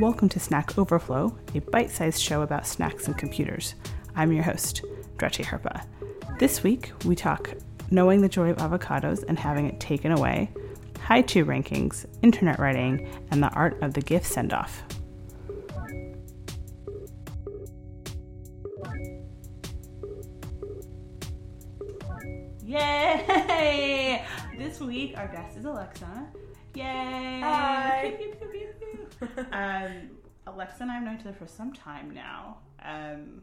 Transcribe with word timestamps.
Welcome 0.00 0.30
to 0.30 0.40
Snack 0.40 0.78
Overflow, 0.78 1.36
a 1.54 1.58
bite 1.58 1.90
sized 1.90 2.22
show 2.22 2.40
about 2.40 2.66
snacks 2.66 3.06
and 3.06 3.18
computers. 3.18 3.74
I'm 4.16 4.32
your 4.32 4.42
host, 4.42 4.82
Dretche 5.18 5.44
Herpa. 5.44 5.84
This 6.38 6.62
week, 6.62 6.92
we 7.04 7.14
talk 7.14 7.52
knowing 7.90 8.22
the 8.22 8.28
joy 8.30 8.48
of 8.48 8.56
avocados 8.56 9.22
and 9.28 9.38
having 9.38 9.66
it 9.66 9.78
taken 9.78 10.12
away, 10.12 10.50
Hi-Chew 11.02 11.44
rankings, 11.44 12.06
internet 12.22 12.58
writing, 12.58 13.10
and 13.30 13.42
the 13.42 13.50
art 13.50 13.76
of 13.82 13.92
the 13.92 14.00
gif 14.00 14.24
send 14.24 14.54
off. 14.54 14.82
Yay! 22.64 24.24
This 24.56 24.80
week, 24.80 25.12
our 25.18 25.28
guest 25.28 25.58
is 25.58 25.66
Alexa. 25.66 26.26
Yay! 26.74 27.40
Hi. 27.42 28.16
Um, 29.52 30.10
Alexa 30.46 30.82
and 30.82 30.90
I 30.90 30.94
have 30.94 31.02
known 31.04 31.14
each 31.16 31.20
other 31.26 31.34
for 31.34 31.46
some 31.46 31.72
time 31.72 32.12
now. 32.12 32.58
Um, 32.82 33.42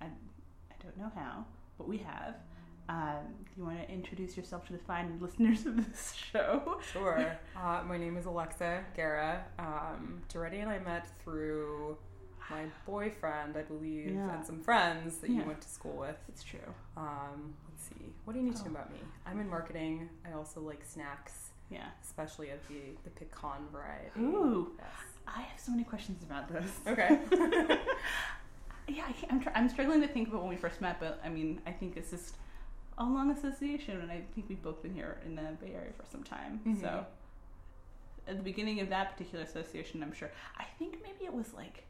I, 0.00 0.06
I 0.06 0.74
don't 0.82 0.96
know 0.96 1.10
how, 1.14 1.44
but 1.78 1.88
we 1.88 1.98
have. 1.98 2.36
Um, 2.88 3.34
you 3.56 3.64
want 3.64 3.78
to 3.82 3.92
introduce 3.92 4.36
yourself 4.36 4.64
to 4.68 4.72
the 4.72 4.78
fine 4.78 5.18
listeners 5.20 5.66
of 5.66 5.76
this 5.76 6.14
show? 6.32 6.78
Sure. 6.92 7.36
Uh, 7.56 7.82
my 7.88 7.96
name 7.98 8.16
is 8.16 8.26
Alexa 8.26 8.84
Guerra. 8.94 9.44
Um, 9.58 10.20
Doretti 10.32 10.60
and 10.60 10.70
I 10.70 10.78
met 10.78 11.08
through 11.24 11.96
my 12.50 12.64
boyfriend, 12.86 13.56
I 13.56 13.62
believe, 13.62 14.14
Yeah. 14.14 14.36
and 14.36 14.46
some 14.46 14.60
friends 14.62 15.16
that 15.18 15.30
you 15.30 15.42
went 15.42 15.60
to 15.62 15.68
school 15.68 15.96
with. 15.96 16.16
It's 16.28 16.44
true. 16.44 16.60
Um, 16.96 17.54
let's 17.68 17.82
see. 17.88 18.12
What 18.24 18.34
do 18.34 18.38
you 18.38 18.44
need 18.44 18.54
to 18.56 18.62
Oh. 18.62 18.64
know 18.66 18.70
about 18.72 18.92
me? 18.92 19.00
I'm 19.26 19.40
in 19.40 19.48
marketing. 19.50 20.08
I 20.24 20.34
also 20.36 20.60
like 20.60 20.84
snacks, 20.84 21.50
Yeah. 21.70 21.88
especially 22.04 22.50
of 22.50 22.60
the, 22.68 22.94
the 23.02 23.10
pecan 23.10 23.62
variety. 23.72 24.20
Ooh. 24.20 24.72
Yes. 24.78 24.86
I 25.26 25.42
have 25.42 25.60
so 25.60 25.70
many 25.72 25.84
questions 25.84 26.22
about 26.22 26.48
this. 26.48 26.70
Okay. 26.86 27.18
yeah, 28.88 29.04
I 29.08 29.12
can't, 29.12 29.32
I'm, 29.32 29.42
I'm 29.54 29.68
struggling 29.68 30.00
to 30.02 30.08
think 30.08 30.28
about 30.28 30.40
when 30.42 30.50
we 30.50 30.56
first 30.56 30.80
met, 30.80 31.00
but 31.00 31.20
I 31.24 31.28
mean, 31.28 31.60
I 31.66 31.72
think 31.72 31.96
it's 31.96 32.10
just 32.10 32.36
a 32.98 33.04
long 33.04 33.30
association, 33.30 34.00
and 34.00 34.10
I 34.10 34.22
think 34.34 34.48
we've 34.48 34.62
both 34.62 34.82
been 34.82 34.94
here 34.94 35.18
in 35.26 35.34
the 35.34 35.42
Bay 35.60 35.72
Area 35.74 35.90
for 35.96 36.04
some 36.10 36.22
time. 36.22 36.60
Mhm. 36.66 36.80
So, 36.80 37.04
at 38.28 38.36
the 38.36 38.42
beginning 38.42 38.80
of 38.80 38.88
that 38.88 39.12
particular 39.12 39.44
association, 39.44 40.02
I'm 40.02 40.12
sure, 40.12 40.30
I 40.58 40.64
think 40.78 40.98
maybe 41.02 41.24
it 41.24 41.32
was 41.34 41.52
like 41.54 41.84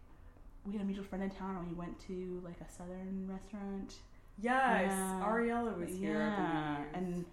we 0.65 0.73
had 0.73 0.81
a 0.83 0.85
mutual 0.85 1.05
friend 1.05 1.23
in 1.23 1.31
town, 1.31 1.57
and 1.57 1.69
we 1.69 1.75
went 1.75 1.99
to 2.09 2.41
like 2.45 2.57
a 2.61 2.69
southern 2.73 3.29
restaurant. 3.31 3.95
Yes. 4.39 4.91
Yeah. 4.91 5.23
Ariella 5.25 5.79
was 5.79 5.97
here, 5.97 6.19
Yeah, 6.19 6.77
and 6.93 7.25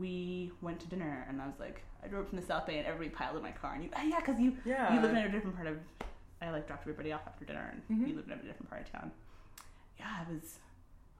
we 0.00 0.50
went 0.62 0.80
to 0.80 0.88
dinner, 0.88 1.26
and 1.28 1.40
I 1.40 1.46
was 1.46 1.60
like, 1.60 1.82
I 2.02 2.08
drove 2.08 2.28
from 2.28 2.40
the 2.40 2.44
South 2.46 2.66
Bay, 2.66 2.78
and 2.78 2.86
everybody 2.86 3.10
piled 3.10 3.36
in 3.36 3.42
my 3.42 3.52
car, 3.52 3.74
and 3.74 3.84
you, 3.84 3.90
oh, 3.96 4.02
yeah, 4.02 4.18
because 4.20 4.40
you 4.40 4.56
yeah. 4.64 4.92
you 4.94 5.00
live 5.00 5.10
in 5.10 5.16
a 5.18 5.28
different 5.30 5.54
part 5.54 5.68
of. 5.68 5.76
I 6.42 6.50
like 6.50 6.66
dropped 6.66 6.82
everybody 6.82 7.12
off 7.12 7.20
after 7.26 7.44
dinner, 7.44 7.70
and 7.72 7.98
Mhm. 8.00 8.08
you 8.08 8.16
lived 8.16 8.28
in 8.30 8.38
a 8.38 8.42
different 8.42 8.70
part 8.70 8.80
of 8.82 8.90
town. 8.90 9.10
Yeah, 9.98 10.06
I 10.08 10.32
was. 10.32 10.58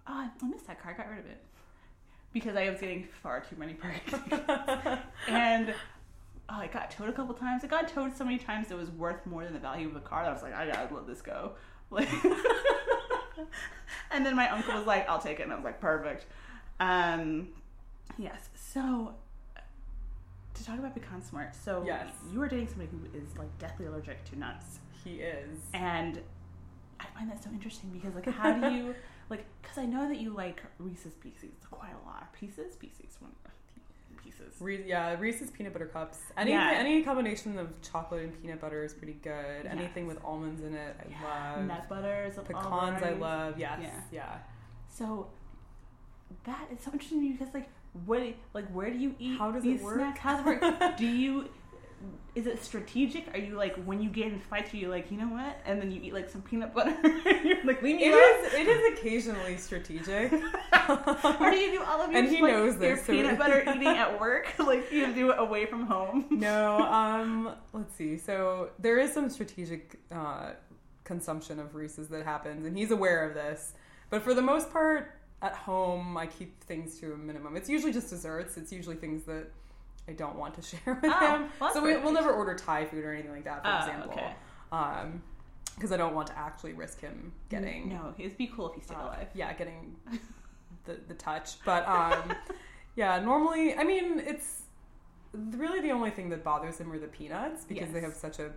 Oh, 0.07 0.15
I 0.15 0.31
missed 0.47 0.67
that 0.67 0.83
car. 0.83 0.93
I 0.93 0.97
got 0.97 1.11
rid 1.11 1.19
of 1.21 1.27
it 1.27 1.43
because 2.33 2.57
I 2.57 2.71
was 2.71 2.81
getting 2.81 3.07
far 3.23 3.41
too 3.41 3.57
many 3.57 3.75
parking 3.75 4.39
and 5.29 5.75
oh, 6.49 6.55
I 6.55 6.69
got 6.69 6.91
towed 6.91 7.09
a 7.09 7.13
couple 7.13 7.35
times. 7.35 7.63
I 7.65 7.67
got 7.67 7.89
towed 7.89 8.17
so 8.17 8.25
many 8.25 8.39
times 8.39 8.71
it 8.71 8.77
was 8.77 8.91
worth 8.91 9.27
more 9.27 9.45
than 9.45 9.53
the 9.53 9.59
value 9.59 9.89
of 9.89 9.95
the 9.95 10.01
car. 10.01 10.25
I 10.25 10.33
was 10.33 10.43
like, 10.43 10.55
I 10.55 10.67
gotta 10.67 10.95
let 10.95 11.07
this 11.07 11.21
go. 11.21 11.53
Like, 11.91 12.09
and 14.13 14.25
then 14.25 14.37
my 14.37 14.49
uncle 14.49 14.75
was 14.75 14.87
like, 14.87 15.09
I'll 15.09 15.21
take 15.21 15.41
it, 15.41 15.43
and 15.43 15.53
I 15.53 15.57
was 15.57 15.65
like, 15.65 15.81
perfect. 15.81 16.27
Um, 16.79 17.49
yes. 18.19 18.49
So 18.55 19.15
uh, 19.57 19.61
to 20.55 20.65
talk 20.65 20.79
about 20.79 20.95
pecan 20.95 21.23
smart, 21.23 21.55
so 21.55 21.83
Yes. 21.87 22.09
you 22.33 22.41
are 22.43 22.49
dating 22.49 22.69
somebody 22.69 22.89
who 22.91 23.19
is 23.19 23.37
like 23.39 23.57
deathly 23.59 23.87
allergic 23.87 24.25
to 24.31 24.39
nuts, 24.39 24.81
he 25.05 25.17
is. 25.21 25.59
and 25.75 26.21
I 27.01 27.05
find 27.17 27.31
that 27.31 27.43
so 27.43 27.51
interesting 27.51 27.91
because 27.91 28.15
like, 28.15 28.27
how 28.29 28.53
do 28.53 28.71
you 28.75 28.95
like? 29.31 29.45
Because 29.63 29.79
I 29.79 29.87
know 29.87 30.07
that 30.09 30.19
you 30.21 30.31
like 30.35 30.63
Reese's 30.79 31.15
Pieces 31.15 31.51
quite 31.71 31.93
a 31.93 32.07
lot. 32.07 32.33
Pieces, 32.35 32.77
pieces, 32.77 33.17
pieces. 34.23 34.87
Yeah, 34.87 35.19
Reese's 35.19 35.51
peanut 35.51 35.73
butter 35.73 35.87
cups. 35.87 36.19
Any 36.37 36.51
Yeah. 36.53 36.73
any 36.75 37.03
combination 37.03 37.59
of 37.59 37.69
chocolate 37.81 38.23
and 38.25 38.43
peanut 38.43 38.61
butter 38.61 38.85
is 38.85 38.93
pretty 38.93 39.15
good. 39.15 39.65
Yes. 39.65 39.73
Anything 39.73 40.07
with 40.07 40.19
almonds 40.25 40.63
in 40.63 40.75
it, 40.75 40.97
I 41.01 41.11
Yeah, 41.11 41.55
love. 41.57 41.67
nut 41.67 41.89
butters, 41.89 42.35
Pecans, 42.47 43.03
I 43.03 43.13
love. 43.19 43.59
Yes, 43.59 43.79
Yeah. 43.83 44.01
yeah. 44.13 44.39
So 44.89 45.31
that 46.45 46.69
is 46.71 46.81
so 46.81 46.93
interesting 46.93 47.33
because 47.33 47.53
like 47.55 47.69
what 48.07 48.23
like 48.55 48.69
where 48.71 48.91
do 48.91 48.99
you 48.99 49.15
eat 49.19 49.39
How 49.39 49.51
does 49.51 49.65
it 49.65 49.69
these 49.69 49.83
work? 49.83 49.97
snacks? 49.97 50.21
How 50.21 50.37
does 50.43 50.47
it 50.47 50.61
work? 50.81 50.97
do 50.97 51.07
you 51.07 51.49
is 52.35 52.47
it 52.47 52.63
strategic? 52.65 53.35
Are 53.35 53.39
you 53.39 53.57
like 53.57 53.75
when 53.85 54.01
you 54.01 54.09
get 54.09 54.29
in 54.29 54.39
fights, 54.39 54.73
are 54.73 54.77
you 54.77 54.89
like 54.89 55.11
you 55.11 55.19
know 55.19 55.27
what? 55.27 55.59
And 55.67 55.83
then 55.83 55.91
you 55.91 56.01
eat 56.01 56.15
like 56.15 56.31
some 56.31 56.41
peanut 56.41 56.73
butter. 56.73 56.97
You're 57.45 57.63
like 57.65 57.83
leave 57.83 57.97
me 57.97 58.05
It 58.05 58.15
alone. 58.15 58.47
is. 58.47 58.55
It 58.55 58.69
is 58.69 58.99
occasionally 58.99 59.57
strategic. 59.57 60.33
or 60.89 61.51
do 61.51 61.57
you 61.57 61.73
do 61.73 61.83
all 61.85 62.01
of 62.01 62.11
your 62.13 62.21
And 62.21 62.29
he 62.29 62.41
like, 62.41 62.53
knows 62.53 62.81
your 62.81 62.97
so- 62.97 63.13
peanut 63.13 63.37
butter 63.39 63.65
eating 63.75 63.89
at 63.89 64.19
work? 64.21 64.47
like 64.61 64.91
you 64.93 65.13
do 65.13 65.31
it 65.33 65.39
away 65.41 65.67
from 65.67 65.87
home. 65.87 66.27
no. 66.31 66.79
Um. 66.83 67.55
Let's 67.73 67.95
see. 67.97 68.17
So 68.17 68.71
there 68.79 68.99
is 68.99 69.13
some 69.13 69.29
strategic 69.29 69.99
uh, 70.13 70.53
consumption 71.05 71.59
of 71.59 71.75
Reese's 71.75 72.09
that 72.09 72.25
happens, 72.25 72.65
and 72.65 72.79
he's 72.79 72.93
aware 72.93 73.29
of 73.29 73.35
this. 73.35 73.75
But 74.09 74.23
for 74.23 74.35
the 74.35 74.43
most 74.43 74.71
part, 74.73 75.20
at 75.43 75.55
home, 75.55 76.17
I 76.17 76.27
keep 76.27 76.63
things 76.65 76.99
to 77.01 77.13
a 77.15 77.17
minimum. 77.17 77.57
It's 77.57 77.69
usually 77.69 77.93
just 77.93 78.11
desserts. 78.11 78.57
It's 78.57 78.73
usually 78.73 78.97
things 78.97 79.25
that 79.25 79.47
I 80.09 80.13
don't 80.13 80.37
want 80.37 80.55
to 80.55 80.63
share 80.77 80.99
with 81.03 81.05
Oh, 81.13 81.27
him. 81.37 81.49
well, 81.61 81.73
so 81.73 81.83
we, 81.83 81.97
we'll 81.97 82.13
never 82.13 82.31
order 82.33 82.55
Thai 82.55 82.85
food 82.85 83.05
or 83.05 83.13
anything 83.13 83.33
like 83.33 83.45
that, 83.45 83.63
for 83.63 83.71
Oh, 83.71 83.79
example. 83.79 84.13
okay. 84.13 84.33
Um, 84.73 85.23
because 85.75 85.93
I 85.93 85.97
don't 85.97 86.15
want 86.15 86.27
to 86.29 86.39
actually 86.39 86.75
risk 86.75 87.01
him 87.01 87.33
getting 87.49 87.89
no, 87.89 88.13
it'd 88.19 88.37
be 88.37 88.49
cool 88.49 88.69
if 88.69 88.75
he 88.75 88.83
stayed 88.83 88.97
uh, 88.99 89.03
alive. 89.05 89.29
yeah, 89.35 89.53
getting 89.55 89.97
the 90.85 90.99
the 91.09 91.15
touch. 91.15 91.53
But 91.65 91.89
um, 91.89 92.35
yeah, 92.97 93.19
normally, 93.21 93.75
I 93.75 93.85
mean, 93.85 94.19
it's 94.19 94.63
really 95.33 95.81
the 95.81 95.91
only 95.93 96.11
thing 96.11 96.29
that 96.31 96.45
bothers 96.45 96.79
him 96.79 96.93
are 96.93 96.99
the 96.99 97.07
peanuts 97.07 97.65
because 97.65 97.91
they 97.93 98.01
have 98.03 98.13
such 98.15 98.41
a 98.41 98.51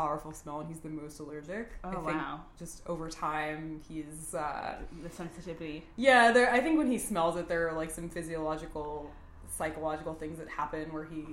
powerful 0.00 0.32
smell, 0.32 0.60
and 0.60 0.68
he's 0.68 0.80
the 0.80 0.88
most 0.88 1.18
allergic. 1.20 1.66
Oh 1.84 1.88
I 1.88 1.92
think 1.94 2.06
wow, 2.06 2.40
just 2.58 2.82
over 2.86 3.08
time, 3.08 3.80
he's 3.88 4.34
uh, 4.34 4.76
the 5.02 5.10
sensitivity. 5.10 5.84
yeah. 5.96 6.32
There, 6.32 6.50
I 6.52 6.60
think 6.60 6.78
when 6.78 6.90
he 6.90 6.98
smells 6.98 7.36
it, 7.36 7.48
there 7.48 7.68
are 7.68 7.72
like 7.82 7.90
some 7.90 8.08
physiological, 8.08 9.10
psychological 9.48 10.14
things 10.14 10.38
that 10.38 10.48
happen 10.48 10.92
where 10.92 11.04
he 11.04 11.24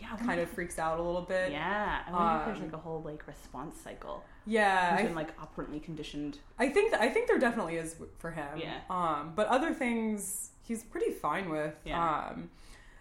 Yeah, 0.00 0.16
kind 0.16 0.40
of 0.40 0.48
freaks 0.48 0.78
out 0.78 0.98
a 0.98 1.02
little 1.02 1.22
bit. 1.22 1.52
Yeah, 1.52 2.00
I 2.06 2.10
wonder 2.12 2.38
if 2.40 2.44
there's 2.46 2.58
Um, 2.58 2.64
like 2.64 2.72
a 2.72 2.78
whole 2.78 3.02
like 3.02 3.26
response 3.26 3.80
cycle. 3.80 4.24
Yeah, 4.46 4.96
He's 4.96 5.06
been 5.06 5.14
like 5.14 5.32
operantly 5.40 5.80
conditioned. 5.80 6.38
I 6.58 6.68
think 6.68 6.94
I 6.94 7.08
think 7.08 7.28
there 7.28 7.38
definitely 7.38 7.76
is 7.76 7.96
for 8.18 8.30
him. 8.30 8.58
Yeah. 8.58 8.78
Um, 8.90 9.32
but 9.34 9.46
other 9.48 9.72
things 9.74 10.50
he's 10.62 10.82
pretty 10.84 11.12
fine 11.12 11.50
with. 11.50 11.74
Yeah. 11.84 12.02
Um, 12.30 12.50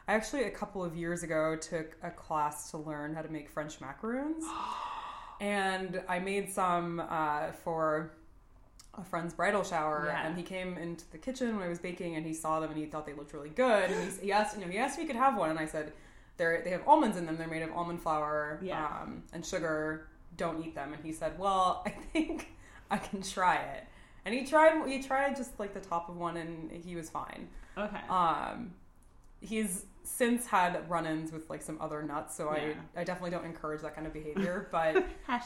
I 0.07 0.13
actually 0.15 0.43
a 0.43 0.51
couple 0.51 0.83
of 0.83 0.97
years 0.97 1.23
ago 1.23 1.55
took 1.55 1.95
a 2.03 2.11
class 2.11 2.71
to 2.71 2.77
learn 2.77 3.13
how 3.15 3.21
to 3.21 3.29
make 3.29 3.49
French 3.49 3.79
macaroons, 3.79 4.43
and 5.43 6.01
I 6.07 6.19
made 6.19 6.51
some 6.51 7.01
uh, 7.09 7.51
for 7.63 8.11
a 8.97 9.03
friend's 9.03 9.33
bridal 9.33 9.63
shower. 9.63 10.05
Yeah. 10.07 10.25
And 10.25 10.37
he 10.37 10.43
came 10.43 10.77
into 10.77 11.03
the 11.11 11.17
kitchen 11.17 11.55
when 11.57 11.65
I 11.65 11.69
was 11.69 11.79
baking, 11.79 12.15
and 12.15 12.25
he 12.25 12.33
saw 12.33 12.59
them, 12.59 12.69
and 12.71 12.79
he 12.79 12.85
thought 12.85 13.05
they 13.05 13.13
looked 13.13 13.33
really 13.33 13.49
good. 13.49 13.91
And 13.91 14.11
he, 14.11 14.27
he 14.27 14.31
asked, 14.31 14.55
you 14.57 14.63
know, 14.65 14.71
he 14.71 14.77
asked 14.77 14.95
if 14.97 15.01
he 15.01 15.07
could 15.07 15.15
have 15.15 15.35
one, 15.37 15.49
and 15.49 15.59
I 15.59 15.65
said, 15.65 15.91
"They're 16.37 16.61
they 16.63 16.69
have 16.69 16.87
almonds 16.87 17.17
in 17.17 17.25
them. 17.25 17.37
They're 17.37 17.47
made 17.47 17.63
of 17.63 17.71
almond 17.73 18.01
flour 18.01 18.59
Yeah. 18.61 18.85
um, 18.85 19.23
and 19.33 19.45
sugar. 19.45 20.07
Don't 20.37 20.63
eat 20.63 20.75
them." 20.75 20.93
And 20.93 21.03
he 21.03 21.11
said, 21.11 21.37
"Well, 21.37 21.83
I 21.85 21.89
think 21.89 22.53
I 22.89 22.97
can 22.97 23.21
try 23.21 23.55
it." 23.57 23.83
And 24.25 24.33
he 24.33 24.45
tried. 24.45 24.87
He 24.87 25.01
tried 25.03 25.35
just 25.35 25.59
like 25.59 25.73
the 25.73 25.81
top 25.81 26.07
of 26.09 26.15
one, 26.15 26.37
and 26.37 26.71
he 26.71 26.95
was 26.95 27.09
fine. 27.09 27.49
Okay. 27.77 28.01
Um, 28.09 28.71
he's 29.41 29.85
since 30.03 30.45
had 30.47 30.89
run-ins 30.89 31.31
with 31.31 31.49
like 31.49 31.61
some 31.61 31.77
other 31.81 32.03
nuts, 32.03 32.35
so 32.35 32.53
Yeah. 32.55 32.73
I 32.97 33.01
I 33.01 33.03
definitely 33.03 33.31
don't 33.31 33.45
encourage 33.45 33.81
that 33.81 33.95
kind 33.95 34.05
of 34.07 34.13
behavior. 34.13 34.67
But 34.71 35.05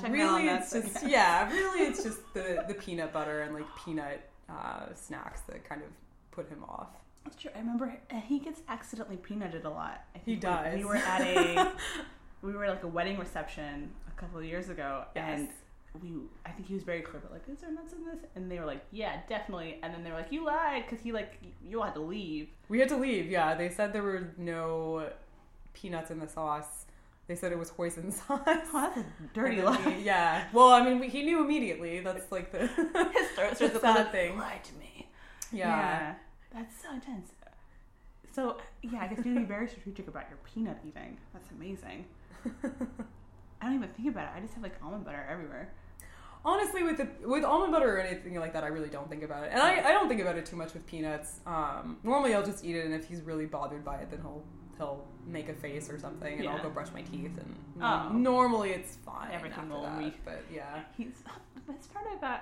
really, 0.09 0.47
it's 0.47 0.71
just 0.73 1.07
yeah, 1.07 1.49
really, 1.51 1.81
it's 1.87 2.03
just 2.03 2.19
the 2.33 2.63
the 2.67 2.73
peanut 2.73 3.13
butter 3.13 3.41
and 3.41 3.53
like 3.53 3.65
peanut 3.85 4.29
uh, 4.49 4.87
snacks 4.95 5.41
that 5.41 5.67
kind 5.67 5.81
of 5.81 5.89
put 6.31 6.47
him 6.49 6.63
off. 6.67 6.89
That's 7.23 7.35
true. 7.35 7.51
I 7.55 7.59
remember 7.59 7.97
uh, 8.09 8.21
he 8.21 8.39
gets 8.39 8.61
accidentally 8.69 9.17
peanutted 9.17 9.65
a 9.65 9.69
lot. 9.69 10.05
I 10.15 10.19
He 10.19 10.35
think 10.37 10.43
we- 10.43 10.49
does. 10.49 10.77
We 10.79 10.85
were 10.85 10.95
at 10.95 11.21
a 11.21 11.71
we 12.41 12.53
were 12.53 12.63
at 12.65 12.69
like 12.71 12.83
a 12.83 12.87
wedding 12.87 13.17
reception 13.17 13.91
a 14.07 14.19
couple 14.19 14.39
of 14.39 14.45
years 14.45 14.69
ago, 14.69 15.03
and 15.15 15.47
Yes. 15.47 15.55
We 16.01 16.11
I 16.45 16.51
think 16.51 16.67
he 16.67 16.73
was 16.73 16.83
very 16.83 17.01
clear, 17.01 17.21
but 17.21 17.31
like, 17.31 17.43
is 17.51 17.59
there 17.61 17.71
nuts 17.71 17.93
in 17.93 18.05
this? 18.05 18.19
And 18.35 18.51
they 18.51 18.59
were 18.59 18.65
like, 18.65 18.83
yeah, 18.91 19.21
definitely. 19.27 19.79
And 19.83 19.93
then 19.93 20.03
they 20.03 20.11
were 20.11 20.17
like, 20.17 20.31
you 20.31 20.45
lied 20.45 20.83
because 20.87 21.03
he 21.03 21.11
like 21.11 21.39
you 21.63 21.79
all 21.79 21.85
had 21.85 21.93
to 21.95 22.01
leave. 22.01 22.47
We 22.69 22.79
had 22.79 22.89
to 22.89 22.97
leave. 22.97 23.29
Yeah, 23.29 23.55
they 23.55 23.69
said 23.69 23.93
there 23.93 24.03
were 24.03 24.33
no 24.37 25.09
peanuts 25.73 26.11
in 26.11 26.19
the 26.19 26.27
sauce. 26.27 26.85
They 27.27 27.35
said 27.35 27.51
it 27.51 27.57
was 27.57 27.69
hoisin 27.71 28.11
sauce. 28.27 28.39
Oh, 28.45 28.71
that's 28.73 28.97
a 28.97 29.05
dirty 29.33 29.61
lie. 29.61 29.97
yeah. 30.01 30.45
Well, 30.53 30.69
I 30.69 30.81
mean, 30.83 30.99
we, 30.99 31.09
he 31.09 31.23
knew 31.23 31.43
immediately. 31.43 31.99
That's 31.99 32.31
like 32.31 32.51
the 32.51 32.59
His 32.67 33.27
throat 33.35 33.57
the 33.73 33.79
sad 33.79 34.11
thing. 34.11 34.37
Lie 34.37 34.61
to 34.63 34.73
me. 34.75 35.09
Yeah. 35.51 36.15
That's 36.53 36.81
so 36.81 36.93
intense. 36.93 37.31
So 38.33 38.57
yeah, 38.83 38.99
I 39.01 39.07
guess 39.07 39.25
you 39.25 39.31
need 39.31 39.33
to 39.33 39.39
be 39.41 39.45
very 39.45 39.67
strategic 39.67 40.07
about 40.07 40.25
your 40.29 40.37
peanut 40.45 40.77
eating. 40.87 41.17
That's 41.33 41.49
amazing. 41.51 42.05
I 43.59 43.65
don't 43.65 43.75
even 43.75 43.89
think 43.89 44.09
about 44.09 44.25
it. 44.25 44.31
I 44.37 44.39
just 44.39 44.53
have 44.53 44.63
like 44.63 44.75
almond 44.83 45.03
butter 45.05 45.25
everywhere. 45.29 45.73
Honestly, 46.45 46.83
with 46.83 46.97
the 46.97 47.07
with 47.27 47.43
almond 47.43 47.71
butter 47.71 47.97
or 47.97 47.99
anything 47.99 48.35
like 48.39 48.53
that, 48.53 48.63
I 48.63 48.67
really 48.67 48.89
don't 48.89 49.09
think 49.09 49.23
about 49.23 49.43
it, 49.43 49.51
and 49.51 49.61
I, 49.61 49.79
I 49.79 49.91
don't 49.91 50.07
think 50.07 50.21
about 50.21 50.37
it 50.37 50.45
too 50.45 50.55
much 50.55 50.73
with 50.73 50.85
peanuts. 50.85 51.39
Um, 51.45 51.97
normally, 52.03 52.33
I'll 52.33 52.45
just 52.45 52.63
eat 52.63 52.75
it, 52.75 52.85
and 52.85 52.93
if 52.93 53.07
he's 53.07 53.21
really 53.21 53.45
bothered 53.45 53.83
by 53.83 53.97
it, 53.97 54.09
then 54.09 54.21
he'll 54.21 54.43
he'll 54.77 55.05
make 55.25 55.49
a 55.49 55.53
face 55.53 55.89
or 55.89 55.97
something, 55.99 56.39
and 56.39 56.47
I'll 56.47 56.61
go 56.61 56.69
brush 56.69 56.89
my 56.93 57.01
teeth, 57.01 57.37
and 57.37 57.55
Oh. 57.81 58.09
normally 58.13 58.71
it's 58.71 58.95
fine. 58.97 59.31
Everything 59.31 59.69
will 59.69 59.83
that, 59.83 60.13
but 60.25 60.43
yeah, 60.53 60.81
He's 60.97 61.23
best 61.67 61.93
part 61.93 62.07
about 62.17 62.41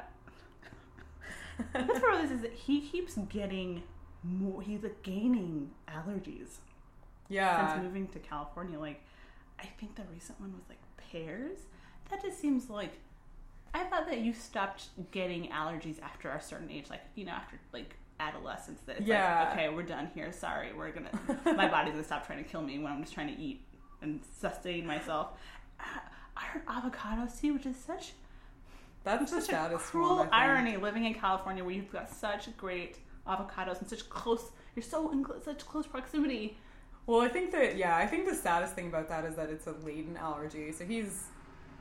the 1.73 1.79
best 1.79 2.01
part 2.01 2.15
of 2.15 2.21
this 2.21 2.31
is 2.31 2.41
that 2.41 2.53
he 2.53 2.81
keeps 2.81 3.15
getting 3.29 3.83
more. 4.23 4.61
He's 4.61 4.83
like 4.83 5.01
gaining 5.03 5.71
allergies 5.89 6.57
yeah. 7.29 7.73
since 7.73 7.83
moving 7.83 8.07
to 8.09 8.19
California. 8.19 8.79
Like, 8.79 9.01
I 9.59 9.65
think 9.79 9.95
the 9.95 10.03
recent 10.13 10.39
one 10.39 10.53
was 10.53 10.63
like 10.69 10.79
pears. 10.97 11.59
That 12.09 12.21
just 12.21 12.39
seems 12.39 12.69
like. 12.69 12.99
I 13.75 13.83
thought 13.83 14.07
that 14.07 14.19
you 14.19 14.31
stopped 14.33 14.85
getting 15.11 15.49
allergies 15.49 16.01
after 16.01 16.29
a 16.29 16.41
certain 16.41 16.71
age, 16.71 16.85
like 16.89 17.01
you 17.15 17.25
know, 17.25 17.33
after 17.33 17.59
like 17.73 17.97
adolescence. 18.21 18.79
That 18.85 18.97
it's 18.99 19.05
Yeah. 19.07 19.43
like, 19.49 19.51
okay, 19.53 19.69
we're 19.69 19.83
done 19.83 20.09
here. 20.15 20.31
Sorry, 20.31 20.71
we're 20.73 20.91
gonna. 20.91 21.11
my 21.57 21.67
body's 21.67 21.91
gonna 21.91 22.03
stop 22.05 22.25
trying 22.25 22.41
to 22.43 22.49
kill 22.49 22.61
me 22.61 22.79
when 22.79 22.91
I'm 22.93 23.01
just 23.03 23.13
trying 23.13 23.35
to 23.35 23.39
eat 23.39 23.61
and 24.01 24.21
sustain 24.39 24.87
myself. 24.87 25.31
Uh, 25.79 25.83
I 26.37 26.45
heard 26.45 26.65
avocados 26.67 27.39
too, 27.39 27.53
which 27.53 27.65
is 27.65 27.75
such 27.75 28.13
That's 29.03 29.29
such 29.29 29.49
a 29.49 29.77
cruel 29.77 30.17
one, 30.17 30.29
irony 30.31 30.77
living 30.77 31.03
in 31.03 31.13
California 31.13 31.63
where 31.63 31.73
you've 31.73 31.91
got 31.91 32.09
such 32.09 32.55
great 32.55 32.97
avocados 33.27 33.81
and 33.81 33.89
such 33.89 34.07
close. 34.09 34.51
You're 34.75 34.83
so 34.83 35.11
in 35.11 35.25
such 35.43 35.65
close 35.65 35.85
proximity. 35.85 36.57
Well, 37.07 37.21
I 37.21 37.27
think 37.27 37.51
that 37.51 37.75
yeah, 37.75 37.97
I 37.97 38.07
think 38.07 38.25
the 38.25 38.35
saddest 38.35 38.73
thing 38.73 38.87
about 38.87 39.09
that 39.09 39.25
is 39.25 39.35
that 39.35 39.49
it's 39.49 39.67
a 39.67 39.73
latent 39.83 40.17
allergy. 40.17 40.71
So 40.71 40.85
he's 40.85 41.25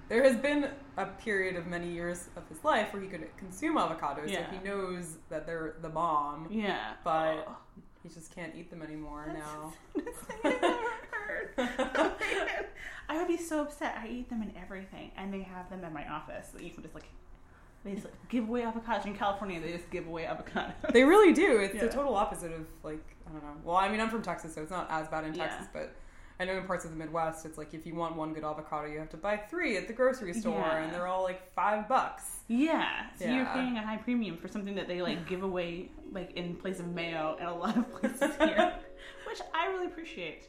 there 0.08 0.22
has 0.22 0.36
been 0.36 0.68
a 0.96 1.06
period 1.06 1.56
of 1.56 1.66
many 1.66 1.88
years 1.90 2.28
of 2.36 2.46
his 2.48 2.62
life 2.64 2.92
where 2.92 3.02
he 3.02 3.08
could 3.08 3.26
consume 3.36 3.76
avocados, 3.76 4.28
Yeah. 4.30 4.50
so 4.50 4.56
he 4.58 4.64
knows 4.64 5.16
that 5.28 5.46
they're 5.46 5.76
the 5.82 5.88
bomb. 5.88 6.48
Yeah, 6.50 6.92
But- 7.02 7.44
Oh, 7.48 7.56
He 8.02 8.08
just 8.10 8.34
can't 8.34 8.54
eat 8.54 8.68
them 8.70 8.82
anymore 8.82 9.24
that's 9.26 9.38
now. 9.38 9.72
the 9.94 10.02
saddest 10.02 10.24
thing 10.26 10.40
I've 10.44 10.62
ever 10.64 10.90
heard. 11.10 11.54
Oh. 11.58 12.16
I 13.08 13.16
would 13.18 13.28
be 13.28 13.36
so 13.38 13.62
upset. 13.62 13.96
I 14.02 14.08
eat 14.08 14.28
them 14.28 14.42
in 14.42 14.52
everything, 14.60 15.10
and 15.16 15.32
they 15.32 15.40
have 15.42 15.70
them 15.70 15.82
in 15.84 15.92
my 15.92 16.06
office. 16.10 16.48
That 16.48 16.62
you 16.62 16.70
can 16.70 16.82
just 16.82 16.94
like 16.94 17.04
they 17.84 17.92
just 17.92 18.04
like, 18.04 18.14
give 18.28 18.48
away 18.48 18.62
avocados 18.62 19.04
in 19.06 19.14
California. 19.14 19.60
They 19.60 19.72
just 19.72 19.90
give 19.90 20.06
away 20.06 20.24
avocados. 20.24 20.72
They 20.92 21.04
really 21.04 21.32
do. 21.32 21.58
It's 21.60 21.78
the 21.80 21.88
total 21.88 22.14
opposite 22.14 22.52
of 22.52 22.66
like 22.82 23.02
I 23.26 23.32
don't 23.32 23.42
know. 23.42 23.54
Well, 23.64 23.76
I 23.76 23.88
mean, 23.90 24.00
I'm 24.00 24.10
from 24.10 24.22
Texas, 24.22 24.54
so 24.54 24.60
it's 24.62 24.70
not 24.70 24.86
as 24.90 25.08
bad 25.08 25.24
in 25.24 25.34
Yeah. 25.34 25.46
Texas, 25.48 25.68
but 25.72 25.94
I 26.40 26.44
know 26.44 26.56
in 26.56 26.64
parts 26.66 26.84
of 26.84 26.90
the 26.90 26.96
Midwest, 26.96 27.46
it's 27.46 27.56
like 27.58 27.75
if 27.75 27.86
you 27.86 27.94
want 27.94 28.16
one 28.16 28.32
good 28.34 28.42
avocado, 28.44 28.88
you 28.90 28.98
have 28.98 29.10
to 29.10 29.16
buy 29.16 29.36
three 29.36 29.76
at 29.76 29.86
the 29.86 29.92
grocery 29.92 30.32
store, 30.34 30.58
Yeah. 30.58 30.82
and 30.84 30.92
they're 30.92 31.06
all 31.06 31.22
like 31.22 31.52
five 31.54 31.88
bucks. 31.88 32.25
Yeah, 32.48 33.06
so 33.19 33.25
you're 33.26 33.46
paying 33.46 33.78
a 33.78 33.82
high 33.86 33.96
premium 33.98 34.36
for 34.36 34.48
something 34.48 34.75
that 34.75 34.88
they 34.88 35.00
like 35.00 35.28
give 35.28 35.42
away 35.44 35.90
like 36.12 36.32
in 36.36 36.56
place 36.56 36.81
of 36.81 36.88
mayo 36.88 37.36
at 37.40 37.48
a 37.48 37.54
lot 37.54 37.76
of 37.76 37.90
places 38.00 38.36
here, 38.38 38.75
which 39.26 39.40
I 39.54 39.66
really 39.69 39.86
appreciate. 39.86 40.48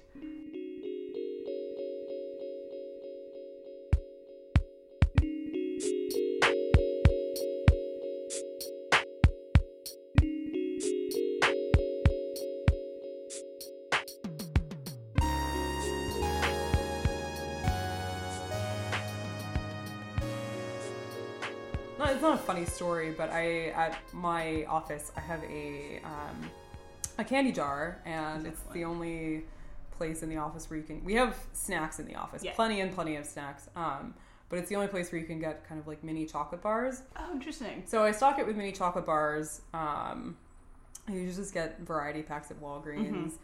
No, 22.06 22.12
it's 22.12 22.22
not 22.22 22.36
a 22.36 22.38
funny 22.38 22.66
story, 22.66 23.12
but 23.12 23.32
I 23.32 23.70
at 23.70 23.98
my 24.14 24.64
office 24.66 25.12
I 25.18 25.22
have 25.22 25.44
a 25.44 26.00
um, 26.04 26.50
a 27.18 27.24
candy 27.24 27.52
jar, 27.52 28.00
and 28.06 28.46
it's 28.46 28.62
the 28.74 28.84
only 28.86 29.46
place 29.98 30.22
in 30.22 30.30
the 30.30 30.38
office 30.38 30.70
where 30.70 30.78
you 30.78 30.84
can. 30.86 31.04
We 31.04 31.16
have 31.16 31.36
snacks 31.54 32.00
in 32.00 32.06
the 32.06 32.16
office, 32.16 32.44
Yeah. 32.44 32.54
plenty 32.54 32.82
and 32.82 32.94
plenty 32.94 33.16
of 33.16 33.26
snacks. 33.26 33.70
Um, 33.76 34.14
but 34.50 34.60
it's 34.60 34.70
the 34.70 34.76
only 34.76 34.88
place 34.90 35.12
where 35.12 35.20
you 35.20 35.26
can 35.26 35.40
get 35.40 35.68
kind 35.68 35.80
of 35.82 35.88
like 35.88 36.04
mini 36.04 36.26
chocolate 36.28 36.62
bars. 36.62 37.02
Oh, 37.18 37.32
interesting. 37.32 37.84
So 37.88 38.04
I 38.04 38.12
stock 38.12 38.38
it 38.38 38.46
with 38.46 38.56
mini 38.56 38.72
chocolate 38.72 39.06
bars. 39.06 39.62
Um, 39.74 40.38
I 41.08 41.14
usually 41.14 41.36
just 41.44 41.54
get 41.54 41.80
variety 41.80 42.22
packs 42.22 42.52
at 42.52 42.62
Walgreens. 42.62 43.10
Mhm. 43.32 43.38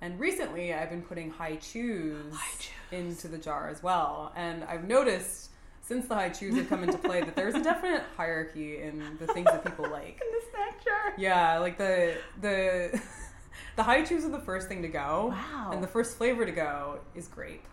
And 0.00 0.18
recently, 0.20 0.72
I've 0.72 0.88
been 0.90 1.02
putting 1.02 1.30
Hi-Chews 1.30 2.34
High 2.34 2.54
chews. 2.58 2.72
into 2.92 3.28
the 3.28 3.38
jar 3.38 3.68
as 3.68 3.82
well. 3.82 4.32
And 4.36 4.64
I've 4.64 4.84
noticed 4.84 5.50
since 5.86 6.06
the 6.06 6.14
Hi-Chews 6.16 6.56
have 6.56 6.68
come 6.68 6.82
into 6.82 6.98
play 6.98 7.20
that 7.22 7.36
there's 7.36 7.54
a 7.54 7.62
definite 7.62 8.02
hierarchy 8.16 8.82
in 8.82 8.98
the 9.20 9.26
things 9.28 9.44
that 9.46 9.64
people 9.64 9.88
like. 9.88 10.20
In 10.20 10.32
the 10.32 10.44
snack 10.50 10.84
jar. 10.84 11.14
Yeah, 11.16 11.58
like 11.58 11.78
the 11.78 12.16
the 12.40 13.00
the 13.76 13.82
Hi-Chews 13.84 14.24
are 14.24 14.30
the 14.30 14.40
first 14.40 14.66
thing 14.68 14.82
to 14.82 14.88
go, 14.88 15.28
Wow. 15.32 15.70
and 15.72 15.82
the 15.82 15.86
first 15.88 16.16
flavor 16.18 16.44
to 16.44 16.50
go 16.52 16.98
is 17.14 17.28
grape, 17.28 17.64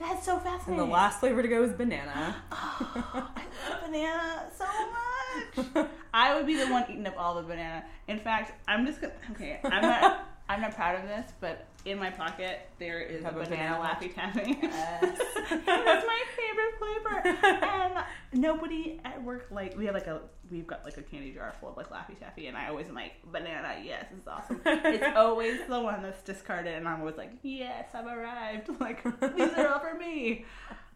That's 0.00 0.24
so 0.24 0.38
fascinating. 0.38 0.80
and 0.80 0.88
the 0.88 0.92
last 0.92 1.20
flavor 1.20 1.42
to 1.42 1.48
go 1.48 1.62
is 1.62 1.72
banana. 1.72 2.36
Oh, 2.52 3.30
I 3.36 3.70
love 3.70 3.80
banana 3.84 4.44
so 4.56 4.64
much. 5.76 5.88
I 6.14 6.34
would 6.34 6.46
be 6.46 6.56
the 6.56 6.66
one 6.68 6.84
eating 6.88 7.06
up 7.06 7.14
all 7.18 7.34
the 7.34 7.42
banana. 7.42 7.84
In 8.08 8.18
fact, 8.18 8.52
I'm 8.66 8.86
just 8.86 9.00
gonna. 9.00 9.12
Okay, 9.32 9.60
I'm 9.64 9.82
not. 9.82 10.26
I'm 10.48 10.60
not 10.60 10.74
proud 10.74 10.98
of 10.98 11.02
this, 11.06 11.32
but 11.40 11.66
in 11.84 11.98
my 11.98 12.10
pocket 12.10 12.68
there 12.78 13.00
is 13.00 13.24
a 13.24 13.28
a 13.28 13.32
banana? 13.32 13.76
Laffy 13.76 14.14
Taffy. 14.14 14.58
Yes. 14.62 15.18
That's 15.50 16.06
my 16.06 16.22
favorite 16.36 16.78
flavor. 16.78 17.38
And 17.64 17.92
um, 17.98 18.04
nobody 18.32 19.00
at 19.04 19.22
work 19.22 19.48
like 19.50 19.76
we 19.76 19.86
have 19.86 19.94
like 19.94 20.06
a 20.06 20.20
we've 20.50 20.66
got 20.66 20.84
like 20.84 20.96
a 20.96 21.02
candy 21.02 21.32
jar 21.32 21.52
full 21.60 21.70
of 21.70 21.76
like 21.76 21.90
Laffy 21.90 22.18
Taffy, 22.18 22.46
and 22.46 22.56
I 22.56 22.68
always 22.68 22.88
am 22.88 22.94
like 22.94 23.12
banana. 23.30 23.76
Yes, 23.82 24.06
it's 24.16 24.26
awesome. 24.26 24.60
It's 24.64 25.04
always 25.16 25.60
the 25.68 25.80
one 25.80 26.02
that's 26.02 26.22
discarded, 26.22 26.74
and 26.74 26.88
I'm 26.88 27.00
always 27.00 27.16
like, 27.16 27.32
yes, 27.42 27.90
I've 27.94 28.06
arrived. 28.06 28.68
Like 28.80 29.02
these 29.36 29.52
are 29.54 29.68
all 29.68 29.80
for 29.80 29.94
me. 29.94 30.44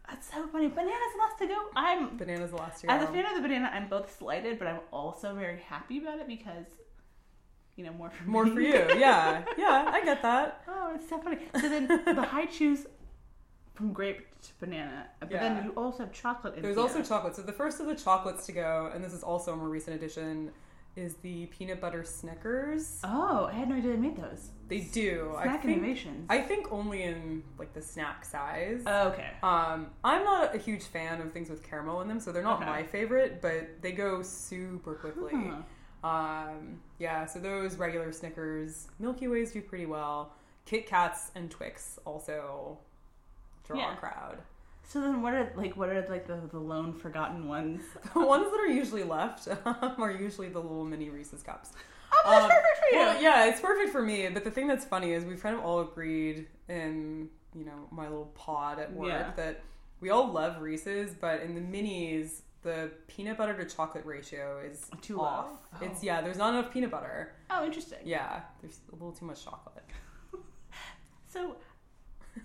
That's 0.09 0.31
so 0.31 0.47
funny. 0.49 0.69
Bananas 0.69 1.15
last 1.19 1.39
to 1.39 1.47
go. 1.47 1.57
I'm 1.77 2.17
Banana's 2.17 2.51
the 2.51 2.57
last 2.57 2.83
year. 2.83 2.93
as 2.93 3.03
a 3.03 3.13
fan 3.13 3.25
of 3.25 3.35
the 3.35 3.41
banana, 3.41 3.71
I'm 3.73 3.89
both 3.89 4.17
slighted, 4.19 4.59
but 4.59 4.69
I'm 4.69 4.81
also 4.93 5.35
very 5.35 5.61
happy 5.61 5.99
about 5.99 6.19
it 6.19 6.27
because, 6.27 6.67
you 7.77 7.85
know, 7.85 7.93
more 7.93 8.11
for 8.11 8.25
More 8.29 8.45
me. 8.45 8.51
for 8.55 8.61
you, 8.61 8.73
yeah, 8.99 9.45
yeah, 9.59 9.91
I 9.93 10.05
get 10.05 10.23
that. 10.23 10.63
oh, 10.69 10.93
it's 10.95 11.09
so 11.09 11.19
funny. 11.19 11.39
So 11.61 11.69
then 11.69 11.87
the 11.89 12.23
Hi-Chews 12.23 12.87
from 13.75 13.93
grape 13.93 14.21
to 14.43 14.49
banana, 14.61 15.07
but 15.21 15.31
Yeah. 15.31 15.41
then 15.41 15.65
you 15.65 15.71
also 15.73 16.05
have 16.05 16.13
chocolate 16.13 16.57
in 16.57 16.63
There's 16.63 16.77
here. 16.77 16.83
also 16.83 17.03
chocolate. 17.03 17.35
So 17.37 17.43
the 17.43 17.53
first 17.53 17.81
of 17.81 17.87
the 17.87 17.95
chocolates 17.95 18.45
to 18.47 18.53
go, 18.53 18.91
and 18.95 19.03
this 19.03 19.13
is 19.15 19.23
also 19.23 19.55
a 19.55 19.57
more 19.57 19.69
recent 19.71 19.97
addition, 19.97 20.51
is 20.95 21.15
the 21.23 21.47
peanut 21.47 21.81
butter 21.81 22.05
Snickers. 22.05 23.01
Oh, 23.03 23.47
I 23.47 23.53
had 23.55 23.71
no 23.71 23.77
idea 23.77 23.93
they 23.93 23.97
made 23.97 24.17
those. 24.19 24.51
They 24.69 24.81
do. 24.81 25.35
I 25.39 25.45
Snack 25.45 25.63
think. 25.63 25.79
innovations. 25.79 26.27
I 26.29 26.43
think 26.43 26.71
only 26.71 27.03
in 27.05 27.43
like 27.59 27.73
the 27.73 27.81
snack 27.81 28.27
size. 28.27 28.83
Oh, 28.87 29.09
okay. 29.09 29.31
Um, 29.43 29.87
I'm 30.05 30.23
not 30.23 30.55
a 30.55 30.59
huge 30.59 30.83
fan 30.85 31.23
of 31.23 31.33
things 31.33 31.49
with 31.49 31.63
caramel 31.63 32.03
in 32.03 32.09
them, 32.09 32.21
so 32.21 32.31
they're 32.31 32.43
not 32.43 32.61
Okay. 32.61 32.67
my 32.71 32.83
favorite, 32.83 33.41
but 33.41 33.81
they 33.81 33.93
go 33.93 34.23
super 34.23 34.95
quickly. 34.95 35.33
Huh. 35.35 35.63
Um, 36.05 36.81
yeah, 36.99 37.27
so 37.27 37.39
those 37.39 37.77
regular 37.77 38.11
Snickers, 38.13 38.89
Milky 38.99 39.29
Ways 39.29 39.53
do 39.53 39.63
pretty 39.63 39.87
well. 39.87 40.33
Kit 40.67 40.87
Kats 40.87 41.31
and 41.35 41.51
Twix 41.51 41.99
also 42.05 42.79
draw 43.67 43.77
Yeah. 43.79 43.95
a 43.95 43.97
crowd. 43.97 44.39
So 44.85 45.01
then, 45.01 45.23
what 45.23 45.33
are 45.33 45.53
like 45.57 45.77
what 45.77 45.89
are 45.89 46.07
like 46.09 46.27
the, 46.27 46.39
the 46.51 46.59
lone 46.59 46.93
forgotten 46.93 47.49
ones? 47.49 47.83
The 48.15 48.25
ones 48.27 48.51
that 48.51 48.61
are 48.61 48.67
usually 48.67 49.05
left 49.05 49.49
are 49.65 50.11
usually 50.11 50.49
the 50.49 50.59
little 50.61 50.85
mini 50.85 51.09
Reese's 51.09 51.43
cups. 51.43 51.71
Oh, 52.13 52.31
that's 52.31 52.45
Um, 52.45 52.51
perfect 52.51 52.79
for 52.79 52.95
you. 52.97 53.01
Well, 53.03 53.23
yeah, 53.23 53.47
it's 53.47 53.61
perfect 53.61 53.91
for 53.91 54.03
me. 54.03 54.29
But 54.29 54.45
the 54.45 54.51
thing 54.51 54.67
that's 54.67 54.85
funny 54.85 55.13
is 55.13 55.25
we've 55.25 55.43
kind 55.43 55.57
of 55.57 55.65
all 55.65 55.81
agreed 55.81 56.47
in 56.69 57.29
you 57.55 57.65
know 57.65 57.87
my 57.91 58.05
little 58.05 58.33
pod 58.35 58.79
at 58.81 58.93
work 58.93 59.09
Yeah. 59.09 59.31
that 59.37 59.63
we 60.01 60.11
all 60.11 60.31
love 60.33 60.61
Reese's, 60.61 61.15
but 61.15 61.41
in 61.43 61.55
the 61.55 61.61
minis, 61.61 62.41
the 62.63 62.91
peanut 63.09 63.37
butter 63.37 63.55
to 63.63 63.65
chocolate 63.75 64.05
ratio 64.07 64.61
is 64.65 64.89
Too 65.01 65.21
off. 65.21 65.47
low. 65.81 65.87
It's 65.87 66.01
Oh. 66.01 66.05
yeah, 66.05 66.21
there's 66.21 66.39
not 66.39 66.55
enough 66.55 66.73
peanut 66.73 66.91
butter. 66.91 67.35
Oh, 67.51 67.65
interesting. 67.65 67.99
Yeah, 68.05 68.41
there's 68.61 68.81
a 68.91 68.95
little 68.95 69.13
too 69.13 69.25
much 69.27 69.45
chocolate. 69.45 69.85
So, 71.29 71.57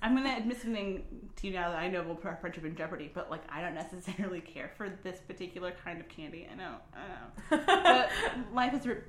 I'm 0.01 0.15
gonna 0.15 0.35
admit 0.37 0.61
something 0.61 1.03
to 1.35 1.47
you 1.47 1.53
now 1.53 1.69
that 1.71 1.77
I 1.79 1.89
know 1.89 2.03
will 2.03 2.15
put 2.15 2.27
our 2.27 2.37
friendship 2.37 2.63
in 2.65 2.73
jeopardy, 2.75 3.11
but 3.13 3.29
like 3.29 3.41
I 3.49 3.61
don't 3.61 3.75
necessarily 3.75 4.39
care 4.41 4.71
for 4.77 4.89
this 5.03 5.19
particular 5.19 5.73
kind 5.83 5.99
of 5.99 6.07
candy. 6.07 6.47
I 6.49 6.55
know, 6.55 6.75
I 6.95 7.57
know. 7.57 7.63
but 7.67 8.09
life 8.53 8.73
is 8.73 8.87
rich, 8.87 9.03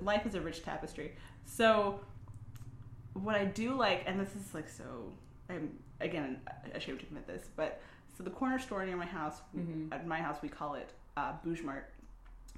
life 0.00 0.26
is 0.26 0.34
a 0.34 0.40
rich 0.40 0.64
tapestry. 0.64 1.14
So, 1.44 2.00
what 3.14 3.34
I 3.36 3.44
do 3.44 3.74
like, 3.74 4.02
and 4.06 4.18
this 4.18 4.34
is 4.34 4.52
like 4.52 4.68
so, 4.68 5.12
I'm 5.48 5.78
again 6.00 6.40
ashamed 6.74 7.00
to 7.00 7.06
admit 7.06 7.26
this, 7.28 7.44
but 7.56 7.80
so 8.16 8.22
the 8.22 8.30
corner 8.30 8.58
store 8.58 8.84
near 8.84 8.96
my 8.96 9.06
house, 9.06 9.40
Mhm. 9.56 9.92
at 9.92 10.06
my 10.06 10.18
house 10.20 10.38
we 10.42 10.48
call 10.48 10.74
it 10.74 10.92
uh, 11.16 11.32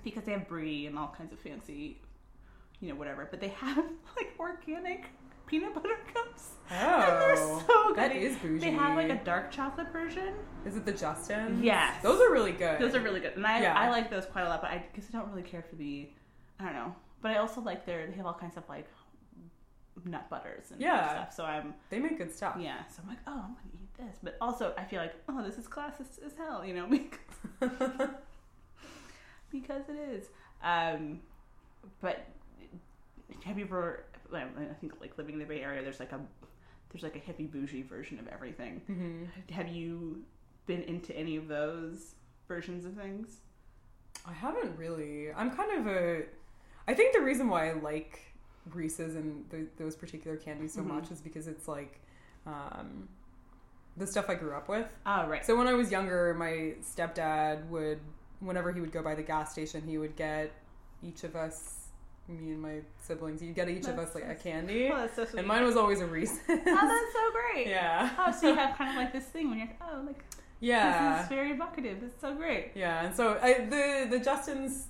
because 0.04 0.24
they 0.24 0.32
have 0.32 0.48
brie 0.48 0.86
and 0.86 0.98
all 0.98 1.14
kinds 1.16 1.32
of 1.32 1.38
fancy, 1.38 2.00
you 2.80 2.88
know, 2.88 2.94
whatever. 2.94 3.26
But 3.30 3.40
they 3.40 3.48
have 3.48 3.76
like 4.16 4.34
organic 4.38 5.06
peanut 5.46 5.74
butter 5.74 5.98
cups. 6.14 6.52
And 6.70 6.80
they're 7.02 7.34
Oh, 7.36 7.62
so 7.66 7.88
good. 7.88 7.96
that 7.96 8.16
is 8.16 8.36
bougie. 8.38 8.60
They 8.60 8.70
have 8.72 8.96
like 8.96 9.10
a 9.10 9.22
dark 9.24 9.50
chocolate 9.50 9.92
version. 9.92 10.34
Is 10.64 10.76
it 10.76 10.84
the 10.84 10.92
Justin? 10.92 11.60
Yes. 11.62 12.02
Those 12.02 12.20
are 12.20 12.32
really 12.32 12.52
good. 12.52 12.80
Those 12.80 12.94
are 12.94 13.00
really 13.00 13.20
good, 13.20 13.36
and 13.36 13.46
I 13.46 13.60
Yeah. 13.60 13.78
I 13.78 13.90
like 13.90 14.10
those 14.10 14.24
quite 14.26 14.42
a 14.42 14.48
lot. 14.48 14.62
But 14.62 14.70
I 14.70 14.84
guess 14.94 15.06
I 15.12 15.18
don't 15.18 15.28
really 15.30 15.42
care 15.42 15.62
for 15.62 15.76
the, 15.76 16.08
I 16.58 16.64
don't 16.64 16.74
know. 16.74 16.94
But 17.20 17.32
I 17.32 17.36
also 17.38 17.60
like 17.60 17.84
their 17.86 18.06
they 18.06 18.14
have 18.14 18.26
all 18.26 18.34
kinds 18.34 18.56
of 18.56 18.66
like 18.68 18.88
nut 20.04 20.28
butters 20.30 20.70
and 20.70 20.80
Yeah. 20.80 21.10
stuff. 21.10 21.32
So 21.34 21.44
I'm 21.44 21.74
They 21.90 21.98
make 21.98 22.16
good 22.18 22.32
stuff. 22.34 22.56
yeah. 22.58 22.86
So 22.88 23.02
I'm 23.02 23.08
like, 23.08 23.18
oh, 23.26 23.32
I'm 23.32 23.54
gonna 23.54 23.74
eat 23.74 23.81
this. 23.98 24.16
But 24.22 24.36
also 24.40 24.74
I 24.78 24.84
feel 24.84 25.00
like 25.00 25.14
oh, 25.28 25.42
this 25.42 25.58
is 25.58 25.66
classist 25.66 26.24
as 26.24 26.34
hell, 26.36 26.64
you 26.64 26.74
know, 26.74 26.86
because 27.60 28.10
because 29.50 29.82
it 29.88 29.96
is. 29.96 30.26
Um, 30.62 31.20
but 32.00 32.26
have 33.44 33.58
you 33.58 33.64
ever? 33.64 34.04
I 34.34 34.44
think 34.80 34.94
like 35.00 35.18
living 35.18 35.34
in 35.34 35.38
the 35.40 35.44
Bay 35.46 35.60
Area, 35.62 35.82
there's 35.82 36.00
like 36.00 36.12
a 36.12 36.20
there's 36.90 37.02
like 37.02 37.16
a 37.16 37.20
hippie 37.20 37.50
bougie 37.50 37.82
version 37.82 38.18
of 38.18 38.28
everything. 38.28 38.80
hmm 38.86 39.24
Have 39.52 39.68
you 39.68 40.22
been 40.66 40.82
into 40.82 41.14
any 41.16 41.36
of 41.36 41.48
those 41.48 42.14
versions 42.48 42.84
of 42.84 42.94
things? 42.94 43.38
I 44.26 44.32
haven't 44.32 44.76
really. 44.78 45.32
I'm 45.32 45.50
kind 45.50 45.72
of 45.78 45.86
a. 45.86 46.22
I 46.88 46.94
think 46.94 47.14
the 47.14 47.20
reason 47.20 47.48
why 47.48 47.70
I 47.70 47.72
like 47.74 48.20
Reese's 48.72 49.16
and 49.16 49.48
th 49.50 49.66
those 49.76 49.96
particular 49.96 50.36
candies 50.36 50.72
so 50.74 50.80
Mhm. 50.82 50.86
much 50.86 51.10
is 51.10 51.20
because 51.20 51.46
it's 51.48 51.66
like 51.68 52.00
um, 52.46 53.08
the 53.96 54.06
stuff 54.06 54.28
I 54.28 54.34
grew 54.34 54.54
up 54.54 54.68
with. 54.68 54.86
Oh, 55.06 55.26
right. 55.26 55.44
So 55.44 55.56
when 55.56 55.66
I 55.68 55.74
was 55.74 55.90
younger, 55.90 56.34
my 56.34 56.74
stepdad 56.82 57.68
would, 57.68 58.00
whenever 58.40 58.72
he 58.72 58.80
would 58.80 58.92
go 58.92 59.02
by 59.02 59.14
the 59.14 59.22
gas 59.22 59.52
station, 59.52 59.82
he 59.86 59.98
would 59.98 60.16
get 60.16 60.50
each 61.02 61.24
of 61.24 61.36
us, 61.36 61.88
me 62.28 62.50
and 62.52 62.62
my 62.62 62.76
siblings, 63.02 63.40
he'd 63.40 63.54
get 63.54 63.68
each 63.68 63.86
of 63.86 63.96
That's 63.96 64.10
us 64.10 64.14
like 64.14 64.24
a 64.28 64.34
candy, 64.34 64.88
Oh, 64.92 64.96
that's 64.96 65.16
so 65.16 65.24
sweet. 65.24 65.40
and 65.40 65.48
mine 65.48 65.64
was 65.64 65.76
always 65.76 66.00
a 66.00 66.06
Reese's. 66.06 66.38
oh, 66.48 66.54
that's 66.56 67.12
so 67.12 67.30
great. 67.32 67.66
yeah. 67.68 68.10
Oh, 68.18 68.32
so 68.32 68.48
you 68.48 68.54
have 68.54 68.76
kind 68.78 68.90
of 68.90 68.96
like 68.96 69.12
this 69.12 69.24
thing 69.24 69.50
when 69.50 69.58
you're 69.58 69.68
oh, 69.82 70.02
like 70.06 70.24
Yeah. 70.60 71.14
this 71.16 71.22
is 71.24 71.28
very 71.28 71.50
evocative. 71.50 72.02
Is 72.02 72.12
so 72.20 72.34
great. 72.34 72.70
Yeah, 72.74 73.04
and 73.04 73.14
so 73.14 73.38
I, 73.42 73.64
the 73.68 74.06
the 74.16 74.24
Justin's 74.24 74.86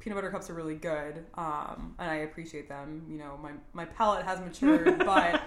peanut 0.00 0.16
butter 0.16 0.30
cups 0.30 0.48
are 0.48 0.54
really 0.54 0.76
good, 0.76 1.24
um, 1.34 1.94
and 1.98 2.10
I 2.10 2.16
appreciate 2.16 2.68
them. 2.68 3.04
You 3.10 3.18
know, 3.18 3.38
my 3.42 3.50
my 3.74 3.84
palate 3.84 4.24
has 4.24 4.40
matured, 4.40 4.98
but 5.04 5.42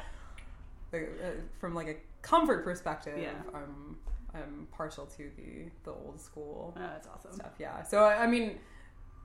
the, 0.91 1.05
uh, 1.05 1.31
from 1.59 1.73
like 1.73 1.87
a 1.87 1.95
comfort 2.21 2.63
perspective, 2.63 3.17
Yeah. 3.19 3.31
I'm 3.53 3.97
I'm 4.33 4.67
partial 4.71 5.05
to 5.07 5.29
the 5.35 5.69
the 5.83 5.91
old 5.91 6.19
school 6.19 6.73
Oh, 6.77 6.79
that's 6.79 7.07
awesome. 7.07 7.33
stuff. 7.33 7.51
Yeah, 7.59 7.83
so 7.83 8.05
I, 8.05 8.27
mean, 8.27 8.57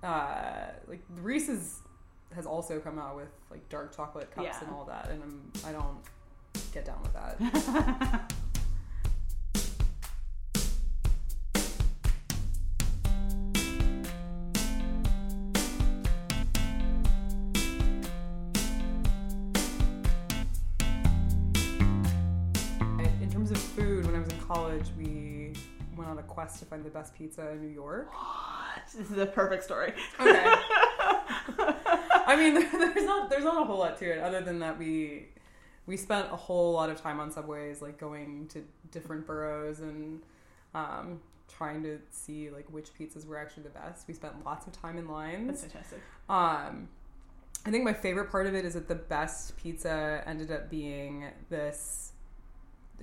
uh, 0.03 0.67
like 0.89 1.01
Reese's 1.21 1.81
has 2.35 2.45
also 2.47 2.81
come 2.81 2.99
out 2.99 3.15
with 3.17 3.29
like 3.51 3.69
dark 3.69 3.95
chocolate 3.97 4.31
cups 4.35 4.47
Yeah. 4.51 4.65
and 4.67 4.75
all 4.75 4.85
that, 4.87 5.09
and 5.11 5.23
I'm 5.23 5.53
I 5.65 5.73
don't 5.73 5.99
get 6.73 6.85
down 6.85 7.01
with 7.03 7.13
that. 7.15 8.33
college, 24.57 24.87
we 24.97 25.53
went 25.97 26.09
on 26.09 26.19
a 26.19 26.23
quest 26.23 26.59
to 26.61 26.65
find 26.65 26.85
the 26.85 26.91
best 26.91 27.15
pizza 27.15 27.51
in 27.51 27.61
New 27.61 27.73
York. 27.73 28.11
this 28.97 29.11
is 29.11 29.19
a 29.19 29.27
perfect 29.27 29.65
story. 29.65 29.93
Okay. 30.19 30.45
I 32.29 32.35
mean, 32.37 32.55
there's 32.73 33.05
not 33.05 33.31
there's 33.31 33.45
not 33.45 33.61
a 33.63 33.65
whole 33.65 33.79
lot 33.79 33.99
to 33.99 34.11
it 34.11 34.19
other 34.19 34.41
than 34.41 34.59
that 34.61 34.79
we 34.79 35.27
we 35.87 35.97
spent 35.97 36.29
a 36.33 36.37
whole 36.37 36.73
lot 36.73 36.91
of 36.91 37.01
time 37.01 37.21
on 37.21 37.31
subways, 37.31 37.83
like 37.83 37.99
going 37.99 38.49
to 38.49 38.65
different 38.91 39.27
boroughs 39.27 39.81
and 39.81 40.23
um, 40.75 41.21
trying 41.55 41.83
to 41.83 41.99
see 42.11 42.51
like 42.51 42.67
which 42.73 42.89
pizzas 42.99 43.27
were 43.27 43.39
actually 43.39 43.65
the 43.65 43.71
best. 43.71 44.09
We 44.09 44.15
spent 44.15 44.45
lots 44.45 44.67
of 44.67 44.73
time 44.73 44.97
in 44.97 45.07
lines. 45.07 45.47
That's 45.49 45.73
fantastic. 45.73 46.01
Um, 46.29 46.89
I 47.67 47.71
think 47.71 47.85
my 47.85 47.93
favorite 47.93 48.31
part 48.31 48.47
of 48.47 48.55
it 48.55 48.65
is 48.65 48.75
that 48.75 48.89
the 48.89 48.95
best 48.95 49.57
pizza 49.57 50.23
ended 50.27 50.51
up 50.51 50.71
being 50.71 51.25
this, 51.51 52.13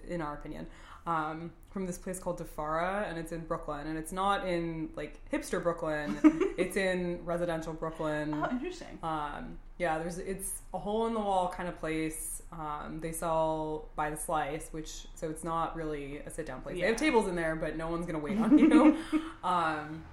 in 0.07 0.21
our 0.21 0.33
opinion, 0.33 0.67
um, 1.05 1.51
from 1.69 1.85
this 1.85 1.97
place 1.97 2.19
called 2.19 2.37
Di 2.37 2.45
Fara, 2.45 3.05
and 3.07 3.17
it's 3.17 3.31
in 3.31 3.41
Brooklyn, 3.41 3.87
and 3.87 3.97
it's 3.97 4.11
not 4.11 4.47
in 4.47 4.89
like 4.95 5.19
hipster 5.31 5.61
Brooklyn. 5.61 6.17
it's 6.57 6.77
in 6.77 7.19
residential 7.25 7.73
Brooklyn. 7.73 8.33
Oh, 8.33 8.49
interesting. 8.49 8.99
Um, 9.03 9.57
yeah, 9.77 9.97
there's 9.97 10.17
it's 10.19 10.61
a 10.73 10.77
hole 10.77 11.07
in 11.07 11.13
the 11.13 11.19
wall 11.19 11.49
kind 11.49 11.67
of 11.67 11.79
place. 11.79 12.41
Um, 12.51 12.99
they 13.01 13.11
sell 13.11 13.89
by 13.95 14.09
the 14.11 14.17
slice, 14.17 14.69
which 14.71 15.07
so 15.15 15.29
it's 15.29 15.43
not 15.43 15.75
really 15.75 16.19
a 16.19 16.29
sit 16.29 16.45
down 16.45 16.61
place. 16.61 16.79
They 16.79 16.87
have 16.87 16.95
tables 16.97 17.27
in 17.27 17.35
there, 17.35 17.55
but 17.55 17.75
no 17.75 17.89
one's 17.89 18.05
gonna 18.05 18.19
wait 18.19 18.37
on 18.39 18.57
you. 18.59 18.97
um, 19.43 20.03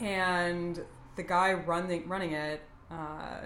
and 0.00 0.80
the 1.16 1.22
guy 1.22 1.52
running 1.54 2.06
running 2.08 2.32
it 2.32 2.60
uh, 2.90 3.40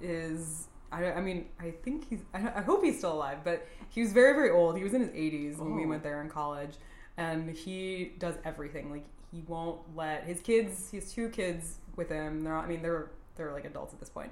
is. 0.00 0.68
I, 0.92 1.12
I 1.12 1.20
mean, 1.20 1.46
I 1.60 1.72
think 1.82 2.08
he's. 2.08 2.20
I, 2.34 2.38
I 2.56 2.60
hope 2.62 2.82
he's 2.84 2.98
still 2.98 3.12
alive, 3.12 3.38
but 3.44 3.66
he 3.88 4.00
was 4.02 4.12
very, 4.12 4.32
very 4.34 4.50
old. 4.50 4.76
He 4.76 4.84
was 4.84 4.94
in 4.94 5.00
his 5.00 5.10
80s 5.10 5.58
when 5.58 5.74
we 5.74 5.84
Oh. 5.84 5.88
went 5.88 6.02
there 6.02 6.20
in 6.22 6.28
college, 6.28 6.74
and 7.16 7.50
he 7.50 8.12
does 8.18 8.36
everything. 8.44 8.90
Like 8.90 9.04
he 9.32 9.42
won't 9.48 9.80
let 9.96 10.24
his 10.24 10.40
kids. 10.40 10.88
He 10.90 10.98
has 10.98 11.12
two 11.12 11.28
kids 11.30 11.78
with 11.96 12.08
him. 12.08 12.42
They're. 12.42 12.52
Not, 12.52 12.64
I 12.64 12.68
mean, 12.68 12.82
they're 12.82 13.10
they're 13.36 13.52
like 13.52 13.64
adults 13.64 13.92
at 13.92 14.00
this 14.00 14.08
point, 14.08 14.30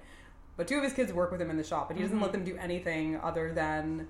but 0.56 0.68
two 0.68 0.76
of 0.78 0.84
his 0.84 0.92
kids 0.92 1.12
work 1.12 1.30
with 1.32 1.40
him 1.42 1.50
in 1.50 1.56
the 1.56 1.64
shop, 1.64 1.88
but 1.88 1.96
he 1.96 2.02
doesn't 2.02 2.18
Mhm. 2.18 2.22
let 2.22 2.32
them 2.32 2.44
do 2.44 2.56
anything 2.56 3.18
other 3.20 3.52
than 3.52 4.06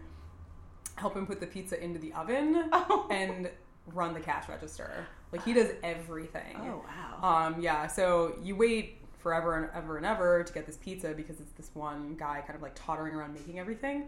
help 0.97 1.17
him 1.17 1.27
put 1.27 1.41
the 1.41 1.47
pizza 1.47 1.83
into 1.83 1.99
the 1.99 2.13
oven 2.13 2.69
Oh. 2.73 3.09
and 3.11 3.51
run 3.93 4.15
the 4.15 4.21
cash 4.21 4.49
register. 4.49 5.07
Like 5.33 5.45
he 5.45 5.53
does 5.53 5.71
everything. 5.83 6.57
oh 6.61 6.85
wow. 7.21 7.47
Um, 7.49 7.61
yeah, 7.61 7.87
so 7.89 8.37
you 8.43 8.55
wait 8.55 8.99
forever 9.25 9.57
and 9.57 9.71
ever 9.75 9.97
and 9.97 10.05
ever 10.05 10.45
to 10.45 10.53
get 10.53 10.67
this 10.67 10.77
pizza 10.77 11.15
because 11.15 11.41
it's 11.41 11.53
this 11.53 11.71
one 11.73 12.15
guy 12.17 12.43
kind 12.47 12.55
of 12.55 12.63
like 12.63 12.75
tottering 12.75 13.15
around 13.15 13.33
making 13.33 13.59
everything. 13.59 14.05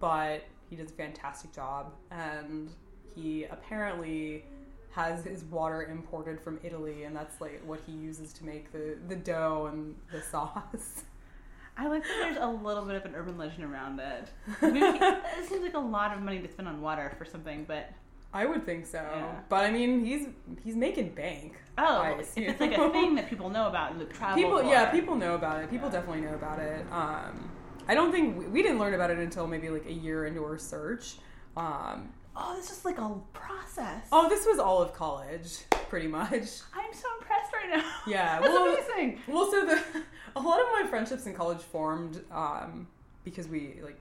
But 0.00 0.42
he 0.70 0.74
does 0.74 0.90
a 0.90 0.94
fantastic 0.94 1.52
job 1.52 1.92
and 2.10 2.70
he 3.14 3.44
apparently 3.44 4.44
has 4.92 5.22
his 5.24 5.44
water 5.44 5.84
imported 5.84 6.40
from 6.40 6.58
Italy 6.64 7.04
and 7.04 7.14
that's 7.14 7.40
like 7.42 7.62
what 7.66 7.80
he 7.86 7.92
uses 7.92 8.32
to 8.32 8.44
make 8.44 8.72
the, 8.72 8.96
the 9.06 9.16
dough 9.16 9.68
and 9.70 9.94
the 10.10 10.22
sauce. 10.22 11.04
I 11.76 11.88
like 11.88 12.04
that 12.04 12.16
there's 12.22 12.36
a 12.40 12.46
little 12.46 12.84
bit 12.84 12.94
of 12.94 13.04
an 13.04 13.14
urban 13.14 13.36
legend 13.36 13.64
around 13.64 14.00
it. 14.00 14.28
I 14.62 14.70
mean, 14.70 14.82
it 14.82 15.48
seems 15.48 15.62
like 15.62 15.74
a 15.74 15.78
lot 15.78 16.16
of 16.16 16.22
money 16.22 16.40
to 16.40 16.48
spend 16.48 16.68
on 16.68 16.80
water 16.80 17.12
for 17.18 17.24
something, 17.24 17.64
but 17.66 17.90
I 18.34 18.44
would 18.46 18.66
think 18.66 18.84
so. 18.86 18.98
Yeah. 18.98 19.40
But 19.48 19.64
I 19.64 19.70
mean 19.70 20.04
he's 20.04 20.26
he's 20.64 20.76
making 20.76 21.10
bank. 21.14 21.54
oh, 21.78 22.02
if 22.20 22.36
it's 22.36 22.60
like 22.60 22.72
a 22.76 22.90
thing 22.90 23.14
that 23.14 23.28
people 23.30 23.48
know 23.48 23.66
about 23.68 23.92
and 23.92 24.00
the 24.00 24.04
travel. 24.06 24.36
people 24.36 24.58
for. 24.58 24.64
yeah 24.68 24.90
people 24.90 25.14
know 25.16 25.34
about 25.34 25.62
it 25.62 25.70
people 25.70 25.88
Yeah. 25.88 25.92
definitely 25.98 26.22
know 26.22 26.34
about 26.34 26.58
it 26.60 26.84
um 26.92 27.50
i 27.88 27.94
don't 27.96 28.12
think 28.12 28.38
we, 28.38 28.46
we 28.46 28.62
didn't 28.62 28.78
learn 28.78 28.94
about 28.94 29.10
it 29.10 29.18
until 29.18 29.46
maybe 29.48 29.68
like 29.70 29.86
a 29.86 29.92
year 29.92 30.26
into 30.26 30.42
our 30.44 30.58
search 30.58 31.16
um 31.56 32.08
Oh, 32.36 32.54
this 32.56 32.70
is 32.72 32.84
like 32.84 32.98
a 32.98 33.10
process. 33.32 34.06
oh 34.12 34.28
this 34.28 34.44
was 34.46 34.58
all 34.58 34.82
of 34.82 34.92
college 34.92 35.58
pretty 35.88 36.06
much 36.08 36.32
I'm 36.32 36.92
so 36.92 37.08
impressed 37.20 37.52
right 37.52 37.70
now. 37.76 37.84
Yeah, 38.06 38.38
That's 38.40 38.52
well- 38.52 38.74
amazing. 38.74 39.20
well 39.28 39.50
so 39.50 39.64
the 39.66 39.80
a 40.36 40.40
lot 40.40 40.60
of 40.60 40.66
my 40.72 40.84
friendships 40.88 41.26
in 41.26 41.34
college 41.34 41.60
formed 41.60 42.22
um 42.32 42.86
because 43.24 43.46
we 43.48 43.80
like 43.82 44.00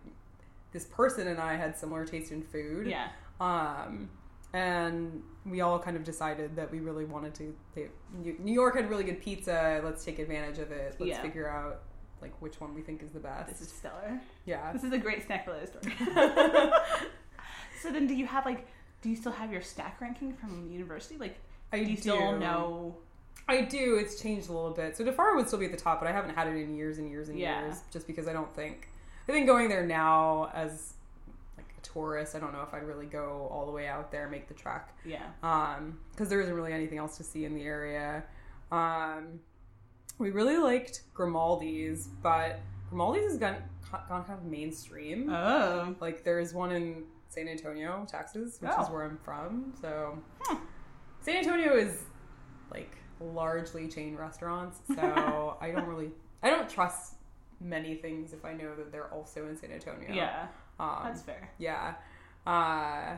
this 0.72 0.86
person 0.86 1.28
and 1.28 1.40
i 1.40 1.56
had 1.56 1.78
similar 1.78 2.06
taste 2.06 2.32
in 2.32 2.42
food 2.44 2.88
Yeah. 2.88 3.08
um 3.40 4.10
and 4.54 5.22
we 5.46 5.62
all 5.62 5.80
kind 5.80 5.98
of 5.98 6.04
decided 6.04 6.56
that 6.56 6.72
we 6.72 6.80
really 6.80 7.06
wanted 7.06 7.34
to 7.34 7.54
they, 7.76 7.88
New 8.40 8.54
York 8.54 8.76
had 8.76 8.90
really 8.90 9.04
good 9.04 9.20
pizza 9.22 9.82
let's 9.84 10.06
take 10.06 10.20
advantage 10.20 10.60
of 10.60 10.72
it 10.72 10.96
let's 11.00 11.10
Yeah. 11.10 11.22
figure 11.22 11.50
out 11.50 11.82
like 12.22 12.34
which 12.42 12.62
one 12.62 12.74
we 12.74 12.82
think 12.82 13.02
is 13.04 13.12
the 13.12 13.20
best 13.20 13.50
This 13.50 13.62
is 13.62 13.70
stellar. 13.72 14.20
yeah 14.46 14.72
This 14.72 14.84
is 14.84 14.94
a 14.94 14.98
great 14.98 15.26
snack 15.26 15.46
related 15.48 15.70
story. 15.70 15.96
so 17.82 17.92
then, 17.92 18.08
do 18.08 18.14
you 18.16 18.26
have 18.26 18.46
like? 18.46 18.68
Do 19.02 19.10
you 19.10 19.16
still 19.18 19.34
have 19.34 19.52
your 19.52 19.62
stack 19.62 20.00
ranking 20.00 20.34
from 20.34 20.70
university? 20.72 21.18
Like, 21.18 21.36
I 21.74 21.84
do 21.84 21.92
you 21.92 21.98
still 21.98 22.38
know? 22.38 22.96
I 23.50 23.64
do. 23.64 23.98
It's 23.98 24.22
changed 24.22 24.48
a 24.50 24.54
little 24.54 24.72
bit. 24.72 24.96
So 24.96 25.04
Di 25.04 25.12
Fara 25.12 25.36
would 25.36 25.48
still 25.48 25.60
be 25.60 25.66
at 25.66 25.72
the 25.72 25.78
top, 25.78 26.00
but 26.00 26.08
I 26.08 26.14
haven't 26.14 26.34
had 26.34 26.48
it 26.48 26.56
in 26.56 26.74
years 26.78 26.98
and 27.00 27.10
years 27.10 27.28
and 27.28 27.38
Yeah. 27.38 27.66
years, 27.66 27.82
just 27.92 28.08
because 28.08 28.30
I 28.30 28.34
don't 28.34 28.54
think. 28.56 28.88
I 29.28 29.34
think 29.34 29.46
going 29.48 29.68
there 29.68 29.86
now 29.86 30.50
as 30.54 30.94
tourist, 31.84 32.36
I 32.36 32.40
don't 32.40 32.54
know 32.54 32.62
if 32.62 32.74
I'd 32.74 32.84
really 32.84 33.06
go 33.06 33.48
all 33.52 33.66
the 33.66 33.72
way 33.72 33.88
out 33.88 34.12
there, 34.12 34.28
make 34.30 34.48
the 34.48 34.54
trek, 34.54 34.96
Yeah. 35.06 35.24
um, 35.44 36.00
because 36.12 36.30
there 36.30 36.42
isn't 36.42 36.54
really 36.56 36.74
anything 36.74 36.98
else 36.98 37.18
to 37.18 37.24
see 37.24 37.46
in 37.46 37.54
the 37.54 37.64
area. 37.64 38.24
Um, 38.72 39.40
we 40.18 40.32
really 40.32 40.58
liked 40.58 41.02
Grimaldi's, 41.14 42.08
but 42.22 42.60
Grimaldi's 42.90 43.24
has 43.26 43.38
gone 43.38 43.58
gone 44.10 44.24
kind 44.26 44.40
of 44.40 44.44
mainstream. 44.46 45.30
Oh. 45.32 45.96
Like 46.00 46.24
there's 46.24 46.52
one 46.54 46.72
in 46.72 47.04
San 47.30 47.48
Antonio, 47.48 48.06
Texas, 48.10 48.60
which 48.60 48.72
Oh. 48.76 48.82
is 48.84 48.90
where 48.90 49.04
I'm 49.04 49.18
from. 49.20 49.74
So 49.80 50.18
Hmm. 50.42 50.58
San 51.22 51.38
Antonio 51.38 51.76
is 51.76 52.04
like 52.72 52.96
largely 53.20 53.88
chain 53.88 54.16
restaurants, 54.16 54.80
so 54.96 55.58
I 55.62 55.72
don't 55.72 55.86
really 55.88 56.12
I 56.42 56.50
don't 56.50 56.68
trust 56.70 57.16
many 57.62 57.96
things 57.96 58.34
if 58.34 58.44
I 58.44 58.54
know 58.54 58.76
that 58.76 58.92
they're 58.92 59.14
also 59.14 59.48
in 59.48 59.56
San 59.58 59.72
Antonio. 59.72 60.12
Yeah, 60.12 60.48
Um, 60.80 61.02
that's 61.06 61.22
fair. 61.22 61.52
yeah. 61.58 61.96
Uh, 62.46 63.18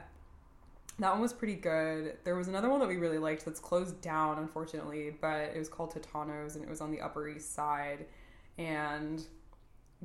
that 1.00 1.12
one 1.12 1.22
was 1.22 1.34
pretty 1.34 1.56
good. 1.56 2.18
There 2.24 2.36
was 2.36 2.48
another 2.48 2.70
one 2.70 2.80
that 2.80 2.88
we 2.88 2.96
really 2.98 3.18
liked 3.18 3.44
that's 3.44 3.60
closed 3.60 4.00
down, 4.02 4.38
unfortunately, 4.38 5.14
but 5.20 5.52
it 5.54 5.58
was 5.58 5.68
called 5.68 5.94
Titano's 5.94 6.56
and 6.56 6.64
it 6.64 6.70
was 6.70 6.80
on 6.80 6.92
the 6.92 7.02
Upper 7.02 7.28
East 7.28 7.54
Side. 7.54 8.06
And 8.58 9.22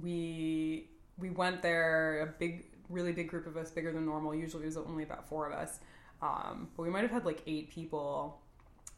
we 0.00 0.88
we 1.18 1.30
went 1.30 1.62
there, 1.62 2.22
a 2.22 2.26
big, 2.26 2.64
really 2.88 3.12
big 3.12 3.28
group 3.28 3.46
of 3.46 3.56
us, 3.56 3.70
bigger 3.70 3.92
than 3.92 4.04
normal. 4.06 4.34
Usually 4.34 4.64
it 4.64 4.66
was 4.66 4.76
only 4.78 5.04
about 5.04 5.28
four 5.28 5.46
of 5.46 5.52
us. 5.52 5.80
Um, 6.22 6.68
but 6.76 6.82
we 6.82 6.90
might 6.90 7.02
have 7.02 7.10
had 7.10 7.24
like 7.24 7.42
eight 7.46 7.70
people. 7.70 8.40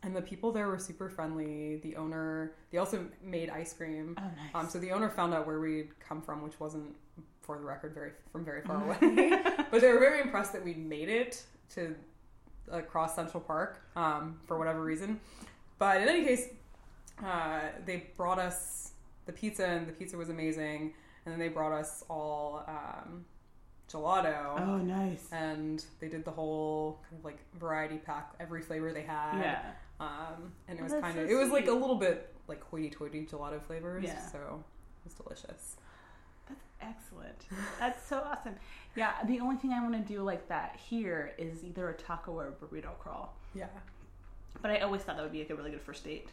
And 0.05 0.17
the 0.17 0.23
people 0.23 0.51
there 0.51 0.67
were 0.69 0.79
super 0.79 1.09
friendly. 1.09 1.77
The 1.77 1.97
owner, 1.97 2.53
they 2.71 2.79
also 2.79 3.07
made 3.23 3.51
ice 3.51 3.73
cream. 3.73 4.17
Oh, 4.19 4.23
nice. 4.23 4.33
Um, 4.55 4.69
so 4.69 4.79
the 4.79 4.91
owner 4.93 5.09
found 5.09 5.33
out 5.35 5.47
where 5.47 5.61
we'd 5.61 5.91
come 6.01 6.21
from, 6.23 6.43
which 6.43 6.59
wasn't, 6.59 6.95
for 7.43 7.59
the 7.59 7.65
record, 7.65 7.95
very 7.95 8.13
from 8.31 8.45
very 8.45 8.63
far 8.63 8.83
away. 8.85 8.99
but 9.71 9.81
they 9.81 9.93
were 9.93 9.99
very 9.99 10.21
impressed 10.21 10.53
that 10.53 10.65
we 10.65 10.75
made 10.75 11.09
it 11.09 11.43
to 11.75 11.95
across 12.71 13.15
Central 13.17 13.43
Park 13.43 13.81
um, 13.97 14.39
for 14.47 14.59
whatever 14.59 14.83
reason. 14.83 15.21
But 15.79 16.01
in 16.03 16.09
any 16.09 16.25
case, 16.25 16.49
uh, 17.25 17.61
they 17.85 18.07
brought 18.17 18.39
us 18.39 18.93
the 19.27 19.33
pizza, 19.33 19.67
and 19.67 19.87
the 19.87 19.93
pizza 19.93 20.17
was 20.17 20.29
amazing. 20.29 20.95
And 21.25 21.33
then 21.33 21.39
they 21.39 21.49
brought 21.49 21.73
us 21.73 22.03
all 22.09 22.65
um, 22.69 23.25
gelato. 23.89 24.61
oh, 24.61 24.79
nice. 24.79 25.29
And 25.33 25.85
they 26.01 26.09
did 26.09 26.25
the 26.25 26.31
whole 26.33 27.01
kind 27.09 27.19
of 27.21 27.25
like 27.25 27.39
variety 27.59 27.99
pack, 27.99 28.33
every 28.41 28.63
flavor 28.63 28.93
they 28.93 29.03
had. 29.03 29.39
Yeah. 29.41 29.63
Um, 30.01 30.53
and 30.69 30.79
it 30.79 30.83
Oh, 30.83 30.85
was 30.85 30.93
kind 30.95 31.15
so 31.15 31.21
of, 31.23 31.31
it 31.31 31.35
was 31.35 31.51
like 31.51 31.69
a 31.69 31.73
little 31.73 31.95
bit 31.97 32.35
like 32.49 32.63
hoity-toity 32.65 33.27
gelato 33.31 33.63
flavors. 33.63 34.05
Yeah. 34.05 34.21
So 34.27 34.39
it 35.05 35.05
was 35.05 35.15
delicious. 35.15 35.77
That's 36.81 36.97
excellent. 36.97 37.47
That's 37.79 38.07
so 38.07 38.19
awesome. 38.19 38.55
Yeah, 38.97 39.13
the 39.27 39.41
only 39.41 39.57
thing 39.57 39.73
I 39.73 39.81
want 39.83 39.95
to 39.95 40.13
do 40.13 40.23
like 40.23 40.49
that 40.49 40.79
here 40.89 41.33
is 41.39 41.65
either 41.65 41.89
a 41.89 41.95
taco 41.95 42.33
or 42.33 42.49
a 42.49 42.53
burrito 42.53 42.99
crawl. 42.99 43.35
Yeah. 43.55 43.67
But 44.61 44.71
I 44.71 44.81
always 44.81 45.03
thought 45.03 45.17
that 45.17 45.23
would 45.23 45.33
be 45.33 45.39
like 45.39 45.51
a 45.51 45.55
really 45.55 45.71
good 45.71 45.81
first 45.81 46.05
date. 46.05 46.29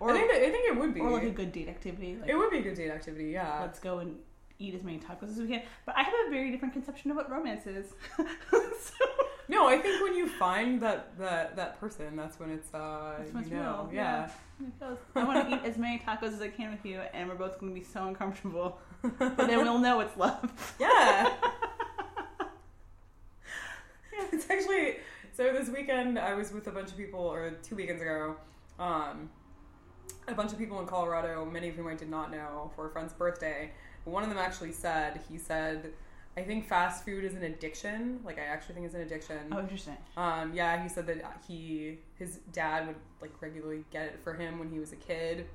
I 0.00 0.12
think, 0.12 0.30
I 0.30 0.50
think 0.50 0.64
it 0.68 0.78
would 0.78 0.94
be. 0.94 1.00
or 1.00 1.10
like 1.10 1.24
a 1.24 1.30
good 1.30 1.52
date 1.52 1.68
activity. 1.68 2.16
Like, 2.20 2.30
it 2.30 2.36
would 2.36 2.50
be 2.50 2.58
a 2.58 2.62
good 2.62 2.76
date 2.76 2.90
activity, 2.90 3.30
yeah. 3.30 3.60
let's 3.60 3.80
go 3.80 3.98
and 3.98 4.16
eat 4.60 4.74
as 4.74 4.82
many 4.82 4.98
tacos 4.98 5.30
as 5.30 5.38
we 5.38 5.48
can. 5.48 5.62
But 5.86 5.96
I 5.96 6.02
have 6.02 6.14
a 6.26 6.30
very 6.30 6.50
different 6.50 6.72
conception 6.72 7.10
of 7.10 7.16
what 7.16 7.30
romance 7.30 7.66
is. 7.66 7.86
so, 8.16 8.24
No, 9.48 9.66
I 9.66 9.78
think 9.78 10.02
when 10.02 10.14
you 10.14 10.28
find 10.28 10.80
that 10.82 11.18
that 11.18 11.56
that 11.56 11.80
person, 11.80 12.16
that's 12.16 12.38
when 12.38 12.50
it's 12.50 12.72
uh 12.74 13.14
That's 13.18 13.32
when 13.32 13.44
you 13.44 13.48
it's 13.48 13.50
know, 13.50 13.88
real, 13.90 13.94
yeah. 13.94 14.30
goes. 14.78 14.98
I 15.16 15.24
want 15.24 15.48
to 15.48 15.56
eat 15.56 15.62
as 15.64 15.78
many 15.78 15.98
tacos 15.98 16.34
as 16.34 16.42
I 16.42 16.48
can 16.48 16.70
with 16.70 16.84
you, 16.84 17.00
and 17.14 17.28
we're 17.28 17.34
both 17.34 17.58
going 17.58 17.72
to 17.74 17.80
be 17.80 17.84
so 17.84 18.06
uncomfortable. 18.06 18.78
But 19.02 19.36
then 19.36 19.58
we'll 19.58 19.78
know 19.78 20.00
it's 20.00 20.16
love. 20.16 20.74
Yeah. 20.80 21.32
yeah, 24.12 24.24
it's 24.32 24.48
actually 24.50 24.96
so 25.32 25.52
this 25.52 25.68
weekend 25.68 26.18
I 26.18 26.34
was 26.34 26.52
with 26.52 26.66
a 26.66 26.72
bunch 26.72 26.90
of 26.90 26.96
people 26.96 27.20
or 27.20 27.50
two 27.62 27.76
weekends 27.76 28.02
ago. 28.02 28.36
Um 28.78 29.30
a 30.26 30.34
bunch 30.34 30.52
of 30.52 30.58
people 30.58 30.78
in 30.80 30.86
Colorado, 30.86 31.44
many 31.44 31.68
of 31.70 31.74
whom 31.76 31.86
I 31.86 31.94
did 31.94 32.10
not 32.10 32.30
know, 32.30 32.70
for 32.76 32.86
a 32.86 32.90
friend's 32.90 33.12
birthday. 33.12 33.70
One 34.04 34.22
of 34.22 34.28
them 34.28 34.38
actually 34.38 34.72
said, 34.72 35.20
he 35.28 35.38
said, 35.38 35.92
I 36.36 36.42
think 36.42 36.68
fast 36.68 37.04
food 37.04 37.24
is 37.24 37.34
an 37.34 37.42
addiction. 37.44 38.20
Like 38.24 38.38
I 38.38 38.42
actually 38.42 38.74
think 38.74 38.86
it's 38.86 38.94
an 38.94 39.00
addiction. 39.00 39.38
Oh, 39.50 39.58
interesting. 39.58 39.96
Um, 40.16 40.52
yeah, 40.54 40.80
he 40.82 40.88
said 40.88 41.06
that 41.08 41.42
he 41.46 41.98
his 42.16 42.38
dad 42.52 42.86
would 42.86 42.96
like 43.20 43.32
regularly 43.40 43.84
get 43.90 44.06
it 44.06 44.20
for 44.22 44.34
him 44.34 44.58
when 44.58 44.70
he 44.70 44.78
was 44.78 44.92
a 44.92 44.96
kid, 44.96 45.46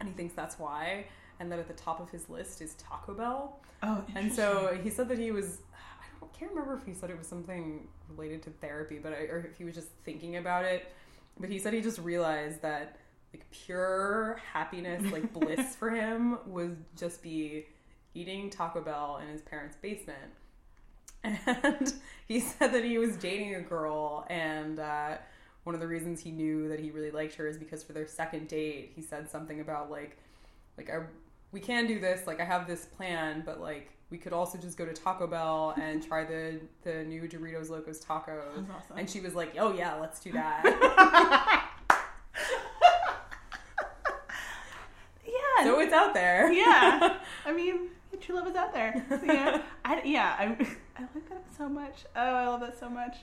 and 0.00 0.08
he 0.08 0.14
thinks 0.14 0.34
that's 0.34 0.58
why. 0.58 1.06
And 1.40 1.50
that 1.52 1.58
at 1.58 1.68
the 1.68 1.74
top 1.74 2.00
of 2.00 2.10
his 2.10 2.28
list 2.28 2.60
is 2.60 2.74
Taco 2.74 3.14
Bell. 3.14 3.60
Oh, 3.82 4.02
And 4.14 4.32
so 4.32 4.76
he 4.82 4.90
said 4.90 5.08
that 5.08 5.18
he 5.18 5.30
was. 5.30 5.58
I 5.74 6.04
don't 6.20 6.32
can't 6.38 6.50
remember 6.50 6.74
if 6.74 6.84
he 6.84 6.94
said 6.94 7.10
it 7.10 7.18
was 7.18 7.26
something 7.26 7.86
related 8.08 8.42
to 8.42 8.50
therapy, 8.50 8.98
but 8.98 9.12
I, 9.12 9.22
or 9.26 9.48
if 9.50 9.56
he 9.56 9.64
was 9.64 9.74
just 9.74 9.88
thinking 10.04 10.36
about 10.36 10.64
it. 10.64 10.92
But 11.38 11.50
he 11.50 11.58
said 11.58 11.72
he 11.74 11.80
just 11.80 12.00
realized 12.00 12.62
that 12.62 12.96
like 13.32 13.48
pure 13.50 14.40
happiness, 14.52 15.12
like 15.12 15.32
bliss 15.38 15.76
for 15.76 15.90
him 15.90 16.38
was 16.46 16.72
just 16.96 17.22
be 17.22 17.66
eating 18.14 18.50
Taco 18.50 18.80
Bell 18.80 19.20
in 19.22 19.28
his 19.28 19.42
parents' 19.42 19.76
basement. 19.80 20.32
And 21.24 21.92
he 22.28 22.40
said 22.40 22.72
that 22.72 22.84
he 22.84 22.98
was 22.98 23.16
dating 23.16 23.54
a 23.54 23.60
girl, 23.60 24.26
and 24.30 24.78
uh, 24.78 25.16
one 25.64 25.74
of 25.74 25.80
the 25.80 25.88
reasons 25.88 26.20
he 26.20 26.30
knew 26.30 26.68
that 26.68 26.80
he 26.80 26.90
really 26.90 27.10
liked 27.10 27.34
her 27.34 27.46
is 27.46 27.58
because 27.58 27.82
for 27.82 27.92
their 27.92 28.06
second 28.06 28.48
date, 28.48 28.92
he 28.94 29.02
said 29.02 29.30
something 29.30 29.60
about 29.60 29.90
like, 29.90 30.16
like 30.76 30.90
I, 30.90 31.02
we 31.52 31.60
can 31.60 31.86
do 31.86 31.98
this. 31.98 32.26
Like 32.26 32.40
I 32.40 32.44
have 32.44 32.66
this 32.66 32.84
plan, 32.86 33.42
but 33.44 33.60
like 33.60 33.90
we 34.10 34.18
could 34.18 34.32
also 34.32 34.58
just 34.58 34.78
go 34.78 34.86
to 34.86 34.92
Taco 34.92 35.26
Bell 35.26 35.74
and 35.80 36.06
try 36.06 36.24
the 36.24 36.60
the 36.82 37.04
new 37.04 37.22
Doritos 37.22 37.70
Locos 37.70 38.00
tacos. 38.00 38.56
That's 38.56 38.70
awesome. 38.70 38.98
And 38.98 39.08
she 39.08 39.20
was 39.20 39.34
like, 39.34 39.54
"Oh 39.58 39.72
yeah, 39.72 39.94
let's 39.94 40.20
do 40.20 40.32
that." 40.32 40.62
yeah. 45.26 45.64
so 45.64 45.80
it's 45.80 45.92
out 45.92 46.14
there. 46.14 46.52
yeah. 46.52 47.18
I 47.46 47.52
mean, 47.52 47.90
true 48.20 48.36
love 48.36 48.48
is 48.48 48.56
out 48.56 48.72
there. 48.72 49.04
So, 49.08 49.20
yeah. 49.24 49.62
I, 49.84 50.02
yeah. 50.04 50.36
I, 50.38 50.44
I 50.96 51.02
like 51.14 51.28
that 51.28 51.44
so 51.56 51.68
much. 51.68 52.04
Oh, 52.16 52.34
I 52.34 52.46
love 52.46 52.60
that 52.60 52.78
so 52.78 52.88
much. 52.88 53.16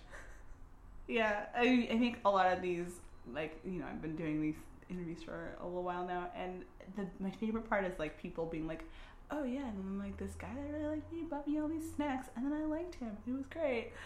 Yeah. 1.07 1.45
I, 1.55 1.87
I 1.91 1.97
think 1.97 2.19
a 2.25 2.29
lot 2.29 2.51
of 2.51 2.61
these, 2.61 2.99
like, 3.33 3.59
you 3.65 3.79
know, 3.79 3.85
I've 3.89 4.01
been 4.01 4.15
doing 4.15 4.41
these 4.41 4.55
interviews 4.89 5.23
for 5.23 5.55
a 5.61 5.65
little 5.65 5.83
while 5.83 6.05
now, 6.05 6.29
and 6.35 6.63
the, 6.95 7.05
my 7.19 7.31
favorite 7.31 7.67
part 7.69 7.85
is, 7.85 7.97
like, 7.99 8.17
people 8.21 8.45
being 8.45 8.67
like, 8.67 8.83
oh, 9.31 9.43
yeah, 9.43 9.67
and 9.67 9.77
then, 9.79 9.99
like, 9.99 10.17
this 10.17 10.35
guy 10.35 10.49
that 10.55 10.71
really 10.73 10.87
liked 10.95 11.11
me 11.11 11.23
bought 11.29 11.47
me 11.47 11.59
all 11.59 11.67
these 11.67 11.91
snacks, 11.95 12.27
and 12.35 12.45
then 12.45 12.53
I 12.53 12.65
liked 12.65 12.95
him. 12.95 13.17
It 13.27 13.31
was 13.31 13.45
great. 13.47 13.91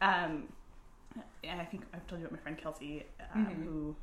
um, 0.00 0.44
and 1.44 1.60
I 1.60 1.64
think 1.64 1.84
I've 1.92 2.06
told 2.06 2.20
you 2.20 2.26
about 2.26 2.38
my 2.38 2.42
friend 2.42 2.56
Kelsey, 2.58 3.04
um, 3.34 3.46
Mhm. 3.46 3.64
who 3.64 3.96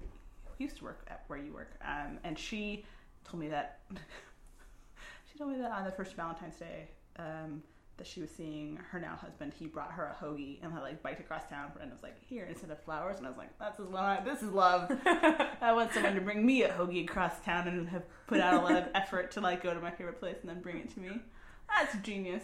used 0.60 0.78
to 0.78 0.84
work 0.84 1.06
at 1.10 1.24
where 1.28 1.40
you 1.40 1.54
work, 1.54 1.72
um, 1.82 2.20
and 2.24 2.38
she 2.38 2.86
told 3.24 3.42
me 3.42 3.48
that 3.50 3.80
she 5.32 5.38
told 5.38 5.52
me 5.52 5.58
that 5.60 5.72
on 5.72 5.86
the 5.86 5.92
first 5.92 6.16
Valentine's 6.16 6.58
Day 6.58 6.90
um, 7.18 7.64
that 8.00 8.08
she 8.08 8.20
was 8.20 8.30
seeing 8.32 8.80
her 8.92 9.00
now 9.00 9.16
husband. 9.16 9.54
He 9.58 9.68
brought 9.68 9.92
her 9.92 10.06
a 10.06 10.26
hoagie 10.26 10.58
and 10.64 10.74
had 10.74 10.82
like 10.82 11.04
biked 11.04 11.20
across 11.20 11.48
town 11.48 11.72
and 11.80 11.92
was 11.92 12.02
like, 12.02 12.16
"Here 12.28 12.46
instead 12.50 12.72
of 12.72 12.82
flowers." 12.82 13.18
And 13.18 13.28
I 13.28 13.30
was 13.30 13.38
like, 13.38 13.58
"That's 13.60 13.80
love. 13.80 14.26
This 14.26 14.42
is 14.42 14.52
love." 14.52 14.90
I 15.06 15.72
want 15.74 15.94
someone 15.94 16.16
to 16.16 16.22
bring 16.22 16.44
me 16.46 16.64
a 16.64 16.70
hoagie 16.70 17.04
across 17.04 17.40
town 17.42 17.68
and 17.68 17.88
have 17.90 18.04
put 18.26 18.40
out 18.40 18.56
a 18.56 18.64
lot 18.64 18.76
of 18.76 18.88
effort 18.96 19.32
to 19.32 19.42
like 19.42 19.62
go 19.62 19.74
to 19.74 19.80
my 19.80 19.92
favorite 19.92 20.20
place 20.20 20.38
and 20.42 20.50
then 20.50 20.62
bring 20.62 20.78
it 20.78 20.92
to 20.96 21.00
me. 21.00 21.22
That's 21.70 21.96
genius. 21.98 22.44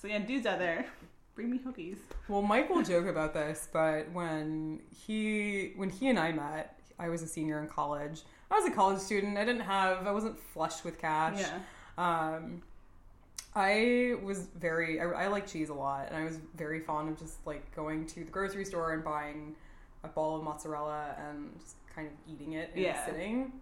So 0.00 0.08
yeah, 0.08 0.20
dudes 0.20 0.46
out 0.46 0.58
there, 0.58 0.86
bring 1.34 1.50
me 1.50 1.58
hoagies. 1.58 1.98
Well, 2.28 2.42
Mike 2.42 2.70
will 2.70 2.82
joke 2.82 3.06
about 3.06 3.34
this, 3.34 3.68
but 3.72 4.10
when 4.12 4.80
he 5.06 5.72
when 5.76 5.90
he 5.90 6.08
and 6.08 6.18
I 6.18 6.32
met, 6.32 6.78
I 6.98 7.08
was 7.08 7.22
a 7.22 7.26
senior 7.26 7.60
in 7.60 7.68
college. 7.68 8.22
I 8.50 8.56
was 8.58 8.66
a 8.66 8.70
college 8.70 9.00
student. 9.00 9.38
I 9.38 9.44
didn't 9.44 9.62
have 9.62 10.06
I 10.06 10.12
wasn't 10.12 10.38
flush 10.38 10.84
with 10.84 11.00
cash. 11.00 11.40
Yeah. 11.40 11.58
Um, 11.98 12.62
I 13.54 14.14
was 14.22 14.46
very 14.58 15.00
I, 15.00 15.04
I 15.04 15.26
like 15.28 15.46
cheese 15.46 15.68
a 15.68 15.74
lot, 15.74 16.06
and 16.08 16.16
I 16.16 16.24
was 16.24 16.38
very 16.56 16.80
fond 16.80 17.08
of 17.10 17.18
just 17.18 17.44
like 17.46 17.74
going 17.74 18.06
to 18.08 18.24
the 18.24 18.30
grocery 18.30 18.64
store 18.64 18.92
and 18.94 19.04
buying 19.04 19.54
a 20.04 20.08
ball 20.08 20.36
of 20.36 20.42
mozzarella 20.42 21.14
and 21.28 21.50
just 21.60 21.76
kind 21.94 22.08
of 22.08 22.12
eating 22.32 22.54
it 22.54 22.70
and 22.74 22.82
Yeah. 22.82 23.04
sitting. 23.04 23.52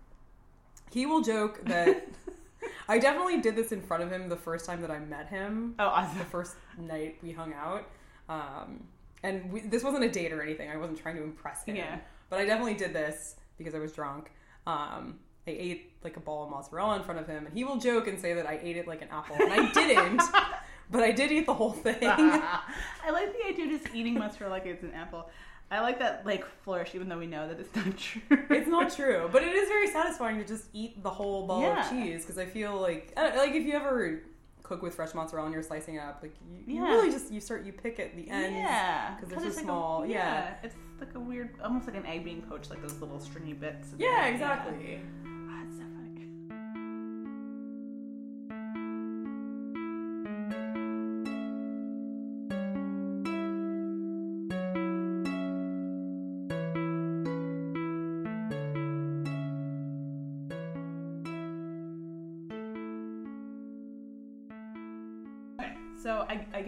He 0.90 1.07
will 1.07 1.20
joke 1.22 1.61
that 1.64 2.09
I 2.88 2.98
definitely 2.98 3.40
did 3.40 3.57
this 3.57 3.72
in 3.72 3.81
front 3.83 4.03
of 4.03 4.11
him 4.12 4.29
the 4.29 4.37
first 4.37 4.64
time 4.66 4.81
that 4.83 4.90
I 4.90 4.98
met 5.00 5.29
him 5.29 5.74
Oh, 5.79 5.87
awesome. 5.87 6.18
the 6.18 6.24
first 6.24 6.55
night 6.79 7.18
we 7.22 7.33
hung 7.33 7.53
out. 7.55 7.87
Um, 8.29 8.85
and 9.22 9.50
we, 9.53 9.61
this 9.61 9.83
wasn't 9.85 10.05
a 10.05 10.09
date 10.09 10.33
or 10.33 10.42
anything. 10.42 10.70
I 10.70 10.76
wasn't 10.76 10.98
trying 11.00 11.16
to 11.16 11.22
impress 11.22 11.64
him. 11.64 11.76
Yeah. 11.76 11.98
But 12.29 12.38
I 12.40 12.44
definitely 12.46 12.74
did 12.74 12.92
this 12.92 13.37
because 13.59 13.74
I 13.74 13.79
was 13.79 13.92
drunk. 13.92 14.31
Um, 14.66 15.18
I 15.46 15.50
ate 15.53 15.92
like 16.05 16.16
a 16.16 16.20
ball 16.20 16.44
of 16.44 16.50
mozzarella 16.50 16.96
in 16.96 17.03
front 17.03 17.20
of 17.20 17.26
him, 17.26 17.46
and 17.46 17.57
he 17.57 17.64
will 17.64 17.76
joke 17.79 18.07
and 18.07 18.18
say 18.20 18.35
that 18.35 18.46
I 18.46 18.59
ate 18.62 18.76
it 18.76 18.87
like 18.87 19.03
an 19.03 19.09
apple, 19.11 19.37
and 19.38 19.53
I 19.53 19.70
didn't. 19.72 20.22
but 20.90 21.03
I 21.03 21.12
did 21.12 21.33
eat 21.33 21.46
the 21.46 21.55
whole 21.55 21.72
thing. 21.72 21.96
I 22.03 22.61
like 23.12 23.33
the 23.37 23.46
idea 23.46 23.64
of 23.66 23.81
just 23.83 23.94
eating 23.94 24.14
mozzarella 24.14 24.53
like 24.53 24.66
it's 24.66 24.83
an 24.83 24.92
apple. 24.92 25.29
I 25.72 25.81
like 25.81 26.00
that 26.00 26.26
like 26.26 26.44
flourish, 26.64 26.94
even 26.94 27.09
though 27.09 27.18
we 27.18 27.26
know 27.26 27.46
that 27.48 27.61
it's 27.61 27.74
not 27.76 27.96
true. 27.96 28.22
it's 28.50 28.68
not 28.68 28.92
true, 28.92 29.29
but 29.33 29.42
it 29.42 29.55
is 29.55 29.68
very 29.68 29.87
satisfying 29.87 30.37
to 30.38 30.44
just 30.44 30.64
eat 30.72 31.00
the 31.03 31.11
whole 31.11 31.46
ball 31.46 31.62
Yeah. 31.62 31.85
of 31.85 31.90
cheese 31.90 32.22
because 32.22 32.38
I 32.38 32.46
feel 32.46 32.81
like 32.81 33.12
I 33.16 33.37
like 33.37 33.55
if 33.55 33.64
you 33.64 33.74
ever 33.74 34.22
cook 34.70 34.83
with 34.83 34.94
fresh 34.94 35.14
mozzarella 35.14 35.46
and 35.46 35.52
you're 35.52 35.64
slicing 35.64 35.96
it 35.96 35.98
up, 35.98 36.20
like 36.22 36.33
you, 36.66 36.76
you 36.76 36.85
really 36.85 37.11
just 37.11 37.33
you 37.33 37.40
start 37.40 37.64
you 37.66 37.72
pick 37.72 37.98
at 37.98 38.14
the 38.14 38.30
ends. 38.30 38.56
Yeah, 38.56 39.16
'cause 39.18 39.28
they're 39.28 39.40
so 39.40 39.46
it's 39.48 39.56
like 39.56 39.64
small, 39.64 40.04
A, 40.04 40.06
yeah. 40.06 40.54
it's 40.62 40.76
like 41.00 41.12
a 41.16 41.18
weird, 41.20 41.50
almost 41.64 41.88
like 41.88 41.96
an 41.96 42.06
egg 42.06 42.22
being 42.24 42.40
poached, 42.42 42.70
like 42.70 42.80
those 42.80 42.94
little 43.00 43.18
stringy 43.18 43.52
bits. 43.52 43.88
Yeah, 43.98 44.26
exactly. 44.26 45.00
Ah, 45.26 45.28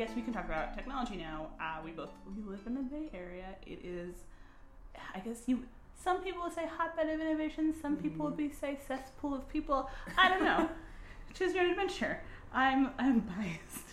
guess 0.03 0.15
we 0.17 0.23
can 0.23 0.33
talk 0.33 0.45
about 0.45 0.75
technology 0.75 1.17
now. 1.17 1.49
Uh, 1.61 1.81
we 1.85 1.93
both 1.93 2.11
we 2.37 2.43
live 2.51 2.61
in 2.67 2.75
the 2.75 2.81
Bay 2.81 3.11
Area. 3.15 3.47
It 3.67 3.81
is, 3.85 4.15
I 5.15 5.21
guess 5.21 5.43
you. 5.47 5.65
Some 5.95 6.23
people 6.23 6.43
would 6.43 6.53
say 6.53 6.67
hotbed 6.67 7.09
of 7.09 7.21
innovation. 7.21 7.73
Some 7.81 7.97
people 7.97 8.27
would 8.27 8.37
be 8.37 8.51
say 8.51 8.79
cesspool 8.89 9.35
of 9.35 9.49
people. 9.49 9.89
I 10.19 10.29
don't 10.29 10.45
know. 10.45 10.69
Choose 11.35 11.55
your 11.55 11.71
adventure. 11.71 12.21
I'm 12.53 12.91
I'm 12.99 13.21
biased. 13.21 13.87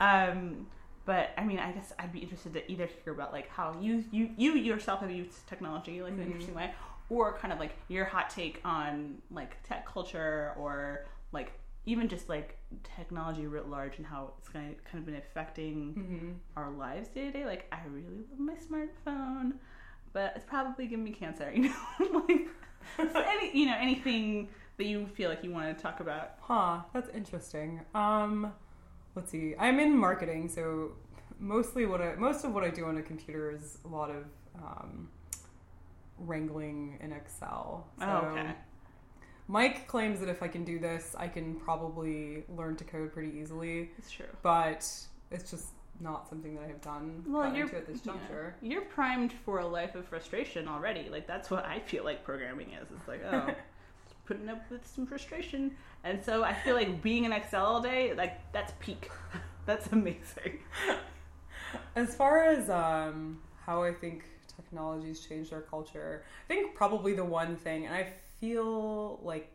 Um, 0.00 0.66
but 1.06 1.30
I 1.38 1.44
mean, 1.44 1.58
I 1.58 1.72
guess 1.72 1.92
I'd 1.98 2.12
be 2.12 2.18
interested 2.18 2.52
to 2.54 2.70
either 2.70 2.88
hear 3.02 3.14
about 3.14 3.32
like 3.32 3.48
how 3.48 3.74
you 3.80 4.04
you 4.10 4.30
you 4.36 4.52
yourself 4.52 5.00
have 5.00 5.10
used 5.10 5.46
technology 5.46 6.02
like 6.02 6.12
in 6.12 6.20
an 6.20 6.26
interesting 6.26 6.54
way, 6.54 6.72
or 7.08 7.38
kind 7.38 7.52
of 7.52 7.58
like 7.58 7.72
your 7.88 8.04
hot 8.04 8.28
take 8.28 8.60
on 8.64 9.22
like 9.30 9.56
tech 9.66 9.86
culture 9.86 10.52
or 10.58 11.06
like 11.32 11.52
even 11.86 12.08
just 12.08 12.28
like 12.28 12.56
technology 12.82 13.46
writ 13.46 13.68
large 13.68 13.98
and 13.98 14.06
how 14.06 14.32
it's 14.38 14.48
kind 14.48 14.70
of, 14.72 14.82
kind 14.84 14.98
of 14.98 15.06
been 15.06 15.16
affecting 15.16 15.94
Mm-hmm. 15.98 16.30
our 16.56 16.70
lives 16.70 17.08
day 17.08 17.26
to 17.26 17.30
day. 17.32 17.44
Like 17.44 17.66
I 17.72 17.80
really 17.90 18.24
love 18.30 18.38
my 18.38 18.54
smartphone, 18.54 19.52
but 20.12 20.32
it's 20.36 20.44
probably 20.44 20.86
giving 20.86 21.04
me 21.04 21.10
cancer. 21.12 21.50
You 21.54 21.68
know, 21.68 22.24
like 22.28 22.48
so 23.12 23.20
any 23.28 23.56
you 23.58 23.66
know 23.66 23.76
anything 23.78 24.48
that 24.76 24.84
you 24.86 25.06
feel 25.06 25.28
like 25.30 25.42
you 25.44 25.50
want 25.52 25.76
to 25.76 25.82
talk 25.82 26.00
about. 26.00 26.32
Huh, 26.40 26.80
that's 26.92 27.08
interesting. 27.14 27.80
Um, 27.94 28.52
let's 29.14 29.30
see. 29.30 29.54
I'm 29.58 29.78
in 29.78 29.96
marketing, 29.96 30.48
so 30.48 30.92
mostly 31.38 31.86
what 31.86 32.00
I 32.00 32.14
most 32.16 32.44
of 32.44 32.52
what 32.54 32.64
I 32.64 32.70
do 32.70 32.84
on 32.86 32.96
a 32.98 33.02
computer 33.02 33.50
is 33.50 33.78
a 33.84 33.88
lot 33.88 34.10
of 34.10 34.24
um, 34.56 35.08
wrangling 36.18 36.98
in 37.00 37.12
Excel. 37.12 37.86
So 37.98 38.06
Oh, 38.06 38.28
okay. 38.38 38.54
Mike 39.46 39.86
claims 39.86 40.20
that 40.20 40.28
if 40.28 40.42
I 40.42 40.48
can 40.48 40.64
do 40.64 40.78
this, 40.78 41.14
I 41.18 41.28
can 41.28 41.54
probably 41.56 42.44
learn 42.56 42.76
to 42.76 42.84
code 42.84 43.12
pretty 43.12 43.36
easily, 43.38 43.90
It's 43.98 44.10
true. 44.10 44.26
but 44.42 44.88
it's 45.30 45.50
just 45.50 45.66
not 46.00 46.28
something 46.28 46.54
that 46.56 46.64
I 46.64 46.66
have 46.68 46.80
done 46.80 47.22
Well, 47.26 47.54
you're 47.54 47.66
at 47.66 47.86
this 47.86 48.00
yeah. 48.04 48.12
juncture. 48.12 48.56
You're 48.62 48.82
primed 48.82 49.32
for 49.44 49.58
a 49.60 49.66
life 49.66 49.94
of 49.94 50.06
frustration 50.06 50.66
already. 50.66 51.08
Like 51.10 51.26
that's 51.26 51.50
what 51.50 51.64
I 51.64 51.78
feel 51.80 52.04
like 52.04 52.24
programming 52.24 52.70
is. 52.72 52.88
It's 52.96 53.06
like 53.06 53.22
oh, 53.30 53.54
putting 54.26 54.48
up 54.48 54.68
with 54.70 54.86
some 54.86 55.06
frustration, 55.06 55.76
and 56.04 56.22
so 56.24 56.42
I 56.42 56.54
feel 56.54 56.74
like 56.74 57.02
being 57.02 57.24
in 57.24 57.32
Excel 57.32 57.64
all 57.66 57.80
day, 57.82 58.14
like 58.14 58.50
that's 58.52 58.72
peak. 58.80 59.10
that's 59.66 59.88
amazing. 59.92 60.58
As 61.96 62.14
far 62.14 62.44
as 62.44 62.70
um, 62.70 63.40
how 63.64 63.82
I 63.82 63.92
think 63.92 64.24
technology's 64.56 65.20
changed 65.20 65.52
our 65.52 65.60
culture, 65.62 66.24
I 66.48 66.52
think 66.54 66.74
probably 66.74 67.12
the 67.14 67.24
one 67.24 67.56
thing, 67.56 67.86
and 67.86 67.94
I 67.94 68.12
feel 68.44 69.20
like 69.22 69.50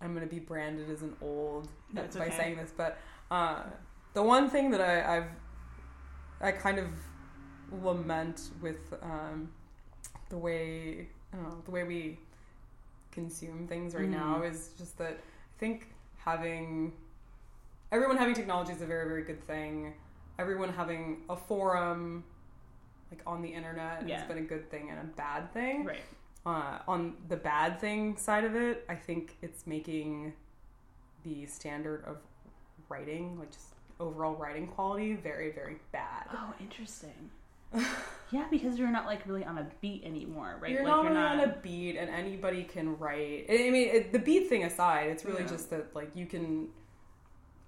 I'm 0.00 0.14
to 0.26 0.32
be 0.34 0.40
branded 0.40 0.90
as 0.90 1.02
an 1.02 1.14
old 1.20 1.68
it's 1.96 2.16
by 2.16 2.26
okay. 2.26 2.36
saying 2.36 2.56
this, 2.56 2.72
but 2.76 2.98
uh, 3.30 3.62
the 4.14 4.22
one 4.22 4.48
thing 4.48 4.70
that 4.70 4.80
I, 4.80 5.16
I've 5.18 5.28
I 6.40 6.52
kind 6.52 6.78
of 6.78 6.86
lament 7.82 8.50
with 8.60 8.92
um, 9.02 9.50
the 10.28 10.36
way 10.38 11.08
know 11.32 11.62
the 11.64 11.70
way 11.70 11.84
we 11.84 12.18
consume 13.12 13.66
things 13.68 13.94
right 13.94 14.08
now 14.08 14.40
Mhm. 14.40 14.50
is 14.50 14.70
just 14.76 14.98
that 14.98 15.12
I 15.14 15.58
think 15.58 15.88
having 16.18 16.92
everyone 17.92 18.16
having 18.16 18.34
technology 18.34 18.72
is 18.72 18.82
a 18.82 18.86
very 18.86 19.06
very 19.08 19.22
good 19.22 19.42
thing. 19.46 19.94
Everyone 20.38 20.70
having 20.72 21.22
a 21.30 21.36
forum 21.36 22.24
like 23.10 23.22
on 23.26 23.42
the 23.42 23.48
internet 23.48 24.08
Yeah. 24.08 24.18
has 24.18 24.26
been 24.28 24.38
a 24.38 24.48
good 24.54 24.68
thing 24.70 24.90
and 24.90 24.98
a 24.98 25.04
bad 25.04 25.52
thing. 25.52 25.84
Right. 25.84 26.02
Uh, 26.46 26.78
on 26.86 27.14
the 27.28 27.36
bad 27.36 27.80
thing 27.80 28.16
side 28.16 28.44
of 28.44 28.54
it, 28.54 28.84
I 28.88 28.94
think 28.94 29.36
it's 29.40 29.66
making 29.66 30.34
the 31.24 31.46
standard 31.46 32.04
of 32.06 32.18
writing, 32.88 33.38
like 33.38 33.50
just 33.50 33.68
overall 33.98 34.34
writing 34.34 34.66
quality, 34.66 35.14
very, 35.14 35.52
very 35.52 35.76
bad. 35.92 36.26
Oh, 36.32 36.52
interesting. 36.60 37.30
yeah, 38.30 38.44
because 38.50 38.78
you're 38.78 38.90
not 38.90 39.06
like 39.06 39.26
really 39.26 39.44
on 39.44 39.58
a 39.58 39.66
beat 39.80 40.04
anymore, 40.04 40.58
right? 40.60 40.70
You're 40.70 40.84
like 40.84 40.92
not 40.92 41.04
really 41.04 41.16
on 41.16 41.40
a 41.40 41.56
beat, 41.62 41.96
and 41.96 42.10
anybody 42.10 42.62
can 42.64 42.96
write. 42.98 43.46
I 43.48 43.70
mean, 43.70 43.88
it, 43.88 44.12
the 44.12 44.18
beat 44.18 44.48
thing 44.48 44.64
aside, 44.64 45.08
it's 45.10 45.24
really 45.24 45.42
Yeah. 45.42 45.48
just 45.48 45.70
that 45.70 45.94
like 45.94 46.10
you 46.14 46.26
can 46.26 46.68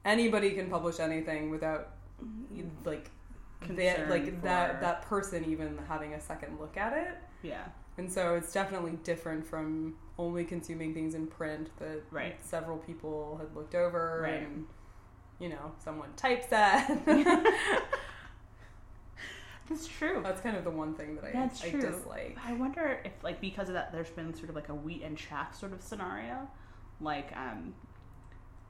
anybody 0.05 0.53
can 0.53 0.71
publish 0.71 1.01
anything 1.01 1.51
without 1.51 1.89
like 2.85 3.11
that, 3.65 3.67
Concern 3.67 4.11
like 4.11 4.43
that 4.43 4.81
that 4.81 5.03
person 5.03 5.45
even 5.51 5.79
having 5.89 6.15
a 6.15 6.21
second 6.21 6.59
look 6.61 6.77
at 6.77 6.93
it. 6.93 7.17
Yeah. 7.43 7.65
And 7.99 8.11
so 8.13 8.35
it's 8.35 8.53
definitely 8.53 8.99
different 9.05 9.47
from 9.47 9.97
only 10.19 10.45
consuming 10.45 10.93
things 10.95 11.15
in 11.15 11.27
print 11.27 11.71
that 11.79 12.03
Right. 12.11 12.43
several 12.45 12.79
people 12.79 13.39
had 13.39 13.55
looked 13.57 13.75
over 13.75 14.21
Right. 14.23 14.43
and 14.43 14.67
you 15.39 15.49
know 15.49 15.73
someone 15.79 16.11
typeset. 16.17 16.89
That's 19.69 19.87
true. 19.89 20.21
That's 20.23 20.41
kind 20.41 20.57
of 20.57 20.63
the 20.65 20.71
one 20.71 20.95
thing 20.95 21.17
that 21.17 21.25
I, 21.25 21.33
That's 21.33 21.65
I 21.65 21.71
true. 21.71 21.81
dislike. 21.81 22.39
I 22.45 22.53
wonder 22.53 23.01
if, 23.05 23.13
like, 23.25 23.41
because 23.41 23.69
of 23.69 23.75
that, 23.75 23.91
there's 23.93 24.11
been 24.11 24.33
sort 24.33 24.49
of 24.49 24.55
like 24.55 24.69
a 24.69 24.75
wheat 24.75 25.03
and 25.03 25.19
chaff 25.19 25.59
sort 25.59 25.73
of 25.73 25.83
scenario. 25.83 26.49
Like, 27.01 27.37
um, 27.37 27.75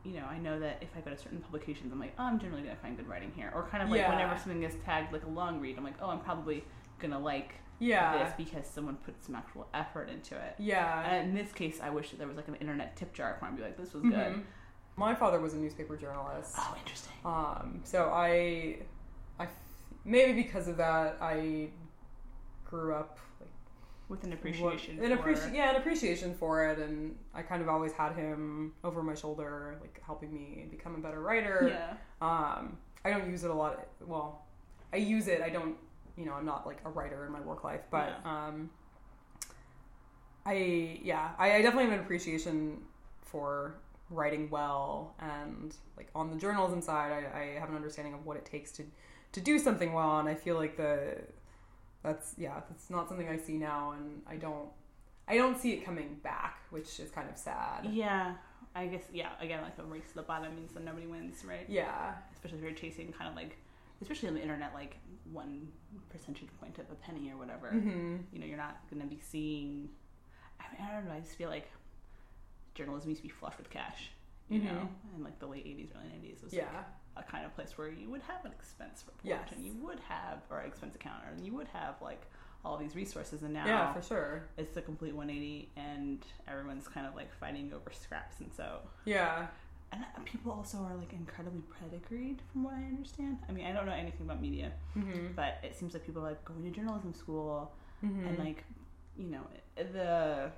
you 0.05 0.15
know, 0.15 0.25
I 0.25 0.39
know 0.39 0.59
that 0.59 0.79
if 0.81 0.89
I 0.97 1.01
go 1.01 1.11
to 1.11 1.19
certain 1.19 1.41
publications, 1.41 1.93
I'm 1.93 2.01
like, 2.01 2.15
oh, 2.19 2.23
I'm 2.25 2.39
generally 2.39 2.63
gonna 2.63 2.77
find 2.77 2.97
good 2.97 3.07
writing 3.09 3.31
here, 3.37 3.53
or 3.55 3.65
kind 3.65 3.83
of 3.83 3.91
like 3.91 3.99
Yeah. 3.99 4.11
whenever 4.11 4.37
something 4.39 4.63
is 4.63 4.75
tagged 4.87 5.13
like 5.13 5.25
a 5.25 5.29
long 5.29 5.61
read, 5.61 5.77
I'm 5.77 5.85
like, 5.85 6.01
oh, 6.01 6.09
I'm 6.09 6.21
probably 6.21 6.65
gonna 6.99 7.19
like 7.19 7.57
Yeah, 7.79 8.25
this 8.25 8.33
because 8.37 8.67
someone 8.67 8.97
put 8.97 9.23
some 9.25 9.35
actual 9.35 9.67
effort 9.75 10.09
into 10.09 10.35
it. 10.37 10.55
yeah. 10.59 11.03
And 11.11 11.29
in 11.31 11.35
this 11.35 11.53
case, 11.53 11.79
I 11.83 11.91
wish 11.91 12.11
that 12.11 12.19
there 12.19 12.27
was 12.29 12.37
like 12.37 12.49
an 12.49 12.55
internet 12.57 12.97
tip 12.97 13.13
jar 13.13 13.37
where 13.39 13.51
I'd 13.51 13.57
be 13.57 13.63
like, 13.63 13.77
this 13.77 13.93
was 13.93 14.03
good. 14.03 14.13
Mhm. 14.13 14.43
My 14.97 15.15
father 15.15 15.41
was 15.41 15.53
a 15.53 15.59
newspaper 15.59 15.95
journalist. 15.97 16.55
Oh, 16.59 16.75
interesting. 16.79 17.13
Um, 17.25 17.81
so 17.85 18.11
I, 18.15 18.79
I, 19.39 19.47
maybe 20.07 20.33
because 20.43 20.69
of 20.69 20.79
that, 20.79 21.19
I 21.21 21.69
grew 22.65 22.95
up 22.95 23.19
like 23.41 23.51
With 24.09 24.25
an 24.25 24.31
what- 24.31 24.39
appreciation. 24.39 24.99
an 25.05 25.19
for... 25.19 25.31
yeah, 25.55 25.69
an 25.71 25.77
appreciation 25.77 26.35
for 26.35 26.65
it, 26.71 26.79
and 26.79 27.15
I 27.35 27.43
kind 27.43 27.61
of 27.61 27.69
always 27.69 27.93
had 27.93 28.15
him 28.15 28.73
over 28.85 29.03
my 29.03 29.15
shoulder, 29.15 29.77
like 29.83 30.01
helping 30.05 30.33
me 30.33 30.65
become 30.71 30.95
a 30.95 30.99
better 30.99 31.21
writer. 31.21 31.69
Yeah. 31.71 31.95
Um, 32.27 32.79
I 33.05 33.11
don't 33.11 33.29
use 33.31 33.45
it 33.45 33.51
a 33.51 33.55
lot. 33.55 33.87
Well, 34.01 34.47
I 34.95 34.97
use 34.97 35.29
it. 35.29 35.43
I 35.43 35.51
don't. 35.51 35.77
You 36.17 36.25
know, 36.25 36.35
I'm 36.35 36.47
not 36.47 36.67
like 36.67 36.79
a 36.85 36.91
writer 36.91 37.27
in 37.27 37.33
my 37.33 37.41
work 37.41 37.65
life, 37.65 37.83
but 37.91 38.21
um, 38.25 38.71
I 40.45 40.99
yeah, 41.03 41.31
I, 41.39 41.57
I 41.57 41.63
definitely 41.63 41.91
have 41.91 41.95
an 41.95 42.01
appreciation 42.01 42.79
for 43.23 43.75
writing 44.09 44.49
well 44.51 45.15
and 45.19 45.75
like 45.97 46.09
on 46.15 46.31
the 46.31 46.37
journalism 46.37 46.81
side, 46.81 47.11
I, 47.11 47.39
I 47.39 47.61
have 47.61 47.69
an 47.69 47.77
understanding 47.77 48.15
of 48.15 48.25
what 48.25 48.37
it 48.37 48.45
takes 48.45 48.71
to 48.73 48.85
to 49.33 49.41
do 49.41 49.59
something 49.59 49.93
well, 49.93 50.19
and 50.19 50.29
I 50.29 50.35
feel 50.35 50.57
like 50.57 50.77
the 50.77 51.19
that's 52.03 52.35
yeah, 52.39 52.61
that's 52.69 52.89
not 52.89 53.09
something 53.09 53.29
I 53.29 53.37
see 53.37 53.59
now, 53.59 53.93
and 53.93 54.23
I 54.27 54.37
don't 54.37 54.69
I 55.29 55.37
don't 55.37 55.59
see 55.59 55.73
it 55.73 55.85
coming 55.85 56.19
back, 56.23 56.61
which 56.71 57.01
is 57.01 57.11
kind 57.11 57.29
of 57.29 57.37
sad. 57.37 57.87
Yeah. 57.91 58.35
I 58.75 58.87
guess, 58.89 59.05
yeah, 59.11 59.31
again, 59.41 59.63
like 59.63 59.79
a 59.79 59.83
race 59.85 60.09
to 60.11 60.17
the 60.17 60.23
bottom 60.23 60.55
means 60.55 60.75
that 60.75 60.85
nobody 60.85 61.07
wins, 61.07 61.43
right? 61.47 61.65
Yeah, 61.67 62.13
especially 62.35 62.59
if 62.59 62.65
you're 62.65 62.73
chasing 62.73 63.11
kind 63.11 63.31
of 63.31 63.35
like 63.35 63.57
especially 64.03 64.29
on 64.29 64.35
the 64.35 64.43
internet 64.43 64.73
like 64.75 64.97
one 65.33 65.69
percentage 66.11 66.49
point 66.61 66.79
of 66.79 66.85
a 66.91 66.95
penny 66.97 67.31
or 67.31 67.37
whatever 67.37 67.71
hmm 67.71 68.17
you 68.33 68.39
know 68.39 68.47
you're 68.47 68.57
not 68.57 68.79
going 68.91 69.01
to 69.03 69.09
be 69.09 69.21
seeing 69.21 69.89
I, 70.61 70.65
mean, 70.73 70.89
I 70.89 70.93
don't 70.95 71.07
know 71.07 71.15
i 71.15 71.21
just 71.21 71.37
feel 71.37 71.49
like 71.51 71.69
journalism 72.75 73.11
used 73.11 73.23
to 73.23 73.29
be 73.29 73.33
flush 73.33 73.55
with 73.59 73.71
cash 73.71 74.11
you 74.49 74.61
know 74.61 74.89
Mhm. 74.89 75.17
in 75.17 75.25
like 75.25 75.39
the 75.41 75.47
late 75.47 75.65
80s 75.67 75.91
early 75.97 76.09
90s 76.09 76.39
it 76.39 76.45
was 76.45 76.53
yeah. 76.53 76.67
like 76.67 77.27
a 77.27 77.31
kind 77.31 77.45
of 77.47 77.55
place 77.55 77.77
where 77.79 77.89
you 77.89 78.11
would 78.11 78.23
have 78.23 78.45
an 78.45 78.53
expense 78.53 79.03
report 79.07 79.25
Yes. 79.25 79.49
and 79.53 79.65
you 79.65 79.73
would 79.83 79.99
have 80.01 80.43
or 80.51 80.61
expense 80.61 80.95
accountant 80.95 81.37
and 81.39 81.47
you 81.47 81.53
would 81.55 81.69
have 81.69 81.95
like 82.03 82.23
all 82.65 82.77
these 82.77 82.95
resources 82.95 83.43
and 83.43 83.55
now 83.55 83.65
Yeah, 83.67 83.93
for 83.95 84.03
sure. 84.03 84.49
it's 84.57 84.73
the 84.73 84.83
complete 84.83 85.15
180 85.15 85.71
and 85.77 86.25
everyone's 86.47 86.87
kind 86.87 87.07
of 87.07 87.15
like 87.15 87.33
fighting 87.41 87.73
over 87.73 87.91
scraps 87.93 88.41
and 88.41 88.53
so 88.53 88.81
Yeah. 89.05 89.47
And 90.15 90.25
people 90.25 90.53
also 90.53 90.79
are 90.79 90.95
like 90.97 91.13
incredibly 91.13 91.63
pedigreed, 91.81 92.41
from 92.53 92.65
what 92.65 92.75
I 92.75 92.85
understand. 92.85 93.39
I 93.49 93.53
mean, 93.53 93.67
I 93.67 93.73
don't 93.73 93.87
know 93.87 93.93
anything 93.93 94.23
about 94.23 94.41
media, 94.41 94.73
Mm-hmm. 94.97 95.29
but 95.35 95.59
it 95.63 95.77
seems 95.77 95.95
like 95.95 96.05
people 96.07 96.23
are 96.23 96.31
like 96.31 96.45
going 96.45 96.63
to 96.65 96.71
journalism 96.71 97.15
school 97.15 97.73
Mm-hmm. 98.05 98.27
and 98.27 98.39
like, 98.39 98.65
you 99.17 99.29
know, 99.31 99.41
the 99.77 100.51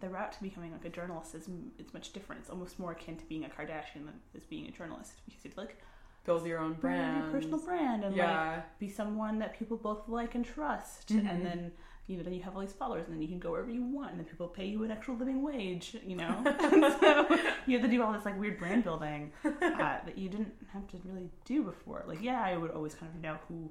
the 0.00 0.08
route 0.08 0.32
to 0.32 0.42
becoming 0.42 0.70
like 0.72 0.84
a 0.84 0.88
journalist 0.88 1.34
is 1.34 1.48
it's 1.78 1.92
much 1.94 2.12
different. 2.12 2.40
It's 2.42 2.50
almost 2.50 2.78
more 2.78 2.92
akin 2.92 3.16
to 3.16 3.24
being 3.26 3.44
a 3.44 3.48
Kardashian 3.48 4.04
than 4.06 4.14
is 4.34 4.44
being 4.46 4.66
a 4.66 4.70
journalist 4.70 5.12
because 5.26 5.44
you 5.44 5.50
like 5.56 5.76
build 6.24 6.46
your 6.46 6.58
own 6.58 6.74
brand 6.74 7.24
your 7.24 7.32
personal 7.32 7.58
brand 7.58 8.04
and 8.04 8.14
like 8.16 8.26
yeah. 8.26 8.62
be 8.78 8.88
someone 8.88 9.38
that 9.38 9.58
people 9.58 9.76
both 9.76 10.08
like 10.08 10.34
and 10.34 10.44
trust, 10.44 11.08
Mhm. 11.08 11.30
and 11.30 11.46
then. 11.46 11.72
You 12.08 12.16
know, 12.16 12.22
then 12.22 12.32
you 12.32 12.42
have 12.42 12.54
all 12.56 12.62
these 12.62 12.72
followers, 12.72 13.04
and 13.06 13.14
then 13.14 13.22
you 13.22 13.28
can 13.28 13.38
go 13.38 13.52
wherever 13.52 13.70
you 13.70 13.84
want, 13.84 14.10
and 14.10 14.18
then 14.18 14.26
people 14.26 14.48
pay 14.48 14.64
you 14.66 14.82
an 14.82 14.90
actual 14.90 15.16
living 15.16 15.42
wage. 15.42 15.94
You 16.04 16.16
know, 16.16 16.42
so 17.00 17.38
you 17.66 17.78
have 17.78 17.86
to 17.86 17.88
do 17.88 18.02
all 18.02 18.12
this 18.12 18.24
like 18.24 18.38
weird 18.40 18.58
brand 18.58 18.82
building 18.82 19.30
uh, 19.44 19.50
that 19.60 20.16
you 20.16 20.28
didn't 20.28 20.52
have 20.72 20.88
to 20.88 20.96
really 21.04 21.28
do 21.44 21.62
before. 21.62 22.04
Like, 22.06 22.22
yeah, 22.22 22.42
I 22.42 22.56
would 22.56 22.70
always 22.70 22.94
kind 22.94 23.12
of 23.14 23.20
know 23.20 23.36
who, 23.46 23.70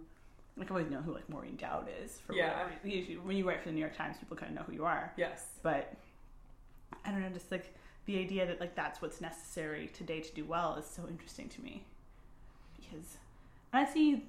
like, 0.56 0.69
I 0.69 0.76
always 0.76 0.89
know 0.89 1.02
who 1.02 1.13
like 1.13 1.28
Maureen 1.30 1.56
Dowd 1.58 1.89
is. 2.04 2.19
For 2.26 2.34
Yeah. 2.34 2.67
Usually, 2.84 3.17
when 3.17 3.36
you 3.38 3.47
write 3.47 3.62
for 3.62 3.69
the 3.69 3.73
New 3.73 3.82
York 3.82 3.97
Times, 3.97 4.17
people 4.17 4.38
kind 4.38 4.52
of 4.52 4.58
know 4.58 4.63
who 4.67 4.73
you 4.73 4.86
are. 4.86 5.13
yes. 5.17 5.45
But 5.63 5.93
I 7.04 7.12
don't 7.12 7.21
know, 7.21 7.30
just 7.30 7.52
like 7.52 7.73
the 8.06 8.19
idea 8.19 8.45
that 8.45 8.60
like 8.60 8.76
that's 8.76 9.02
what's 9.02 9.19
necessary 9.19 9.89
today 9.93 10.21
to 10.21 10.34
do 10.34 10.45
well 10.45 10.76
is 10.76 10.86
so 10.86 11.08
interesting 11.10 11.50
to 11.50 11.62
me. 11.62 11.84
because 12.76 13.17
and 13.73 13.86
I 13.86 13.91
see 13.91 14.23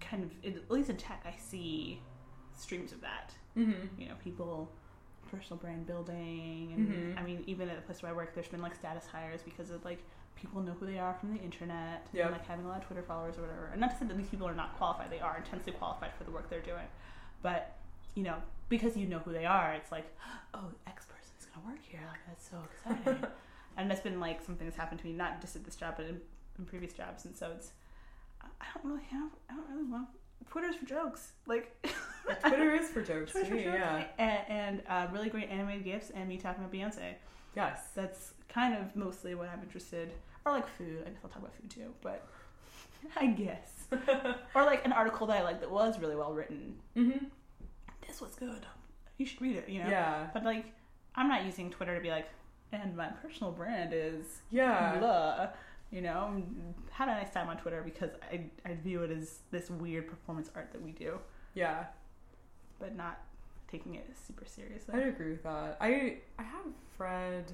kind 0.00 0.22
of 0.22 0.30
at 0.54 0.70
least 0.70 0.90
in 0.90 0.96
tech, 0.96 1.24
I 1.26 1.34
see 1.38 2.00
streams 2.56 2.92
of 2.92 3.00
that. 3.02 3.32
Mm-hmm. 3.56 4.00
You 4.00 4.08
know, 4.08 4.14
people 4.22 4.70
personal 5.30 5.56
brand 5.58 5.86
building, 5.86 6.72
and 6.74 6.88
Mhm. 6.88 7.18
I 7.18 7.22
mean, 7.24 7.42
even 7.46 7.68
at 7.68 7.76
the 7.76 7.82
place 7.82 8.02
where 8.02 8.12
I 8.12 8.14
work, 8.14 8.34
there's 8.34 8.48
been 8.48 8.62
like 8.62 8.74
status 8.74 9.06
hires 9.06 9.42
because 9.42 9.70
of 9.70 9.84
like 9.84 10.02
people 10.36 10.60
know 10.62 10.72
who 10.72 10.86
they 10.86 10.98
are 10.98 11.14
from 11.14 11.34
the 11.34 11.40
internet, 11.42 12.06
Yep. 12.12 12.26
and 12.26 12.32
like 12.32 12.46
having 12.46 12.64
a 12.64 12.68
lot 12.68 12.78
of 12.82 12.86
Twitter 12.86 13.02
followers 13.02 13.36
or 13.38 13.42
whatever. 13.42 13.66
And 13.72 13.80
not 13.80 13.90
to 13.92 13.96
say 13.96 14.06
that 14.06 14.16
these 14.16 14.28
people 14.28 14.46
are 14.46 14.54
not 14.54 14.76
qualified; 14.76 15.10
they 15.10 15.18
are 15.20 15.36
intensely 15.36 15.72
qualified 15.72 16.12
for 16.16 16.24
the 16.24 16.30
work 16.30 16.48
they're 16.48 16.60
doing. 16.60 16.86
But 17.42 17.76
you 18.14 18.22
know, 18.22 18.36
because 18.68 18.96
you 18.96 19.06
know 19.06 19.18
who 19.18 19.32
they 19.32 19.44
are, 19.46 19.72
it's 19.74 19.90
like, 19.90 20.06
oh, 20.54 20.70
X 20.86 21.06
person 21.06 21.32
is 21.40 21.46
gonna 21.46 21.66
work 21.66 21.82
here. 21.82 22.00
Like 22.08 22.20
that's 22.28 22.48
so 22.48 22.58
exciting. 22.70 23.26
and 23.76 23.90
that's 23.90 24.00
been 24.00 24.20
like 24.20 24.42
something 24.44 24.66
that's 24.66 24.78
happened 24.78 25.00
to 25.00 25.06
me, 25.06 25.12
not 25.12 25.40
just 25.40 25.56
at 25.56 25.64
this 25.64 25.74
job, 25.76 25.94
but 25.96 26.06
in, 26.06 26.20
in 26.58 26.64
previous 26.66 26.92
jobs. 26.92 27.24
And 27.24 27.34
so 27.36 27.50
it's, 27.56 27.72
I 28.42 28.64
don't 28.74 28.90
really 28.92 29.04
have, 29.10 29.30
I 29.50 29.54
don't 29.54 29.68
really 29.70 29.90
want 29.90 30.08
Twitter's 30.50 30.76
for 30.76 30.86
jokes, 30.86 31.32
like. 31.46 31.74
Twitter 32.46 32.72
is 32.74 32.88
for 32.88 33.02
jokes. 33.02 33.32
Twitter's 33.32 33.48
to 33.48 33.56
for 33.56 33.62
jokes, 33.62 33.78
yeah. 33.78 34.04
and, 34.18 34.40
and 34.48 34.82
uh, 34.88 35.06
really 35.12 35.28
great 35.28 35.48
animated 35.50 35.84
gifs, 35.84 36.10
and 36.10 36.28
me 36.28 36.36
talking 36.36 36.64
about 36.64 36.72
Beyonce. 36.72 37.14
Yes. 37.54 37.88
That's 37.94 38.32
kind 38.48 38.74
of 38.76 38.94
mostly 38.96 39.34
what 39.34 39.48
I'm 39.48 39.62
interested. 39.62 40.12
Or 40.44 40.52
like 40.52 40.68
food. 40.76 41.02
I 41.06 41.10
guess 41.10 41.20
I'll 41.24 41.30
talk 41.30 41.40
about 41.40 41.54
food 41.54 41.70
too, 41.70 41.92
but 42.02 42.26
I 43.16 43.26
guess. 43.26 43.86
or 44.54 44.64
like 44.64 44.84
an 44.84 44.92
article 44.92 45.26
that 45.28 45.38
I 45.38 45.42
like 45.42 45.60
that 45.60 45.70
was 45.70 45.98
really 45.98 46.16
well 46.16 46.32
written. 46.32 46.76
Mm-hmm. 46.96 47.24
This 48.06 48.20
was 48.20 48.34
good. 48.34 48.66
You 49.18 49.26
should 49.26 49.40
read 49.40 49.56
it. 49.56 49.68
You 49.68 49.82
know. 49.82 49.88
Yeah. 49.88 50.26
But 50.32 50.44
like, 50.44 50.66
I'm 51.14 51.28
not 51.28 51.44
using 51.44 51.70
Twitter 51.70 51.94
to 51.94 52.00
be 52.00 52.10
like, 52.10 52.28
and 52.72 52.96
my 52.96 53.08
personal 53.08 53.52
brand 53.52 53.92
is 53.92 54.24
Yeah. 54.50 54.98
blah. 54.98 55.48
You 55.90 56.02
know, 56.02 56.42
had 56.90 57.08
a 57.08 57.12
nice 57.12 57.30
time 57.32 57.48
on 57.48 57.56
Twitter 57.58 57.80
because 57.84 58.10
I 58.30 58.46
I 58.64 58.74
view 58.74 59.02
it 59.02 59.10
as 59.10 59.38
this 59.50 59.70
weird 59.70 60.08
performance 60.08 60.50
art 60.54 60.72
that 60.72 60.82
we 60.82 60.90
do, 60.90 61.18
Yeah. 61.54 61.84
But 62.78 62.94
not 62.96 63.20
taking 63.70 63.94
it 63.94 64.06
super 64.26 64.44
seriously. 64.46 64.94
I'd 64.94 65.08
agree 65.08 65.30
with 65.32 65.42
that. 65.42 65.76
I 65.80 66.18
I 66.38 66.42
have 66.42 66.66
read 66.98 67.52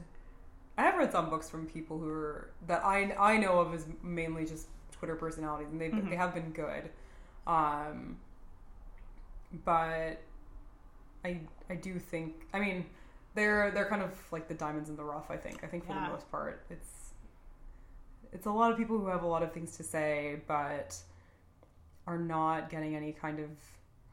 I 0.79 0.83
have 0.83 0.97
read 0.97 1.13
some 1.13 1.29
books 1.31 1.49
from 1.51 1.67
people 1.67 1.99
who 1.99 2.09
are 2.09 2.51
that 2.67 2.85
I 2.85 3.15
I 3.19 3.37
know 3.39 3.61
of 3.61 3.75
as 3.75 3.87
mainly 4.03 4.45
just 4.47 4.69
Twitter 4.91 5.17
personalities, 5.17 5.69
and 5.71 5.81
they 5.81 5.91
have 5.91 6.05
Mhm. 6.05 6.11
they 6.11 6.17
have 6.17 6.35
been 6.35 6.53
good. 6.53 6.91
Um, 7.47 8.19
but 9.65 10.21
I 11.25 11.41
I 11.69 11.75
do 11.77 11.99
think 11.99 12.47
I 12.53 12.61
mean 12.61 12.87
they're 13.35 13.71
they're 13.71 13.89
kind 13.89 14.03
of 14.03 14.17
like 14.33 14.49
the 14.49 14.55
diamonds 14.55 14.89
in 14.91 14.97
the 14.97 15.05
rough. 15.05 15.31
I 15.31 15.37
think 15.37 15.63
I 15.65 15.67
think 15.67 15.85
for 15.87 15.93
Yeah. 15.93 16.07
the 16.07 16.13
most 16.13 16.31
part 16.31 16.65
it's 16.71 17.15
it's 18.33 18.47
a 18.47 18.51
lot 18.51 18.71
of 18.73 18.79
people 18.79 18.99
who 18.99 19.07
have 19.09 19.23
a 19.23 19.27
lot 19.27 19.43
of 19.43 19.53
things 19.53 19.77
to 19.77 19.83
say, 19.83 20.41
but 20.47 20.97
are 22.07 22.19
not 22.19 22.71
getting 22.71 22.97
any 22.97 23.13
kind 23.13 23.39
of 23.39 23.51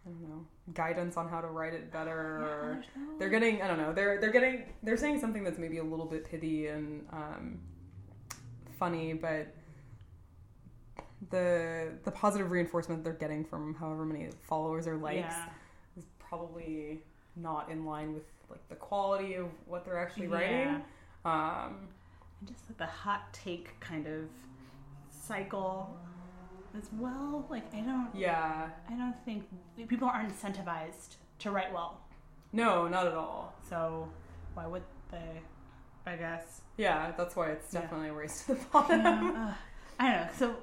I 0.05 0.09
don't 0.09 0.21
know 0.29 0.45
guidance 0.73 1.17
on 1.17 1.27
how 1.27 1.41
to 1.41 1.47
write 1.47 1.73
it 1.73 1.91
better 1.91 2.11
or 2.19 2.83
Yeah, 2.95 3.01
they're 3.17 3.29
getting 3.29 3.61
I 3.61 3.67
don't 3.67 3.77
know 3.77 3.93
they're 3.93 4.19
they're 4.19 4.31
getting 4.31 4.63
they're 4.83 4.97
saying 4.97 5.19
something 5.19 5.43
that's 5.43 5.57
maybe 5.59 5.77
a 5.79 5.83
little 5.83 6.05
bit 6.05 6.25
pithy 6.29 6.67
and 6.67 7.05
um, 7.11 7.59
funny, 8.77 9.13
but 9.13 9.47
the 11.31 11.89
the 12.05 12.11
positive 12.11 12.51
reinforcement 12.51 13.03
they're 13.03 13.13
getting 13.13 13.43
from 13.43 13.75
however 13.75 14.05
many 14.05 14.29
followers 14.47 14.87
or 14.87 14.95
likes 14.97 15.17
Yeah. 15.19 15.49
is 15.97 16.05
probably 16.17 17.01
not 17.35 17.69
in 17.69 17.85
line 17.85 18.13
with 18.13 18.23
like 18.49 18.67
the 18.69 18.75
quality 18.75 19.35
of 19.35 19.47
what 19.65 19.85
they're 19.85 19.99
actually 19.99 20.27
Yeah. 20.27 20.33
writing. 20.33 20.83
Um, 21.25 21.87
And 22.39 22.47
just 22.47 22.69
like 22.69 22.77
the 22.77 22.85
hot 22.85 23.33
take 23.33 23.77
kind 23.79 24.07
of 24.07 24.29
cycle 25.11 25.97
as 26.77 26.89
well. 26.97 27.45
Like 27.49 27.73
I 27.73 27.79
don't, 27.81 28.09
yeah, 28.13 28.69
I 28.89 28.93
don't 28.93 29.15
think 29.25 29.45
people 29.87 30.07
aren't 30.07 30.29
incentivized 30.35 31.15
to 31.39 31.51
write 31.51 31.73
well. 31.73 31.99
no, 32.53 32.87
not 32.87 33.07
at 33.07 33.13
all. 33.13 33.53
So 33.69 34.07
why 34.53 34.65
would 34.67 34.83
they? 35.11 35.41
I 36.05 36.15
guess. 36.15 36.61
Yeah, 36.77 37.11
that's 37.17 37.35
why 37.35 37.49
it's 37.49 37.73
Yeah. 37.73 37.81
definitely 37.81 38.09
a 38.09 38.13
race 38.13 38.45
to 38.45 38.55
the 38.55 38.65
bottom. 38.71 39.05
Uh, 39.35 39.53
I 39.99 40.11
don't 40.11 40.21
know. 40.21 40.27
So 40.37 40.55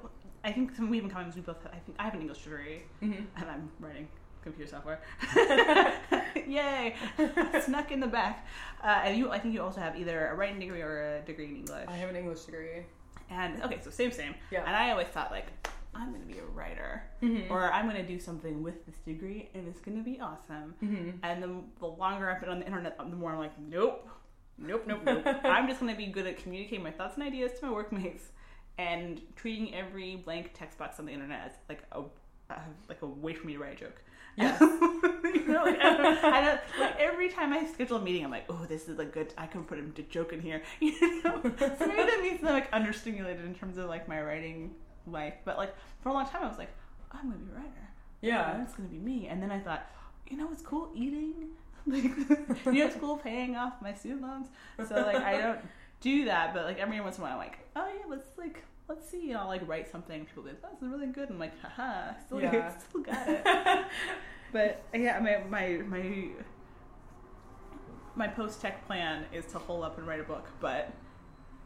I 0.43 0.51
think 0.51 0.75
some 0.75 0.89
we've 0.89 1.01
been 1.01 1.11
coming. 1.11 1.31
We 1.35 1.41
both. 1.41 1.65
I 1.67 1.77
think 1.77 1.95
I 1.99 2.03
have 2.03 2.13
an 2.15 2.21
English 2.21 2.43
degree, 2.43 2.81
Mhm. 3.01 3.25
and 3.37 3.49
I'm 3.49 3.69
writing 3.79 4.07
computer 4.43 4.69
software. 4.69 4.99
Yay! 6.47 6.95
Snuck 7.65 7.91
in 7.91 7.99
the 7.99 8.07
back. 8.07 8.45
Uh, 8.83 9.01
and 9.03 9.17
you, 9.17 9.31
I 9.31 9.39
think 9.39 9.53
you 9.53 9.61
also 9.61 9.81
have 9.81 9.97
either 9.99 10.27
a 10.29 10.35
writing 10.35 10.59
degree 10.59 10.81
or 10.81 11.17
a 11.17 11.21
degree 11.21 11.45
in 11.45 11.55
English. 11.57 11.85
I 11.87 11.95
have 11.97 12.09
an 12.09 12.15
English 12.15 12.41
degree. 12.41 12.85
And 13.29 13.61
okay, 13.63 13.79
so 13.81 13.89
same, 13.89 14.11
same. 14.11 14.35
Yeah. 14.51 14.63
And 14.65 14.75
I 14.75 14.91
always 14.91 15.07
thought 15.07 15.31
like, 15.31 15.47
I'm 15.97 16.11
gonna 16.13 16.25
be 16.25 16.37
a 16.39 16.45
writer, 16.45 17.03
Mhm. 17.21 17.49
or 17.49 17.71
I'm 17.71 17.87
gonna 17.87 18.05
do 18.07 18.19
something 18.19 18.61
with 18.63 18.85
this 18.85 18.97
degree, 18.99 19.49
and 19.53 19.67
it's 19.67 19.79
gonna 19.81 20.03
be 20.03 20.19
awesome. 20.19 20.75
Mhm. 20.83 21.19
And 21.23 21.41
the, 21.43 21.61
the 21.79 21.87
longer 21.87 22.29
I've 22.29 22.39
been 22.39 22.49
on 22.49 22.59
the 22.59 22.65
internet, 22.65 22.97
the 22.97 23.05
more 23.05 23.31
I'm 23.31 23.39
like, 23.39 23.57
nope, 23.59 24.07
nope, 24.57 24.83
nope, 24.87 25.01
nope. 25.05 25.23
I'm 25.43 25.67
just 25.67 25.79
gonna 25.79 25.95
be 25.95 26.07
good 26.07 26.27
at 26.27 26.37
communicating 26.37 26.83
my 26.83 26.91
thoughts 26.91 27.15
and 27.15 27.23
ideas 27.23 27.59
to 27.59 27.65
my 27.65 27.71
workmates, 27.71 28.31
and 28.77 29.21
treating 29.35 29.73
every 29.73 30.17
blank 30.17 30.51
text 30.53 30.77
box 30.77 30.99
on 30.99 31.05
the 31.07 31.11
internet 31.11 31.45
as 31.47 31.51
like 31.69 31.83
a 31.91 32.03
uh, 32.49 32.59
like 32.87 33.01
a 33.01 33.05
way 33.07 33.33
for 33.33 33.45
me 33.47 33.53
to 33.53 33.59
write 33.59 33.73
a 33.73 33.75
joke. 33.85 34.01
Yes. 34.37 34.61
you 34.61 35.47
know, 35.47 35.63
like, 35.63 35.79
I 35.81 35.97
don't, 35.97 36.23
I 36.23 36.41
don't, 36.41 36.59
like 36.79 36.95
every 36.99 37.27
time 37.27 37.51
I 37.51 37.65
schedule 37.65 37.97
a 37.97 38.01
meeting, 38.01 38.23
I'm 38.23 38.29
like, 38.31 38.45
oh, 38.49 38.65
this 38.69 38.87
is 38.87 38.99
a 38.99 39.03
good. 39.05 39.33
I 39.37 39.47
can 39.47 39.63
put 39.63 39.79
a 39.79 39.81
joke 40.03 40.31
in 40.31 40.39
here. 40.41 40.61
You 40.79 41.23
know, 41.23 41.41
so 41.41 41.49
maybe 41.87 42.03
that 42.03 42.19
means 42.21 42.39
I'm 42.43 42.53
like 42.53 42.71
understimulated 42.71 43.43
in 43.45 43.55
terms 43.55 43.77
of 43.77 43.87
like 43.89 44.07
my 44.07 44.21
writing 44.21 44.75
life. 45.11 45.35
But 45.45 45.57
like 45.57 45.73
for 46.01 46.09
a 46.09 46.13
long 46.13 46.25
time, 46.27 46.43
I 46.43 46.47
was 46.47 46.57
like, 46.57 46.71
I'm 47.11 47.29
gonna 47.29 47.35
be 47.35 47.51
a 47.51 47.55
writer. 47.55 47.89
Yeah. 48.21 48.61
it's 48.63 48.73
gonna 48.75 48.89
be 48.89 48.97
me. 48.97 49.27
And 49.27 49.41
then 49.41 49.51
I 49.51 49.59
thought, 49.59 49.89
you 50.29 50.37
know, 50.37 50.49
it's 50.51 50.61
cool 50.61 50.91
eating. 50.95 51.33
Like, 51.89 52.03
you 52.65 52.73
know, 52.73 52.85
it's 52.87 52.97
cool 52.97 53.15
paying 53.15 53.55
off 53.55 53.81
my 53.81 53.93
student 53.93 54.21
loans. 54.21 54.47
So 54.89 54.95
like, 54.95 55.15
I 55.23 55.37
don't 55.37 55.59
do 56.01 56.25
that, 56.25 56.53
but 56.53 56.65
like 56.65 56.79
every 56.79 56.99
once 56.99 57.15
in 57.17 57.21
a 57.21 57.27
while, 57.27 57.33
I'm 57.33 57.39
like, 57.39 57.59
oh 57.77 57.87
yeah, 57.87 58.03
let's 58.09 58.37
like. 58.37 58.61
Let's 58.89 59.09
see, 59.09 59.31
and 59.31 59.39
I'll 59.39 59.47
like 59.47 59.65
write 59.67 59.89
something. 59.91 60.25
People 60.25 60.43
be 60.43 60.49
like, 60.49 60.61
"That's 60.61 60.81
really 60.81 61.07
good." 61.07 61.29
I'm 61.29 61.37
like, 61.39 61.51
haha, 61.61 62.13
still, 62.25 62.41
Yeah. 62.41 62.77
still 62.77 63.01
got 63.01 63.27
it. 63.27 63.85
But 64.53 64.83
yeah, 64.93 65.19
my 65.19 65.43
my 65.49 65.83
my 65.85 66.27
my 68.15 68.27
post 68.27 68.61
tech 68.61 68.85
plan 68.87 69.25
is 69.33 69.45
to 69.47 69.59
hole 69.59 69.83
up 69.83 69.97
and 69.97 70.07
write 70.07 70.19
a 70.19 70.23
book, 70.23 70.47
but 70.59 70.91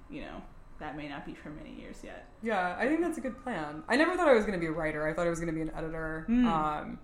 you 0.09 0.21
know 0.21 0.41
that 0.81 0.97
may 0.97 1.07
not 1.07 1.25
be 1.25 1.33
for 1.33 1.49
many 1.49 1.73
years 1.79 1.97
yet. 2.03 2.27
Yeah, 2.43 2.75
I 2.77 2.87
think 2.87 2.99
that's 3.01 3.17
a 3.17 3.21
good 3.21 3.41
plan. 3.41 3.83
I 3.87 3.95
never 3.95 4.17
thought 4.17 4.27
I 4.27 4.33
was 4.33 4.43
going 4.45 4.59
to 4.59 4.59
be 4.59 4.65
a 4.67 4.71
writer. 4.71 5.07
I 5.07 5.13
thought 5.13 5.25
I 5.27 5.29
was 5.29 5.39
going 5.39 5.47
to 5.53 5.55
be 5.55 5.61
an 5.61 5.71
editor. 5.75 6.25
Hmm. 6.27 6.47
Um, 6.47 6.99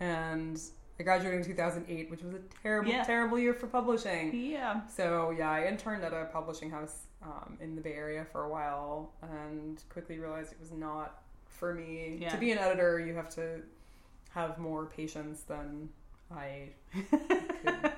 and 0.00 0.60
I 0.98 1.02
graduated 1.02 1.40
in 1.40 1.46
2008, 1.46 2.10
which 2.10 2.22
was 2.22 2.34
a 2.34 2.40
terrible, 2.62 2.90
Yeah. 2.90 3.04
terrible 3.04 3.38
year 3.38 3.54
for 3.54 3.66
publishing. 3.66 4.34
Yeah, 4.34 4.80
So 4.88 5.30
yeah, 5.30 5.50
I 5.50 5.66
interned 5.66 6.04
at 6.04 6.12
a 6.12 6.26
publishing 6.32 6.70
house 6.70 7.06
um, 7.22 7.56
in 7.60 7.74
the 7.76 7.80
Bay 7.80 7.94
Area 7.94 8.26
for 8.30 8.44
a 8.44 8.48
while, 8.48 9.12
and 9.22 9.82
quickly 9.88 10.18
realized 10.18 10.52
it 10.52 10.60
was 10.60 10.72
not 10.72 11.22
for 11.46 11.72
me. 11.74 12.18
Yeah. 12.20 12.30
To 12.30 12.36
be 12.38 12.50
an 12.52 12.58
editor, 12.58 12.98
you 13.00 13.14
have 13.14 13.28
to 13.36 13.62
have 14.30 14.58
more 14.58 14.86
patience 14.86 15.42
than 15.42 15.88
I 16.30 16.70
could 16.92 17.64
like, 17.64 17.92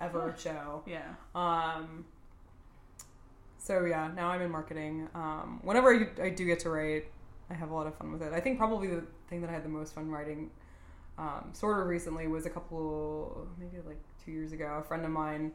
ever 0.00 0.34
show. 0.38 0.82
yeah, 0.86 1.14
Um, 1.34 2.04
so 3.68 3.84
yeah, 3.84 4.10
now 4.16 4.28
I'm 4.28 4.40
in 4.40 4.50
marketing. 4.50 5.08
Um, 5.14 5.60
whenever 5.62 5.92
I, 5.94 6.22
I 6.24 6.30
do 6.30 6.46
get 6.46 6.58
to 6.60 6.70
write, 6.70 7.04
I 7.50 7.54
have 7.54 7.70
a 7.70 7.74
lot 7.74 7.86
of 7.86 7.94
fun 7.96 8.10
with 8.10 8.22
it. 8.22 8.32
I 8.32 8.40
think 8.40 8.56
probably 8.56 8.88
the 8.88 9.04
thing 9.28 9.42
that 9.42 9.50
I 9.50 9.52
had 9.52 9.62
the 9.62 9.68
most 9.68 9.94
fun 9.94 10.10
writing, 10.10 10.50
um, 11.18 11.50
sort 11.52 11.78
of 11.78 11.86
recently, 11.86 12.26
was 12.28 12.46
a 12.46 12.50
couple, 12.50 13.46
maybe 13.58 13.76
like 13.86 14.00
two 14.24 14.32
years 14.32 14.52
ago. 14.52 14.78
A 14.80 14.82
friend 14.82 15.04
of 15.04 15.10
mine, 15.10 15.52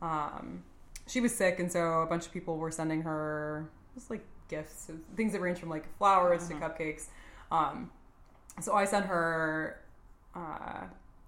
um, 0.00 0.62
she 1.08 1.20
was 1.20 1.34
sick, 1.34 1.58
and 1.58 1.70
so 1.70 2.02
a 2.02 2.06
bunch 2.06 2.26
of 2.26 2.32
people 2.32 2.56
were 2.56 2.70
sending 2.70 3.02
her 3.02 3.68
just 3.94 4.10
like 4.10 4.24
gifts, 4.46 4.88
things 5.16 5.32
that 5.32 5.40
range 5.40 5.58
from 5.58 5.68
like 5.68 5.92
flowers 5.98 6.48
Mhm. 6.48 6.48
to 6.48 6.54
cupcakes. 6.54 7.06
Um, 7.50 7.90
so 8.60 8.74
I 8.74 8.84
sent 8.84 9.06
her 9.06 9.80
uh, 10.36 10.84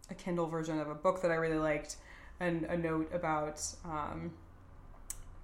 a 0.08 0.14
Kindle 0.16 0.46
version 0.46 0.78
of 0.78 0.88
a 0.88 0.94
book 0.94 1.20
that 1.22 1.32
I 1.32 1.34
really 1.34 1.58
liked, 1.58 1.96
and 2.38 2.62
a 2.66 2.76
note 2.76 3.10
about. 3.12 3.58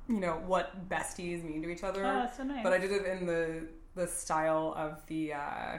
You 0.09 0.21
know 0.21 0.43
what 0.47 0.89
besties 0.89 1.43
mean 1.43 1.63
to 1.63 1.71
each 1.71 1.83
other, 1.83 2.05
oh, 2.05 2.15
that's 2.15 2.37
so 2.37 2.43
nice. 2.43 2.63
but 2.63 2.73
I 2.73 2.79
did 2.79 2.93
it 2.93 3.07
in 3.07 3.27
the 3.27 3.67
the 3.95 4.07
style 4.07 4.75
of 4.77 5.05
the 5.07 5.33
uh, 5.33 5.79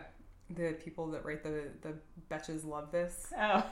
the 0.49 0.73
people 0.83 1.07
that 1.11 1.23
write 1.25 1.43
the 1.43 1.69
the 1.81 1.93
betches 2.29 2.65
love 2.65 2.91
this. 2.91 3.31
oh, 3.39 3.63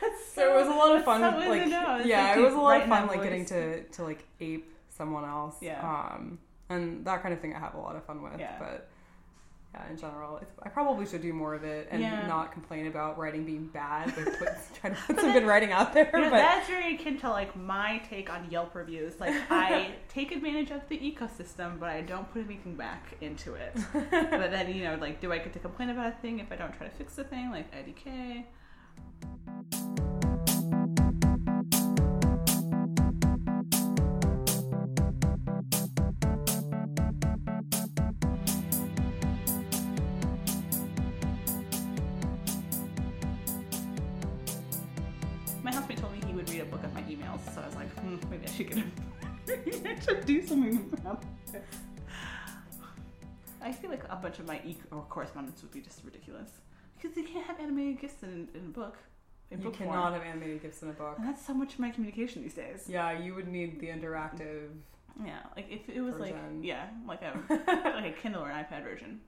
That's 0.00 0.26
So 0.34 0.52
it 0.52 0.58
was 0.58 0.68
a 0.68 0.70
lot 0.70 0.96
of 0.96 1.04
fun. 1.04 1.20
so 1.20 1.48
like 1.48 2.06
yeah, 2.06 2.38
it 2.38 2.40
was 2.42 2.54
a 2.54 2.58
lot 2.58 2.80
of 2.80 2.88
fun. 2.88 3.06
Like 3.06 3.22
getting 3.22 3.44
to 3.46 3.82
to 3.84 4.04
like 4.04 4.24
ape 4.40 4.72
someone 4.88 5.24
else. 5.24 5.56
Yeah. 5.60 5.80
Um, 5.82 6.38
and 6.68 7.04
that 7.04 7.22
kind 7.22 7.34
of 7.34 7.40
thing 7.40 7.54
I 7.54 7.58
have 7.58 7.74
a 7.74 7.80
lot 7.80 7.96
of 7.96 8.04
fun 8.04 8.22
with. 8.22 8.38
Yeah. 8.38 8.56
But 8.58 8.88
yeah, 9.74 9.88
in 9.90 9.96
general, 9.96 10.36
it's, 10.36 10.52
I 10.62 10.68
probably 10.68 11.06
should 11.06 11.22
do 11.22 11.32
more 11.32 11.54
of 11.54 11.64
it 11.64 11.88
and 11.90 12.02
Yeah. 12.02 12.26
not 12.26 12.52
complain 12.52 12.86
about 12.88 13.16
writing 13.16 13.44
being 13.44 13.68
bad, 13.68 14.12
but 14.14 14.24
put, 14.38 14.48
try 14.80 14.90
to 14.90 14.96
put 15.06 15.18
some 15.18 15.32
good 15.32 15.46
writing 15.46 15.72
out 15.72 15.94
there. 15.94 16.10
You 16.12 16.20
know, 16.20 16.30
but 16.30 16.36
that's 16.36 16.68
very 16.68 16.94
akin 16.94 17.18
to 17.20 17.30
like 17.30 17.56
my 17.56 18.02
take 18.10 18.30
on 18.30 18.50
Yelp 18.50 18.74
reviews. 18.74 19.18
Like 19.18 19.34
I 19.50 19.92
take 20.08 20.30
advantage 20.32 20.70
of 20.72 20.86
the 20.88 20.98
ecosystem, 20.98 21.80
but 21.80 21.88
I 21.88 22.02
don't 22.02 22.30
put 22.32 22.44
anything 22.44 22.74
back 22.74 23.14
into 23.22 23.54
it. 23.54 23.74
but 23.92 24.50
then 24.50 24.74
you 24.74 24.84
know, 24.84 24.96
like, 25.00 25.20
do 25.20 25.32
I 25.32 25.38
get 25.38 25.54
to 25.54 25.58
complain 25.58 25.88
about 25.88 26.12
a 26.12 26.16
thing 26.16 26.40
if 26.40 26.52
I 26.52 26.56
don't 26.56 26.76
try 26.76 26.86
to 26.86 26.94
fix 26.94 27.14
the 27.14 27.24
thing? 27.24 27.50
Like 27.50 27.72
IDK. 27.74 28.44
Bunch 54.32 54.40
of 54.40 54.46
my 54.46 54.60
e 54.64 54.78
correspondence 55.10 55.60
would 55.60 55.72
be 55.72 55.82
just 55.82 56.02
ridiculous 56.04 56.48
because 56.96 57.14
you 57.18 57.24
can't 57.24 57.46
have 57.46 57.60
animated 57.60 58.00
gifs 58.00 58.22
in, 58.22 58.48
in 58.54 58.60
a 58.60 58.68
book. 58.68 58.96
In 59.50 59.58
you 59.58 59.64
book 59.64 59.74
cannot 59.74 60.04
form. 60.04 60.12
have 60.14 60.22
animated 60.22 60.62
gifs 60.62 60.80
in 60.82 60.88
a 60.88 60.92
book. 60.92 61.16
And 61.18 61.28
that's 61.28 61.44
so 61.46 61.52
much 61.52 61.74
of 61.74 61.80
my 61.80 61.90
communication 61.90 62.40
these 62.42 62.54
days. 62.54 62.86
Yeah, 62.88 63.12
you 63.18 63.34
would 63.34 63.46
need 63.46 63.78
the 63.78 63.88
interactive. 63.88 64.68
Yeah, 65.22 65.40
like 65.54 65.66
if 65.70 65.86
it 65.94 66.00
was 66.00 66.14
like 66.14 66.34
yeah, 66.62 66.86
like 67.06 67.20
a 67.20 67.38
like 67.50 68.16
a 68.16 68.20
Kindle 68.22 68.42
or 68.42 68.48
an 68.48 68.64
iPad 68.64 68.84
version. 68.84 69.20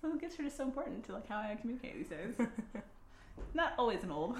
So 0.00 0.08
the 0.08 0.16
gifs 0.16 0.40
are 0.40 0.44
just 0.44 0.56
so 0.56 0.64
important 0.64 1.04
to 1.04 1.12
like 1.12 1.28
how 1.28 1.36
I 1.36 1.54
communicate 1.60 1.98
these 1.98 2.08
days. 2.08 2.48
Not 3.54 3.74
always 3.76 4.02
an 4.02 4.10
old. 4.10 4.38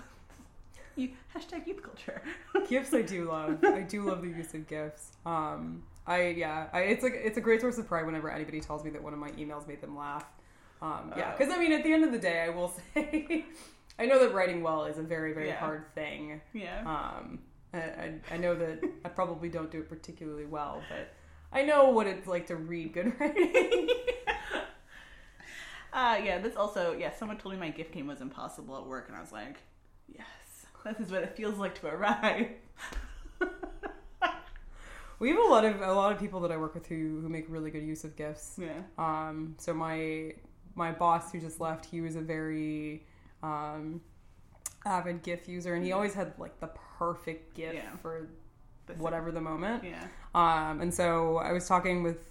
You 0.96 1.10
hashtag 1.36 1.66
youth 1.66 1.82
culture. 1.82 2.22
gifs 2.70 2.94
I 2.94 3.02
do 3.02 3.28
love. 3.28 3.62
I 3.64 3.82
do 3.82 4.02
love 4.02 4.22
the 4.22 4.28
use 4.28 4.54
of 4.54 4.66
gifs. 4.66 5.12
Um, 5.26 5.82
I 6.06 6.28
yeah, 6.28 6.68
I, 6.72 6.80
it's 6.82 7.02
like 7.02 7.14
it's 7.14 7.36
a 7.38 7.40
great 7.40 7.60
source 7.60 7.78
of 7.78 7.86
pride 7.86 8.06
whenever 8.06 8.30
anybody 8.30 8.60
tells 8.60 8.84
me 8.84 8.90
that 8.90 9.02
one 9.02 9.12
of 9.12 9.18
my 9.18 9.30
emails 9.32 9.66
made 9.68 9.80
them 9.80 9.96
laugh. 9.96 10.24
Um, 10.82 11.12
yeah, 11.16 11.32
Oh. 11.34 11.38
because 11.38 11.52
I 11.54 11.58
mean, 11.58 11.72
at 11.72 11.84
the 11.84 11.92
end 11.92 12.04
of 12.04 12.12
the 12.12 12.18
day, 12.18 12.40
I 12.42 12.48
will 12.48 12.68
say, 12.94 13.44
I 13.98 14.06
know 14.06 14.18
that 14.20 14.32
writing 14.34 14.62
well 14.62 14.84
is 14.86 14.98
a 14.98 15.02
very 15.02 15.32
very 15.34 15.48
Yeah. 15.48 15.58
hard 15.60 15.84
thing. 15.94 16.40
Yeah. 16.52 16.80
Um, 16.86 17.40
I, 17.72 17.78
I, 17.78 18.14
I 18.32 18.36
know 18.38 18.54
that 18.54 18.80
I 19.04 19.08
probably 19.10 19.48
don't 19.48 19.70
do 19.70 19.78
it 19.78 19.88
particularly 19.88 20.46
well, 20.46 20.82
but 20.88 21.12
I 21.52 21.62
know 21.64 21.90
what 21.90 22.06
it's 22.06 22.26
like 22.26 22.46
to 22.48 22.56
read 22.56 22.92
good 22.94 23.12
writing. 23.20 23.88
Uh, 25.92 26.20
yeah, 26.22 26.38
this 26.38 26.54
also, 26.54 26.92
yeah, 26.92 27.10
someone 27.12 27.36
told 27.36 27.52
me 27.52 27.58
my 27.60 27.68
gif 27.70 27.90
game 27.90 28.06
was 28.06 28.20
impossible 28.20 28.76
at 28.76 28.86
work, 28.86 29.08
and 29.08 29.16
I 29.16 29.20
was 29.20 29.32
like, 29.32 29.56
yes, 30.08 30.26
this 30.84 31.04
is 31.04 31.10
what 31.10 31.24
it 31.24 31.36
feels 31.36 31.58
like 31.58 31.80
to 31.80 31.88
arrive. 31.88 32.46
We 35.20 35.28
have 35.30 35.38
a 35.38 35.42
lot 35.42 35.64
of 35.64 35.80
a 35.82 35.92
lot 35.92 36.12
of 36.12 36.18
people 36.18 36.40
that 36.40 36.50
I 36.50 36.56
work 36.56 36.74
with 36.74 36.86
who 36.86 37.20
who 37.20 37.28
make 37.28 37.44
really 37.48 37.70
good 37.70 37.82
use 37.84 38.02
of 38.04 38.16
gifs. 38.16 38.58
Yeah. 38.58 38.80
Um, 38.98 39.54
so 39.58 39.72
my 39.74 40.32
my 40.74 40.90
boss 40.92 41.30
who 41.30 41.38
just 41.40 41.60
left, 41.60 41.84
he 41.84 42.00
was 42.00 42.16
a 42.16 42.20
very 42.20 43.04
um, 43.42 44.00
avid 44.86 45.22
GIF 45.22 45.48
user, 45.48 45.74
and 45.74 45.84
he 45.84 45.92
always 45.92 46.14
had 46.14 46.32
like 46.38 46.58
the 46.60 46.70
perfect 46.98 47.54
GIF 47.54 47.74
Yeah. 47.74 47.96
for 47.96 48.28
This- 48.86 48.98
whatever 48.98 49.30
the 49.30 49.40
moment. 49.40 49.84
Yeah. 49.84 50.06
Um, 50.34 50.80
and 50.80 50.92
so 50.92 51.36
I 51.36 51.52
was 51.52 51.68
talking 51.68 52.02
with 52.02 52.26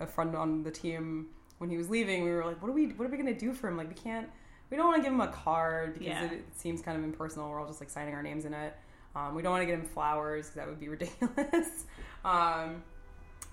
a 0.00 0.06
friend 0.06 0.34
on 0.34 0.62
the 0.62 0.70
team 0.70 1.28
when 1.58 1.68
he 1.70 1.76
was 1.76 1.90
leaving. 1.90 2.24
We 2.24 2.30
were 2.30 2.44
like, 2.44 2.60
"What 2.62 2.68
are 2.68 2.72
we? 2.72 2.88
What 2.88 3.06
are 3.06 3.10
we 3.10 3.16
gonna 3.18 3.34
do 3.38 3.52
for 3.52 3.68
him? 3.68 3.76
Like, 3.76 3.88
we 3.88 3.94
can't. 3.94 4.28
We 4.70 4.76
don't 4.78 4.86
want 4.86 4.96
to 4.96 5.02
give 5.02 5.12
him 5.12 5.20
a 5.20 5.28
card 5.28 5.92
because 5.98 6.06
Yeah. 6.08 6.24
it, 6.24 6.32
it 6.32 6.44
seems 6.58 6.80
kind 6.80 6.96
of 6.96 7.04
impersonal. 7.04 7.50
We're 7.50 7.60
all 7.60 7.66
just 7.66 7.80
like 7.80 7.90
signing 7.90 8.14
our 8.14 8.22
names 8.22 8.46
in 8.46 8.54
it. 8.54 8.74
Um, 9.14 9.34
we 9.34 9.42
don't 9.42 9.52
want 9.52 9.60
to 9.60 9.66
get 9.66 9.74
him 9.78 9.84
flowers 9.84 10.46
because 10.46 10.54
that 10.56 10.66
would 10.66 10.80
be 10.80 10.88
ridiculous. 10.88 11.84
Um, 12.24 12.82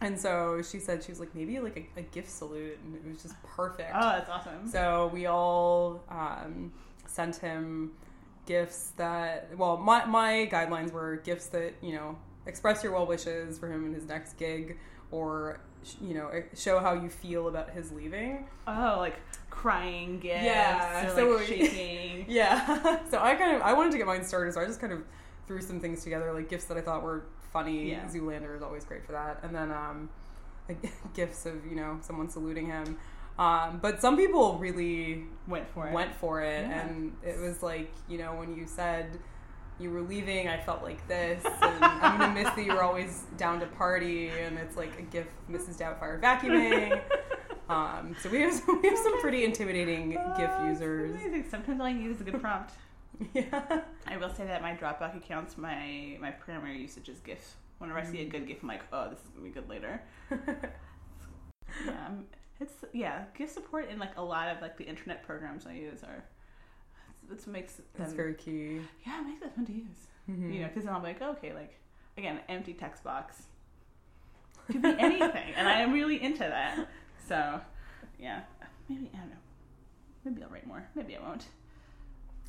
and 0.02 0.18
so 0.18 0.62
she 0.62 0.80
said 0.80 1.04
she 1.04 1.12
was 1.12 1.20
like 1.20 1.36
maybe 1.36 1.60
like 1.60 1.90
a, 1.96 2.00
a 2.00 2.04
gif 2.04 2.30
salute, 2.30 2.80
and 2.84 2.96
it 2.96 3.06
was 3.08 3.22
just 3.22 3.42
perfect. 3.44 3.92
Oh, 3.94 4.10
that's 4.10 4.30
awesome. 4.30 4.68
So 4.68 5.10
we 5.14 5.26
all 5.26 6.04
um, 6.10 6.72
sent 7.06 7.38
him 7.38 7.92
gifs 8.46 8.94
that, 8.98 9.50
well, 9.58 9.78
my, 9.78 10.06
my 10.06 10.50
guidelines 10.52 10.92
were 10.92 11.18
gifs 11.18 11.48
that, 11.48 11.74
you 11.82 11.94
know, 11.94 12.18
express 12.46 12.84
your 12.84 12.94
well 12.94 13.06
wishes 13.06 13.60
for 13.60 13.72
him 13.72 13.86
in 13.86 13.94
his 13.94 14.08
next 14.08 14.38
gig 14.38 14.78
or, 15.12 15.60
you 16.02 16.14
know, 16.14 16.32
show 16.56 16.80
how 16.80 16.94
you 16.94 17.10
feel 17.10 17.48
about 17.48 17.70
his 17.70 17.92
leaving. 17.92 18.48
Oh, 18.68 18.96
like 18.98 19.20
crying 19.50 20.20
gifs. 20.20 20.44
Yeah, 20.44 21.14
so 21.14 21.28
like 21.30 21.46
shaking. 21.48 22.26
Yeah. 22.28 23.00
so 23.12 23.20
I 23.20 23.36
kind 23.36 23.56
of, 23.56 23.62
I 23.62 23.74
wanted 23.74 23.92
to 23.92 23.98
get 23.98 24.08
mine 24.08 24.24
started, 24.24 24.54
so 24.54 24.62
I 24.62 24.66
just 24.66 24.80
kind 24.80 24.94
of 24.94 25.04
threw 25.46 25.62
some 25.62 25.80
things 25.80 26.04
together, 26.04 26.32
like 26.34 26.50
gifs 26.50 26.66
that 26.66 26.78
I 26.78 26.82
thought 26.82 27.04
were 27.04 27.26
funny. 27.52 27.92
Yeah. 27.92 28.06
Zoolander 28.06 28.56
is 28.56 28.62
always 28.62 28.86
great 28.86 29.06
for 29.06 29.12
that. 29.14 29.40
And 29.44 29.54
then 29.56 29.72
um, 29.72 30.10
like, 30.70 30.84
of, 31.46 31.66
you 31.70 31.76
know, 31.76 31.98
someone 32.02 32.30
saluting 32.30 32.68
him. 32.68 32.98
Um, 33.38 33.80
but 33.82 34.02
some 34.02 34.18
people 34.18 34.58
really 34.58 35.24
Went 35.48 35.68
for 35.70 35.88
it. 35.88 35.94
went 35.94 36.14
for 36.16 36.42
it 36.42 36.62
Yeah. 36.68 36.88
and 36.88 37.14
it 37.24 37.40
was 37.40 37.64
like 37.64 37.90
you 38.10 38.18
know 38.18 38.36
when 38.36 38.54
you 38.54 38.68
said 38.68 39.18
you 39.80 39.90
were 39.92 40.02
leaving 40.02 40.50
i 40.50 40.60
felt 40.60 40.84
like 40.84 41.08
this 41.08 41.42
and 41.62 41.86
i'm 41.86 42.20
gonna 42.20 42.34
miss 42.34 42.50
that 42.54 42.66
you're 42.66 42.84
always 42.84 43.24
down 43.38 43.62
to 43.62 43.66
party 43.66 44.28
and 44.28 44.58
it's 44.58 44.76
like 44.76 44.92
a 45.00 45.04
gif 45.04 45.26
mrs 45.50 45.78
doubtfire 45.80 46.20
vacuuming 46.22 47.00
um, 47.70 48.14
so 48.22 48.30
we 48.30 48.42
have 48.42 48.54
some, 48.54 48.82
we 48.82 48.90
have 48.90 48.98
some 48.98 49.22
pretty 49.22 49.46
intimidating 49.46 50.10
gif 50.10 50.20
Oh, 50.22 50.68
it's 50.68 50.82
users. 50.82 51.18
Sometimes 51.50 51.80
all 51.80 51.88
you 51.88 51.96
need 51.96 52.12
is 52.12 52.20
a 52.20 52.26
good 52.26 52.42
prompt. 52.42 52.74
yeah 53.34 53.82
I 54.08 54.18
will 54.18 54.30
say 54.34 54.46
that 54.46 54.62
my 54.62 54.74
Dropbox 54.76 55.18
accounts, 55.18 55.58
my 55.58 56.18
my 56.22 56.32
primary 56.32 56.80
usage 56.80 57.10
is 57.10 57.20
GIFs. 57.20 57.56
Whenever 57.80 58.00
I 58.00 58.04
see 58.04 58.22
a 58.22 58.26
Mm. 58.26 58.32
good 58.32 58.48
GIF, 58.48 58.62
I'm 58.62 58.68
like, 58.68 58.84
oh, 58.92 59.10
this 59.10 59.20
is 59.20 59.26
gonna 59.30 59.46
be 59.46 59.52
good 59.52 59.70
later. 59.70 60.02
yeah, 61.86 62.06
um, 62.08 62.26
it's 62.60 62.74
yeah, 62.94 63.24
GIF 63.38 63.50
support 63.50 63.90
in 63.90 64.00
like 64.00 64.18
a 64.18 64.22
lot 64.22 64.50
of 64.50 64.62
like 64.62 64.78
the 64.78 64.84
internet 64.86 65.24
programs 65.24 65.66
I 65.66 65.74
use 65.74 66.04
are. 66.04 66.24
It's 67.32 67.46
what 67.46 67.54
makes 67.54 67.80
that's 67.96 68.14
very 68.14 68.34
key 68.34 68.82
yeah, 69.06 69.22
it 69.22 69.26
makes 69.28 69.42
it 69.44 69.54
fun 69.56 69.66
to 69.68 69.74
use. 69.74 70.08
Mhm. 70.30 70.54
You 70.54 70.62
know, 70.62 70.68
because 70.68 70.84
then 70.86 70.94
I'm 70.96 71.04
like, 71.04 71.22
okay, 71.22 71.54
like 71.54 71.76
again, 72.18 72.40
empty 72.50 72.74
text 72.74 73.04
box 73.04 73.44
could 74.72 74.82
be 74.82 74.96
anything, 75.00 75.54
and 75.56 75.68
I 75.68 75.82
am 75.82 75.92
really 75.94 76.22
into 76.22 76.40
that. 76.40 76.88
So, 77.28 77.60
yeah, 78.20 78.42
maybe 78.88 79.10
I 79.14 79.18
don't 79.18 79.30
know. 79.30 79.36
Maybe 80.26 80.44
I'll 80.44 80.50
write 80.50 80.68
more. 80.68 80.88
Maybe 80.96 81.16
I 81.16 81.22
won't. 81.22 81.46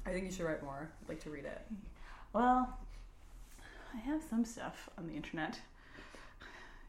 I 0.06 0.10
think 0.10 0.24
you 0.26 0.32
should 0.32 0.44
write 0.46 0.62
more 0.62 0.88
i'd 1.02 1.08
like 1.08 1.20
to 1.20 1.30
read 1.30 1.44
it 1.44 1.60
Well, 2.32 2.78
I 3.94 3.98
have 3.98 4.22
some 4.28 4.44
stuff 4.44 4.88
on 4.96 5.06
the 5.08 5.14
internet. 5.14 5.58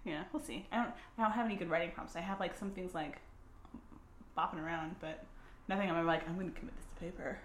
Yeah, 0.06 0.24
we'll 0.32 0.41
see. 0.43 0.67
I 0.71 0.76
don't. 0.78 0.91
I 1.17 1.21
don't 1.24 1.32
have 1.32 1.45
any 1.47 1.56
good 1.56 1.69
writing 1.69 1.91
prompts. 1.91 2.15
I 2.15 2.21
have 2.21 2.39
like 2.39 2.56
some 2.58 2.69
things 2.71 2.93
like 2.93 3.17
bopping 4.38 4.63
around, 4.63 4.95
but 5.00 5.24
nothing. 5.67 5.89
I'm 5.89 6.06
like, 6.06 6.28
I'm 6.28 6.36
going 6.36 6.52
to 6.52 6.60
commit 6.60 6.76
this 6.76 6.86
to 6.86 6.95
paper. 7.06 7.38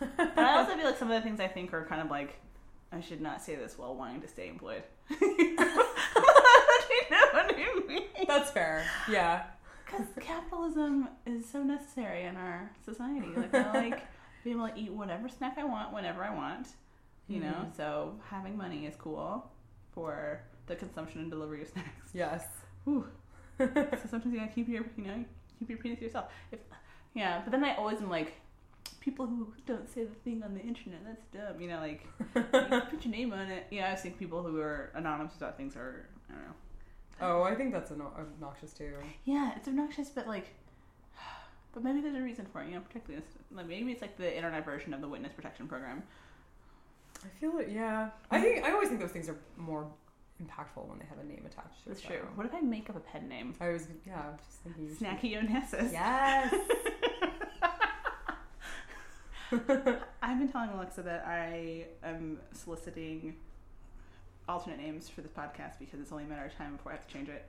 But 0.18 0.38
I 0.38 0.58
also 0.58 0.74
feel 0.76 0.84
like 0.86 0.98
some 0.98 1.10
of 1.10 1.14
the 1.14 1.22
things 1.26 1.40
I 1.40 1.48
think 1.48 1.72
are 1.72 1.84
kind 1.86 2.02
of 2.02 2.10
like, 2.10 2.38
I 2.92 3.00
should 3.00 3.20
not 3.22 3.40
say 3.42 3.54
this 3.56 3.78
while 3.78 3.94
wanting 3.94 4.20
to 4.22 4.28
stay 4.28 4.48
employed. 4.48 4.82
you 5.20 5.56
know 5.56 7.26
what 7.32 7.54
I 7.54 7.82
mean? 7.86 8.02
that's 8.26 8.50
fair 8.50 8.84
yeah 9.10 9.44
Because 9.86 10.06
capitalism 10.20 11.08
is 11.24 11.48
so 11.48 11.62
necessary 11.62 12.24
in 12.24 12.36
our 12.36 12.70
society. 12.84 13.28
Like, 13.34 13.54
I 13.54 13.72
like 13.72 14.02
being 14.44 14.56
able 14.56 14.68
to 14.68 14.78
eat 14.78 14.92
whatever 14.92 15.28
snack 15.28 15.56
I 15.58 15.64
want 15.64 15.92
whenever 15.92 16.22
I 16.24 16.34
want. 16.34 16.68
You 17.28 17.40
know, 17.40 17.66
Mhm. 17.66 17.76
so 17.76 18.14
having 18.30 18.56
money 18.56 18.86
is 18.86 18.96
cool 18.96 19.50
for 19.92 20.40
the 20.66 20.76
consumption 20.76 21.20
and 21.20 21.30
delivery 21.30 21.62
of 21.62 21.68
snacks. 21.74 22.10
yes 22.14 22.46
Whew. 22.84 23.06
so 23.58 23.98
sometimes 24.08 24.32
you 24.32 24.38
gotta 24.40 24.52
keep 24.52 24.68
your, 24.68 24.84
you 24.96 25.04
know, 25.04 25.24
keep 25.58 25.68
your 25.68 25.78
penis 25.78 25.98
to 25.98 26.04
yourself. 26.06 26.26
If, 26.52 26.60
yeah, 27.14 27.40
but 27.44 27.50
then 27.50 27.62
I 27.64 27.74
always 27.76 28.00
am 28.00 28.08
like, 28.08 28.34
people 29.00 29.26
who 29.26 29.52
don't 29.66 29.88
say 29.92 30.04
the 30.04 30.14
thing 30.24 30.42
on 30.42 30.54
the 30.54 30.60
internet, 30.60 31.00
that's 31.04 31.24
dumb. 31.26 31.60
You 31.60 31.68
know, 31.68 31.80
like 31.80 32.06
you 32.34 32.80
put 32.90 33.04
your 33.04 33.12
name 33.12 33.32
on 33.32 33.50
it. 33.50 33.66
Yeah, 33.70 33.90
I 33.92 33.96
think 33.96 34.18
people 34.18 34.42
who 34.42 34.58
are 34.60 34.90
anonymous 34.94 35.36
about 35.36 35.56
things 35.56 35.76
are, 35.76 36.06
I 36.30 36.34
don't 36.34 36.44
know. 36.44 36.54
oh 37.20 37.42
i 37.42 37.54
think 37.54 37.72
that's 37.72 37.90
obno- 37.90 38.16
obnoxious 38.18 38.72
too 38.72 38.94
Yeah, 39.24 39.52
it's 39.56 39.66
obnoxious, 39.68 40.08
but 40.08 40.26
like, 40.28 40.46
but 41.72 41.84
maybe 41.84 42.00
there's 42.00 42.16
a 42.16 42.20
reason 42.20 42.46
for 42.52 42.62
it. 42.62 42.68
You 42.68 42.74
know, 42.76 42.82
this. 43.06 43.22
Like 43.52 43.66
maybe 43.66 43.92
it's 43.92 44.02
like 44.02 44.16
the 44.16 44.34
internet 44.34 44.64
version 44.64 44.94
of 44.94 45.00
the 45.00 45.08
witness 45.08 45.32
protection 45.32 45.68
program. 45.68 46.02
I 47.24 47.28
feel 47.40 47.58
it. 47.58 47.68
Yeah, 47.70 48.10
I 48.30 48.40
think 48.40 48.64
I 48.64 48.72
always 48.72 48.88
think 48.88 49.00
those 49.00 49.10
things 49.10 49.28
are 49.28 49.38
more 49.56 49.86
impactful 50.42 50.86
when 50.86 50.98
they 50.98 51.04
have 51.06 51.18
a 51.18 51.24
name 51.24 51.44
attached 51.46 51.84
to 51.84 51.90
it. 51.90 51.94
That's 51.94 52.00
true. 52.00 52.26
What 52.34 52.46
if 52.46 52.54
I 52.54 52.60
make 52.60 52.88
up 52.88 52.96
a 52.96 53.00
pen 53.00 53.28
name? 53.28 53.54
I 53.60 53.70
was 53.70 53.88
yeah, 54.06 54.22
just 54.46 54.60
thinking. 54.62 54.88
Snackie 54.94 55.36
Onassis. 55.36 55.92
Yes. 55.92 56.54
I've 60.22 60.38
been 60.38 60.48
telling 60.48 60.70
Alexa 60.70 61.02
that 61.02 61.24
I 61.26 61.86
am 62.04 62.38
soliciting 62.52 63.36
alternate 64.48 64.78
names 64.78 65.08
for 65.08 65.22
this 65.22 65.32
podcast 65.32 65.78
because 65.78 66.00
it's 66.00 66.12
only 66.12 66.24
a 66.24 66.26
matter 66.26 66.44
of 66.44 66.54
time 66.54 66.76
before 66.76 66.92
I 66.92 66.96
have 66.96 67.06
to 67.06 67.12
change 67.12 67.28
it. 67.28 67.48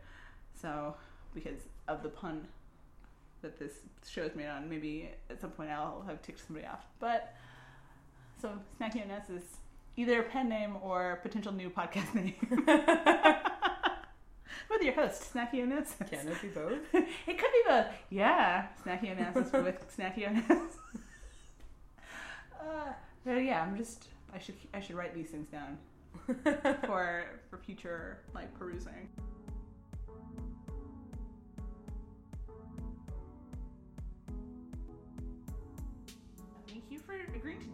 So, 0.62 0.96
because 1.34 1.60
of 1.88 2.04
the 2.04 2.10
pun 2.10 2.48
that 3.42 3.60
this 3.60 3.74
show 4.08 4.24
is 4.24 4.36
made 4.36 4.48
on. 4.48 4.70
Maybe 4.70 5.10
at 5.30 5.40
some 5.42 5.52
point 5.52 5.70
I'll 5.70 6.04
have 6.08 6.22
ticked 6.22 6.46
somebody 6.46 6.66
off. 6.68 6.86
But 7.00 7.34
so 8.42 8.52
Snackie 8.80 9.08
Ness 9.08 9.30
is 9.30 9.44
either 9.98 10.22
a 10.22 10.24
pen 10.24 10.50
name 10.50 10.78
or 10.82 11.20
potential 11.22 11.52
new 11.52 11.70
podcast 11.70 12.14
name. 12.16 12.36
with 14.70 14.82
your 14.82 14.94
host, 14.94 15.34
Snackie 15.34 15.56
Onassis. 15.56 16.10
Can 16.10 16.28
it 16.28 16.42
be 16.42 16.48
both? 16.50 16.80
it 16.94 17.38
could 17.38 17.52
be 17.52 17.64
both. 17.68 17.88
Yeah, 18.10 18.68
Snackie 18.86 19.16
Onassis 19.18 19.64
with 19.64 19.98
Snackie 19.98 20.28
Onassis. 20.28 20.78
uh, 22.60 22.94
but 23.26 23.32
yeah, 23.44 23.62
I'm 23.62 23.78
just. 23.78 24.08
I 24.34 24.38
should 24.38 24.56
I 24.76 24.80
should 24.80 24.96
write 24.96 25.16
these 25.16 25.30
things 25.30 25.48
down 25.50 25.78
for 26.86 27.24
for 27.50 27.58
future 27.58 28.20
like 28.36 28.54
perusing. 28.58 29.10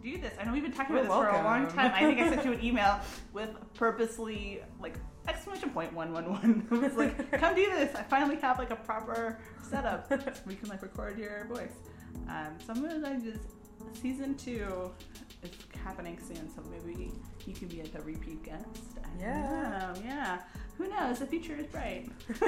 Do 0.06 0.18
this. 0.18 0.34
I 0.40 0.44
know 0.44 0.52
we've 0.52 0.62
been 0.62 0.72
talking 0.72 0.94
You're 0.94 1.04
about 1.04 1.22
this 1.24 1.30
for 1.32 1.40
a 1.40 1.44
long 1.44 1.66
time. 1.68 1.92
I 1.94 2.00
think 2.00 2.20
I 2.20 2.28
sent 2.28 2.44
you 2.44 2.52
an 2.52 2.64
email 2.64 3.00
with 3.32 3.50
purposely 3.74 4.60
like 4.80 4.94
exclamation 5.26 5.70
point 5.70 5.92
one 5.92 6.12
one 6.12 6.30
one. 6.30 6.66
It 6.70 6.80
was 6.80 6.94
like, 6.94 7.32
come 7.32 7.54
do 7.56 7.66
this. 7.70 7.94
I 7.96 8.02
finally 8.02 8.36
have 8.36 8.58
like 8.58 8.70
a 8.70 8.76
proper 8.76 9.38
setup. 9.68 10.10
we 10.46 10.54
can 10.54 10.68
like 10.68 10.82
record 10.82 11.18
your 11.18 11.46
voice. 11.46 11.72
Um, 12.28 12.54
so 12.64 12.72
I'm 12.72 12.82
gonna 12.82 12.98
like 12.98 13.22
just 13.24 13.40
season 14.00 14.36
two 14.36 14.92
is 15.42 15.50
happening 15.84 16.18
soon. 16.26 16.48
So 16.54 16.62
maybe 16.70 17.12
you 17.44 17.54
can 17.54 17.66
be 17.68 17.82
like 17.82 17.94
a 17.96 18.02
repeat 18.02 18.44
guest. 18.44 18.64
I 19.04 19.20
Yeah. 19.20 19.92
know, 19.94 20.00
yeah. 20.04 20.38
Who 20.78 20.88
knows? 20.88 21.18
The 21.18 21.26
future 21.26 21.56
is 21.56 21.66
bright. 21.66 22.10
so 22.38 22.46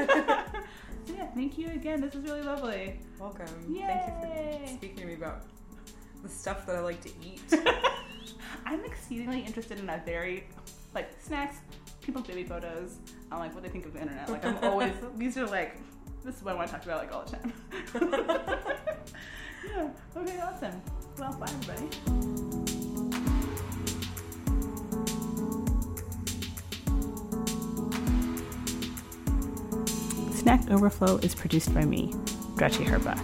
yeah, 1.17 1.27
thank 1.35 1.59
you 1.59 1.69
again. 1.71 2.01
This 2.01 2.15
was 2.15 2.23
really 2.25 2.43
lovely. 2.43 3.01
Welcome. 3.19 3.47
Yay. 3.69 3.81
Thank 4.21 4.61
you 4.61 4.67
for 4.69 4.73
speaking 4.75 4.97
to 4.99 5.05
me 5.07 5.15
about 5.15 5.43
the 6.23 6.29
stuff 6.29 6.67
that 6.67 6.77
I 6.77 6.81
like 6.81 7.01
to 7.03 7.11
eat. 7.23 7.43
I'm 8.67 8.85
exceedingly 8.85 9.41
interested 9.41 9.79
in 9.79 9.89
a 9.89 10.03
very 10.05 10.45
like 10.95 11.11
snacks, 11.21 11.59
people's 12.01 12.27
baby 12.27 12.45
photos, 12.45 12.97
and 13.31 13.41
like 13.41 13.55
what 13.55 13.63
they 13.63 13.69
think 13.69 13.87
of 13.87 13.93
the 13.93 14.01
internet. 14.01 14.29
Like 14.31 14.45
I'm 14.45 14.59
always 14.63 14.93
these 15.17 15.37
are 15.37 15.47
like 15.47 15.77
this 16.25 16.37
is 16.37 16.43
what 16.43 16.55
I 16.55 16.57
want 16.57 16.69
to 16.69 16.77
talk 16.77 16.85
about 16.85 16.99
like 16.99 17.13
all 17.15 17.25
the 17.25 17.37
time. 17.37 17.53
yeah. 19.67 19.91
Okay. 20.17 20.41
Awesome. 20.41 20.83
Well, 21.19 21.33
bye 21.35 21.47
everybody. 21.49 21.89
Snack 30.33 30.71
Overflow 30.71 31.19
is 31.19 31.35
produced 31.35 31.75
by 31.75 31.85
me, 31.85 32.15
Gretchen 32.57 32.87
Herba. 32.87 33.21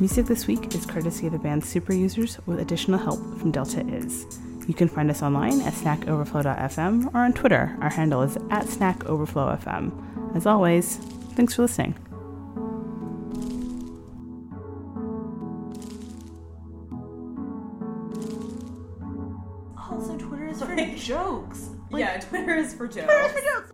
Music 0.00 0.26
this 0.26 0.46
week 0.46 0.74
is 0.74 0.84
courtesy 0.86 1.26
of 1.26 1.32
the 1.32 1.38
band 1.38 1.64
Super 1.64 1.92
Users 1.92 2.38
with 2.46 2.58
additional 2.60 2.98
help 2.98 3.20
from 3.38 3.50
Delta 3.50 3.86
Is. 3.86 4.26
You 4.66 4.74
can 4.74 4.88
find 4.88 5.10
us 5.10 5.22
online 5.22 5.60
at 5.62 5.74
snackoverflow.fm 5.74 7.14
or 7.14 7.18
on 7.18 7.32
Twitter. 7.32 7.76
Our 7.80 7.90
handle 7.90 8.22
is 8.22 8.36
at 8.50 8.64
snackoverflowfm. 8.66 10.36
As 10.36 10.46
always, 10.46 10.96
thanks 11.36 11.54
for 11.54 11.62
listening. 11.62 11.94
Also, 19.76 20.16
Twitter 20.16 20.48
is 20.48 20.62
for 20.62 20.76
jokes. 20.96 21.70
yeah, 21.90 22.18
Twitter 22.20 22.54
is 22.54 22.74
for 22.74 22.86
jokes. 22.86 23.06
Twitter 23.06 23.26
is 23.26 23.32
for 23.32 23.40
jokes. 23.40 23.71